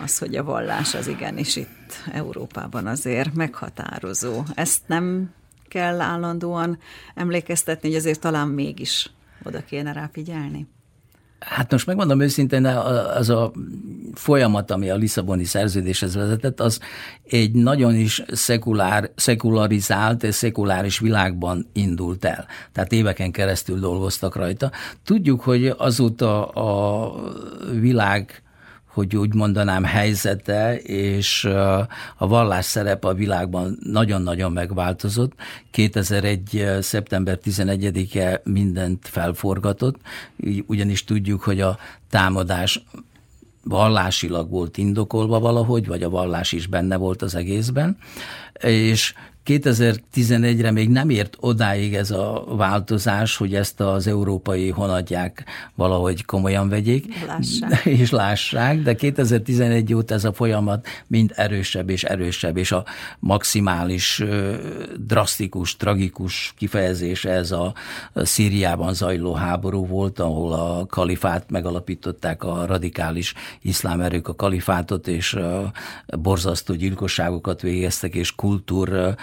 Az, 0.00 0.18
hogy 0.18 0.36
a 0.36 0.44
vallás 0.44 0.94
az 0.94 1.06
igenis 1.06 1.56
itt 1.56 1.92
Európában 2.12 2.86
azért 2.86 3.34
meghatározó. 3.34 4.42
Ezt 4.54 4.80
nem 4.86 5.34
kell 5.68 6.00
állandóan 6.00 6.78
emlékeztetni, 7.14 7.88
hogy 7.88 7.98
azért 7.98 8.20
talán 8.20 8.48
mégis 8.48 9.10
oda 9.42 9.64
kéne 9.64 9.92
rá 9.92 10.08
figyelni. 10.12 10.66
Hát 11.44 11.70
most 11.70 11.86
megmondom 11.86 12.20
őszintén, 12.20 12.66
az 13.16 13.30
a 13.30 13.52
folyamat, 14.14 14.70
ami 14.70 14.90
a 14.90 14.96
Lisszaboni 14.96 15.44
szerződéshez 15.44 16.14
vezetett, 16.14 16.60
az 16.60 16.80
egy 17.24 17.52
nagyon 17.52 17.94
is 17.94 18.22
szekulár, 18.32 19.10
szekularizált 19.14 20.22
és 20.22 20.34
szekuláris 20.34 20.98
világban 20.98 21.66
indult 21.72 22.24
el. 22.24 22.46
Tehát 22.72 22.92
éveken 22.92 23.30
keresztül 23.30 23.78
dolgoztak 23.78 24.36
rajta. 24.36 24.70
Tudjuk, 25.04 25.40
hogy 25.40 25.74
azóta 25.76 26.46
a 26.46 27.14
világ 27.80 28.42
hogy 28.92 29.16
úgy 29.16 29.34
mondanám, 29.34 29.84
helyzete 29.84 30.76
és 30.80 31.44
a 32.16 32.26
vallás 32.26 32.64
szerepe 32.64 33.08
a 33.08 33.14
világban 33.14 33.78
nagyon-nagyon 33.82 34.52
megváltozott. 34.52 35.32
2001. 35.70 36.66
szeptember 36.80 37.38
11-e 37.44 38.40
mindent 38.44 39.08
felforgatott, 39.08 39.96
ugyanis 40.66 41.04
tudjuk, 41.04 41.42
hogy 41.42 41.60
a 41.60 41.78
támadás 42.10 42.84
vallásilag 43.64 44.50
volt 44.50 44.76
indokolva 44.76 45.40
valahogy, 45.40 45.86
vagy 45.86 46.02
a 46.02 46.10
vallás 46.10 46.52
is 46.52 46.66
benne 46.66 46.96
volt 46.96 47.22
az 47.22 47.34
egészben, 47.34 47.96
és 48.60 49.14
2011-re 49.46 50.70
még 50.70 50.88
nem 50.88 51.10
ért 51.10 51.36
odáig 51.40 51.94
ez 51.94 52.10
a 52.10 52.44
változás, 52.48 53.36
hogy 53.36 53.54
ezt 53.54 53.80
az 53.80 54.06
európai 54.06 54.70
honadják 54.70 55.44
valahogy 55.74 56.24
komolyan 56.24 56.68
vegyék, 56.68 57.26
lássák. 57.26 57.84
és 58.00 58.10
lássák, 58.10 58.82
de 58.82 58.94
2011 58.94 59.94
óta 59.94 60.14
ez 60.14 60.24
a 60.24 60.32
folyamat 60.32 60.86
mind 61.06 61.32
erősebb 61.34 61.90
és 61.90 62.04
erősebb, 62.04 62.56
és 62.56 62.72
a 62.72 62.84
maximális, 63.18 64.24
drasztikus, 65.06 65.76
tragikus 65.76 66.54
kifejezése 66.56 67.30
ez 67.30 67.50
a 67.50 67.74
Szíriában 68.14 68.94
zajló 68.94 69.32
háború 69.32 69.86
volt, 69.86 70.18
ahol 70.18 70.52
a 70.52 70.86
kalifát 70.86 71.50
megalapították 71.50 72.44
a 72.44 72.66
radikális 72.66 73.34
iszlám 73.62 74.00
erők 74.00 74.28
a 74.28 74.34
kalifátot, 74.34 75.08
és 75.08 75.38
borzasztó 76.06 76.74
gyilkosságokat 76.74 77.60
végeztek, 77.60 78.14
és 78.14 78.34
kultúr 78.34 79.14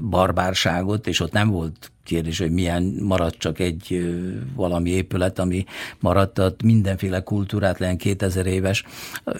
barbárságot, 0.00 1.06
és 1.06 1.20
ott 1.20 1.32
nem 1.32 1.48
volt 1.48 1.92
kérdés, 2.04 2.38
hogy 2.38 2.50
milyen 2.50 2.82
maradt 3.00 3.38
csak 3.38 3.58
egy 3.58 4.14
valami 4.54 4.90
épület, 4.90 5.38
ami 5.38 5.64
maradt, 6.00 6.62
mindenféle 6.62 7.20
kultúrát, 7.20 7.78
legyen 7.78 7.96
2000 7.96 8.46
éves 8.46 8.84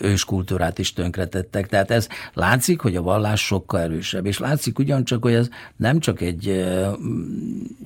ős 0.00 0.24
kultúrát 0.24 0.78
is 0.78 0.92
tönkretettek. 0.92 1.66
Tehát 1.66 1.90
ez 1.90 2.08
látszik, 2.32 2.80
hogy 2.80 2.96
a 2.96 3.02
vallás 3.02 3.44
sokkal 3.44 3.80
erősebb, 3.80 4.26
és 4.26 4.38
látszik 4.38 4.78
ugyancsak, 4.78 5.22
hogy 5.22 5.34
ez 5.34 5.48
nem 5.76 6.00
csak 6.00 6.20
egy 6.20 6.64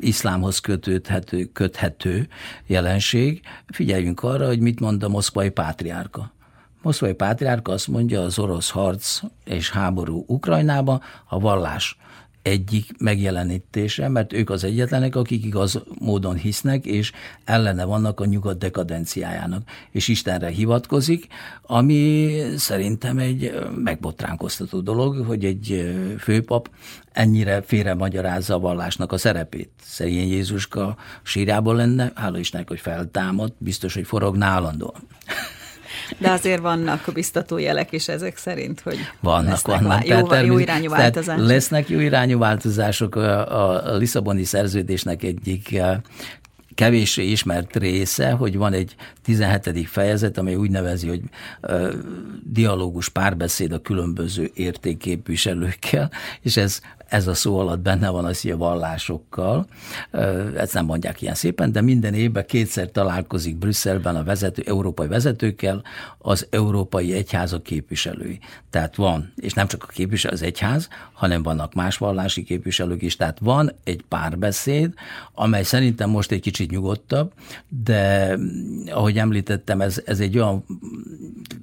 iszlámhoz 0.00 0.58
kötődhető, 0.58 1.44
köthető 1.44 2.28
jelenség. 2.66 3.40
Figyeljünk 3.66 4.22
arra, 4.22 4.46
hogy 4.46 4.60
mit 4.60 4.80
mond 4.80 5.02
a 5.02 5.08
moszkvai 5.08 5.50
pátriárka. 5.50 6.32
Moszkvai 6.82 7.12
pátriárka 7.12 7.72
azt 7.72 7.88
mondja, 7.88 8.22
az 8.22 8.38
orosz 8.38 8.70
harc 8.70 9.20
és 9.44 9.70
háború 9.70 10.24
Ukrajnába 10.26 11.00
a 11.28 11.38
vallás 11.38 11.96
egyik 12.42 12.98
megjelenítése, 12.98 14.08
mert 14.08 14.32
ők 14.32 14.50
az 14.50 14.64
egyetlenek, 14.64 15.16
akik 15.16 15.44
igaz 15.44 15.82
módon 15.98 16.36
hisznek, 16.36 16.84
és 16.84 17.12
ellene 17.44 17.84
vannak 17.84 18.20
a 18.20 18.24
nyugat 18.24 18.58
dekadenciájának. 18.58 19.62
És 19.90 20.08
Istenre 20.08 20.48
hivatkozik, 20.48 21.26
ami 21.62 22.32
szerintem 22.56 23.18
egy 23.18 23.52
megbotránkoztató 23.74 24.80
dolog, 24.80 25.26
hogy 25.26 25.44
egy 25.44 25.94
főpap 26.18 26.70
ennyire 27.12 27.62
félre 27.62 27.94
magyarázza 27.94 28.54
a 28.54 28.58
vallásnak 28.58 29.12
a 29.12 29.18
szerepét. 29.18 29.70
Szerint 29.82 30.30
Jézuska 30.30 30.96
sírjában 31.22 31.76
lenne, 31.76 32.12
hála 32.14 32.38
Istennek, 32.38 32.68
hogy 32.68 32.80
feltámad, 32.80 33.52
biztos, 33.58 33.94
hogy 33.94 34.06
forog 34.06 34.36
állandóan. 34.40 35.02
De 36.18 36.30
azért 36.30 36.60
vannak 36.60 37.04
biztató 37.14 37.58
jelek 37.58 37.92
is 37.92 38.08
ezek 38.08 38.36
szerint, 38.36 38.80
hogy 38.80 38.98
vannak, 39.20 39.66
vannak. 39.66 40.06
Jó, 40.06 40.26
tehát, 40.26 40.46
jó 40.46 40.58
irányú 40.58 40.90
változások. 40.90 41.46
Lesznek 41.46 41.88
jó 41.88 41.98
irányú 41.98 42.38
változások. 42.38 43.14
A, 43.14 43.92
a 43.92 43.96
Lisszaboni 43.96 44.44
szerződésnek 44.44 45.22
egyik 45.22 45.80
kevéssé 46.78 47.30
ismert 47.30 47.76
része, 47.76 48.30
hogy 48.30 48.56
van 48.56 48.72
egy 48.72 48.94
17. 49.24 49.88
fejezet, 49.88 50.38
amely 50.38 50.54
úgy 50.54 50.70
nevezi, 50.70 51.08
hogy 51.08 51.20
uh, 51.62 51.92
dialógus 52.42 53.08
párbeszéd 53.08 53.72
a 53.72 53.78
különböző 53.78 54.50
értékképviselőkkel, 54.54 56.10
és 56.40 56.56
ez 56.56 56.80
ez 57.08 57.26
a 57.26 57.34
szó 57.34 57.58
alatt 57.58 57.80
benne 57.80 58.08
van 58.08 58.24
az, 58.24 58.40
hogy 58.40 58.50
a 58.50 58.56
vallásokkal, 58.56 59.66
ezt 60.56 60.74
nem 60.74 60.84
mondják 60.84 61.22
ilyen 61.22 61.34
szépen, 61.34 61.72
de 61.72 61.80
minden 61.80 62.14
évben 62.14 62.46
kétszer 62.46 62.90
találkozik 62.90 63.56
Brüsszelben 63.56 64.16
a 64.16 64.24
vezető, 64.24 64.62
európai 64.66 65.06
vezetőkkel 65.06 65.82
az 66.18 66.46
európai 66.50 67.12
egyházak 67.12 67.62
képviselői. 67.62 68.38
Tehát 68.70 68.96
van, 68.96 69.32
és 69.36 69.52
nem 69.52 69.66
csak 69.66 69.82
a 69.82 69.86
képviselő, 69.86 70.34
az 70.34 70.42
egyház, 70.42 70.88
hanem 71.12 71.42
vannak 71.42 71.74
más 71.74 71.96
vallási 71.96 72.42
képviselők 72.42 73.02
is, 73.02 73.16
tehát 73.16 73.38
van 73.40 73.72
egy 73.84 74.04
párbeszéd, 74.08 74.92
amely 75.34 75.62
szerintem 75.62 76.10
most 76.10 76.30
egy 76.30 76.40
kicsit 76.40 76.70
nyugodtabb, 76.70 77.32
de 77.84 78.36
ahogy 78.90 79.18
említettem, 79.18 79.80
ez, 79.80 80.02
ez 80.04 80.20
egy 80.20 80.38
olyan 80.38 80.64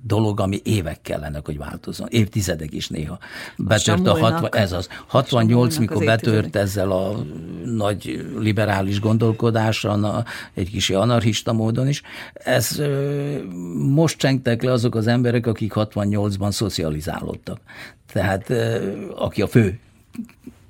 dolog, 0.04 0.40
ami 0.40 0.60
évek 0.64 1.02
kellene, 1.02 1.40
hogy 1.44 1.58
változzon. 1.58 2.08
Évtizedek 2.12 2.74
is 2.74 2.88
néha. 2.88 3.18
Betört 3.58 4.08
a 4.08 4.18
60, 4.18 4.50
ez 4.52 4.72
az. 4.72 4.90
68, 5.36 5.78
mikor 5.78 6.06
betört 6.06 6.56
ezzel 6.56 6.92
a 6.92 7.26
nagy 7.66 8.26
liberális 8.40 9.00
gondolkodással, 9.00 10.26
egy 10.54 10.70
kis 10.70 10.90
anarchista 10.90 11.54
módon 11.54 11.88
is, 11.88 12.02
ez 12.34 12.82
most 13.78 14.18
csengtek 14.18 14.64
le 14.64 14.72
azok 14.72 14.96
az 14.96 15.08
emberek, 15.08 15.48
akik 15.48 15.72
68-ban 15.76 16.52
szocializálódtak. 16.52 17.60
Tehát 18.14 18.54
aki 19.16 19.42
a 19.42 19.48
fő 19.48 19.80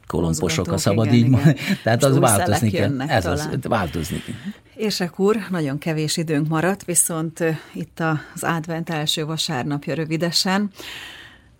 kolomposok, 0.07 0.71
a 0.71 0.77
szabad 0.77 1.05
igen, 1.05 1.17
így 1.17 1.27
mondani. 1.27 1.55
Tehát 1.83 2.03
az 2.03 2.17
változni 2.17 2.69
kell. 2.69 3.01
Ez 3.01 3.23
talán. 3.23 3.47
az, 3.47 3.57
változni 3.61 4.21
kell. 4.25 4.35
Érsek 4.75 5.19
úr, 5.19 5.37
nagyon 5.49 5.77
kevés 5.77 6.17
időnk 6.17 6.47
maradt, 6.47 6.85
viszont 6.85 7.43
itt 7.73 7.99
az 8.33 8.43
advent 8.43 8.89
első 8.89 9.25
vasárnapja 9.25 9.93
rövidesen. 9.93 10.71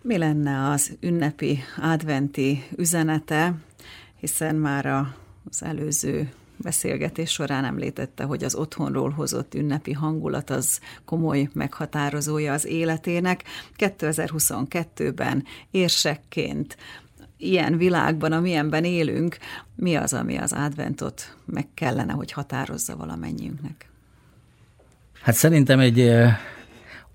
Mi 0.07 0.17
lenne 0.17 0.69
az 0.69 0.97
ünnepi 0.99 1.59
adventi 1.81 2.63
üzenete, 2.75 3.53
hiszen 4.19 4.55
már 4.55 4.85
az 5.49 5.63
előző 5.63 6.31
beszélgetés 6.57 7.31
során 7.31 7.65
említette, 7.65 8.23
hogy 8.23 8.43
az 8.43 8.55
otthonról 8.55 9.09
hozott 9.09 9.53
ünnepi 9.53 9.93
hangulat 9.93 10.49
az 10.49 10.79
komoly 11.05 11.49
meghatározója 11.53 12.53
az 12.53 12.65
életének. 12.65 13.43
2022-ben 13.77 15.43
érsekként 15.71 16.77
ilyen 17.37 17.77
világban, 17.77 18.31
amilyenben 18.31 18.83
élünk, 18.83 19.37
mi 19.75 19.95
az, 19.95 20.13
ami 20.13 20.37
az 20.37 20.53
adventot 20.53 21.35
meg 21.45 21.67
kellene, 21.73 22.13
hogy 22.13 22.31
határozza 22.31 22.95
valamennyiünknek? 22.95 23.89
Hát 25.21 25.35
szerintem 25.35 25.79
egy 25.79 26.11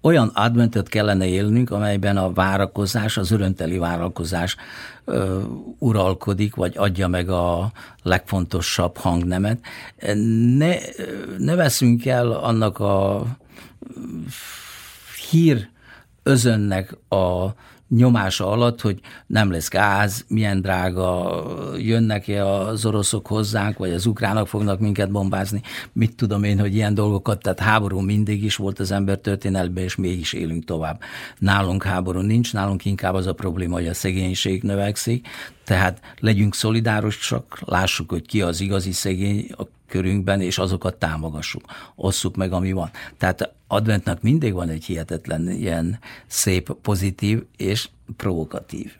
olyan 0.00 0.28
adventet 0.28 0.88
kellene 0.88 1.26
élnünk, 1.26 1.70
amelyben 1.70 2.16
a 2.16 2.32
várakozás, 2.32 3.16
az 3.16 3.30
örömteli 3.30 3.78
várakozás 3.78 4.56
ö, 5.04 5.40
uralkodik, 5.78 6.54
vagy 6.54 6.72
adja 6.76 7.08
meg 7.08 7.28
a 7.28 7.72
legfontosabb 8.02 8.96
hangnemet. 8.96 9.58
Ne, 10.56 10.76
ne 11.38 11.54
veszünk 11.54 12.06
el 12.06 12.30
annak 12.30 12.78
a 12.78 13.24
hír 15.30 15.68
özönnek 16.22 16.96
a 17.08 17.46
nyomása 17.90 18.50
alatt, 18.50 18.80
hogy 18.80 19.00
nem 19.26 19.50
lesz 19.50 19.68
gáz, 19.68 20.24
milyen 20.28 20.60
drága, 20.60 21.42
jönnek-e 21.78 22.46
az 22.46 22.86
oroszok 22.86 23.26
hozzánk, 23.26 23.78
vagy 23.78 23.92
az 23.92 24.06
ukránok 24.06 24.48
fognak 24.48 24.80
minket 24.80 25.10
bombázni, 25.10 25.62
mit 25.92 26.16
tudom 26.16 26.44
én, 26.44 26.58
hogy 26.58 26.74
ilyen 26.74 26.94
dolgokat, 26.94 27.42
tehát 27.42 27.58
háború 27.58 28.00
mindig 28.00 28.44
is 28.44 28.56
volt 28.56 28.78
az 28.78 28.90
ember 28.90 29.18
történelben, 29.18 29.84
és 29.84 29.96
mégis 29.96 30.32
élünk 30.32 30.64
tovább. 30.64 31.00
Nálunk 31.38 31.82
háború 31.82 32.20
nincs, 32.20 32.52
nálunk 32.52 32.84
inkább 32.84 33.14
az 33.14 33.26
a 33.26 33.32
probléma, 33.32 33.74
hogy 33.74 33.88
a 33.88 33.94
szegénység 33.94 34.62
növekszik, 34.62 35.26
tehát 35.64 36.00
legyünk 36.18 36.54
szolidárosak, 36.54 37.58
lássuk, 37.64 38.10
hogy 38.10 38.26
ki 38.26 38.42
az 38.42 38.60
igazi 38.60 38.92
szegény, 38.92 39.54
körünkben, 39.90 40.40
és 40.40 40.58
azokat 40.58 40.96
támogassuk. 40.96 41.62
Osszuk 41.94 42.36
meg, 42.36 42.52
ami 42.52 42.72
van. 42.72 42.90
Tehát 43.16 43.52
adventnak 43.66 44.22
mindig 44.22 44.52
van 44.52 44.68
egy 44.68 44.84
hihetetlen 44.84 45.50
ilyen 45.50 45.98
szép, 46.26 46.72
pozitív 46.82 47.44
és 47.56 47.88
provokatív 48.16 48.92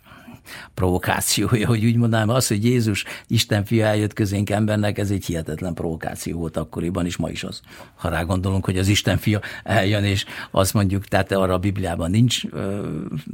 provokációja, 0.75 1.67
hogy 1.67 1.85
úgy 1.85 1.97
mondanám, 1.97 2.29
az, 2.29 2.49
hogy 2.49 2.65
Jézus 2.65 3.05
Isten 3.27 3.65
fia 3.65 3.87
eljött 3.87 4.13
közénk 4.13 4.51
embernek, 4.51 4.99
ez 4.99 5.11
egy 5.11 5.25
hihetetlen 5.25 5.75
provokáció 5.75 6.39
volt 6.39 6.57
akkoriban, 6.57 7.07
és 7.07 7.17
ma 7.17 7.31
is 7.31 7.45
az. 7.45 7.61
Ha 7.95 8.09
rá 8.09 8.23
gondolunk, 8.23 8.65
hogy 8.65 8.79
az 8.79 8.89
Isten 8.89 9.17
fia 9.17 9.41
eljön, 9.65 10.05
és 10.05 10.25
azt 10.51 10.75
mondjuk, 10.75 11.07
tehát 11.07 11.33
arra 11.33 11.55
a 11.55 11.59
Bibliában 11.59 12.11
nincs, 12.11 12.43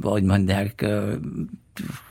vagy 0.01 0.23
mondják, 0.23 0.85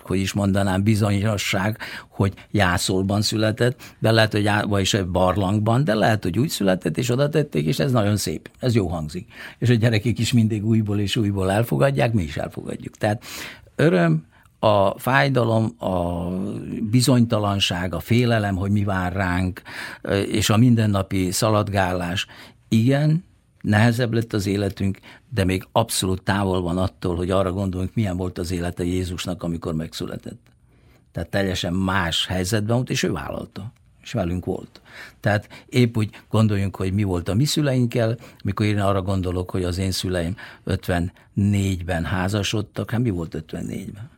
hogy 0.03 0.19
is 0.19 0.33
mondanám, 0.33 0.83
bizonyosság, 0.83 1.79
hogy 2.09 2.35
jászolban 2.51 3.23
született, 3.23 3.81
de 3.99 4.11
lehet, 4.11 4.33
hogy 4.33 4.51
vagyis 4.69 4.95
egy 4.95 5.07
barlangban, 5.07 5.85
de 5.85 5.95
lehet, 5.95 6.23
hogy 6.23 6.39
úgy 6.39 6.49
született, 6.49 6.99
és 6.99 7.11
oda 7.11 7.29
tették, 7.29 7.67
és 7.67 7.79
ez 7.79 7.93
nagyon 7.93 8.17
szép, 8.17 8.51
ez 8.59 8.75
jó 8.75 8.87
hangzik. 8.89 9.33
És 9.59 9.69
a 9.71 9.75
gyerekek 9.75 10.19
is 10.19 10.33
mindig 10.33 10.67
újból 10.67 10.99
és 10.99 11.17
újból 11.17 11.51
elfogadják, 11.51 12.13
mi 12.13 12.23
is 12.23 12.37
elfogadjuk. 12.37 12.97
Tehát 12.97 13.25
öröm, 13.77 14.25
a 14.59 14.99
fájdalom, 14.99 15.75
a 15.79 16.29
bizonytalanság, 16.91 17.95
a 17.95 18.01
félelem, 18.01 18.57
hogy 18.57 18.71
mi 18.71 18.85
vár 18.85 19.13
ránk, 19.13 19.63
és 20.31 20.51
a 20.51 20.57
mindennapi 20.57 21.31
szaladgálás, 21.31 22.27
igen, 22.69 23.25
nehezebb 23.61 24.13
lett 24.13 24.33
az 24.33 24.47
életünk, 24.47 24.99
de 25.29 25.45
még 25.45 25.67
abszolút 25.73 26.23
távol 26.23 26.63
van 26.63 26.79
attól, 26.79 27.17
hogy 27.17 27.31
arra 27.31 27.53
gondolunk, 27.53 27.95
milyen 27.95 28.17
volt 28.17 28.39
az 28.39 28.51
élete 28.51 28.85
Jézusnak, 28.85 29.43
amikor 29.43 29.75
megszületett. 29.75 30.41
Tehát 31.13 31.29
teljesen 31.29 31.73
más 31.73 32.27
helyzetben 32.27 32.77
volt, 32.77 32.91
és 32.91 33.03
ő 33.03 33.13
vállalta 33.13 33.73
és 34.07 34.13
velünk 34.13 34.45
volt. 34.45 34.81
Tehát 35.21 35.49
épp 35.69 35.97
úgy 35.97 36.11
gondoljunk, 36.31 36.77
hogy 36.77 36.93
mi 36.93 37.03
volt 37.03 37.29
a 37.29 37.35
mi 37.35 37.45
szüleinkkel, 37.45 38.17
mikor 38.45 38.67
én 38.67 38.81
arra 38.81 39.03
gondolok, 39.03 39.51
hogy 39.51 39.65
az 39.65 39.79
én 39.79 39.91
szüleim 39.91 40.37
54-ben 40.67 42.05
házasodtak, 42.05 42.91
hát 42.91 43.01
mi 43.01 43.11
volt 43.11 43.45
54-ben? 43.49 44.11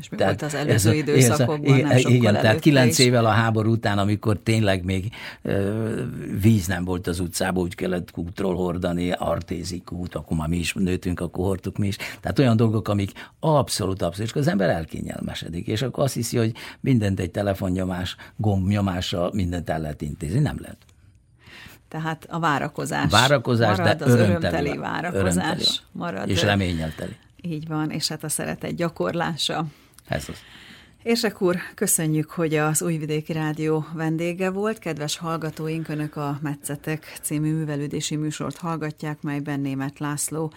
És 0.00 0.08
mi 0.08 0.16
tehát 0.16 0.40
volt 0.40 0.52
az 0.52 0.58
előző 0.58 0.90
ez, 0.90 0.96
időszakokban? 0.96 1.90
Ez, 1.90 2.02
nem 2.02 2.12
igen, 2.12 2.34
tehát 2.34 2.60
kilenc 2.60 2.98
évvel 2.98 3.24
a 3.24 3.30
háború 3.30 3.70
után, 3.70 3.98
amikor 3.98 4.38
tényleg 4.38 4.84
még 4.84 5.12
ö, 5.42 6.02
víz 6.40 6.66
nem 6.66 6.84
volt 6.84 7.06
az 7.06 7.20
utcában, 7.20 7.62
úgy 7.62 7.74
kellett 7.74 8.10
kútról 8.10 8.54
hordani, 8.54 9.10
artézi 9.10 9.82
kút, 9.84 10.14
akkor 10.14 10.36
már 10.36 10.48
mi 10.48 10.56
is 10.56 10.74
nőtünk, 10.74 11.20
akkor 11.20 11.44
hordtuk 11.44 11.78
mi 11.78 11.86
is. 11.86 11.96
Tehát 12.20 12.38
olyan 12.38 12.56
dolgok, 12.56 12.88
amik 12.88 13.12
abszolút, 13.40 14.02
abszolút, 14.02 14.30
és 14.30 14.40
az 14.40 14.48
ember 14.48 14.68
elkényelmesedik, 14.68 15.66
és 15.66 15.82
akkor 15.82 16.04
azt 16.04 16.14
hiszi, 16.14 16.36
hogy 16.36 16.52
mindent 16.80 17.20
egy 17.20 17.30
telefonnyomás, 17.30 18.16
gombnyomással 18.36 19.30
mindent 19.34 19.70
el 19.70 19.80
lehet 19.80 20.02
intézni. 20.02 20.38
Nem 20.38 20.56
lehet. 20.60 20.76
Tehát 21.88 22.26
a 22.30 22.38
várakozás. 22.38 23.10
Várakozás, 23.10 23.76
marad, 23.76 23.96
de 23.96 24.04
az 24.04 24.10
örömteli, 24.10 24.36
örömteli 24.36 24.76
várakozás. 24.76 25.34
Örömteli 25.34 25.64
marad. 25.92 26.28
És 26.28 26.42
reményelteli. 26.42 27.16
Így 27.42 27.68
van, 27.68 27.90
és 27.90 28.08
hát 28.08 28.24
a 28.24 28.28
szeretet 28.28 28.74
gyakorlása 28.74 29.66
Ez 30.08 30.28
az. 30.28 30.38
Érsek 31.02 31.42
úr, 31.42 31.56
köszönjük, 31.74 32.30
hogy 32.30 32.54
az 32.54 32.82
Újvidéki 32.82 33.32
Rádió 33.32 33.86
vendége 33.92 34.50
volt. 34.50 34.78
Kedves 34.78 35.16
hallgatóink, 35.16 35.88
Önök 35.88 36.16
a 36.16 36.38
Metszetek 36.42 37.18
című 37.22 37.52
művelődési 37.52 38.16
műsort 38.16 38.56
hallgatják, 38.56 39.22
melyben 39.22 39.60
német 39.60 39.98
László 39.98 40.52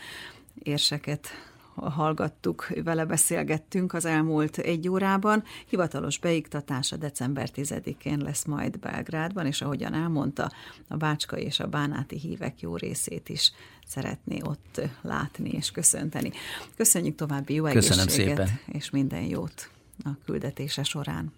érseket 0.63 1.50
hallgattuk, 1.89 2.67
vele 2.83 3.05
beszélgettünk 3.05 3.93
az 3.93 4.05
elmúlt 4.05 4.57
egy 4.57 4.87
órában. 4.87 5.43
Hivatalos 5.67 6.19
beiktatása 6.19 6.97
december 6.97 7.49
10-én 7.55 8.17
lesz 8.17 8.45
majd 8.45 8.79
Belgrádban, 8.79 9.45
és 9.45 9.61
ahogyan 9.61 9.93
elmondta, 9.93 10.51
a 10.87 10.97
Bácska 10.97 11.37
és 11.37 11.59
a 11.59 11.67
Bánáti 11.67 12.19
hívek 12.19 12.61
jó 12.61 12.75
részét 12.75 13.29
is 13.29 13.51
szeretné 13.87 14.41
ott 14.43 14.81
látni 15.01 15.49
és 15.49 15.71
köszönteni. 15.71 16.31
Köszönjük 16.75 17.15
további 17.15 17.53
jó 17.53 17.63
Köszönöm 17.63 17.99
egészséget, 17.99 18.37
szépen. 18.37 18.59
és 18.65 18.89
minden 18.89 19.23
jót 19.23 19.69
a 20.03 20.09
küldetése 20.25 20.83
során. 20.83 21.33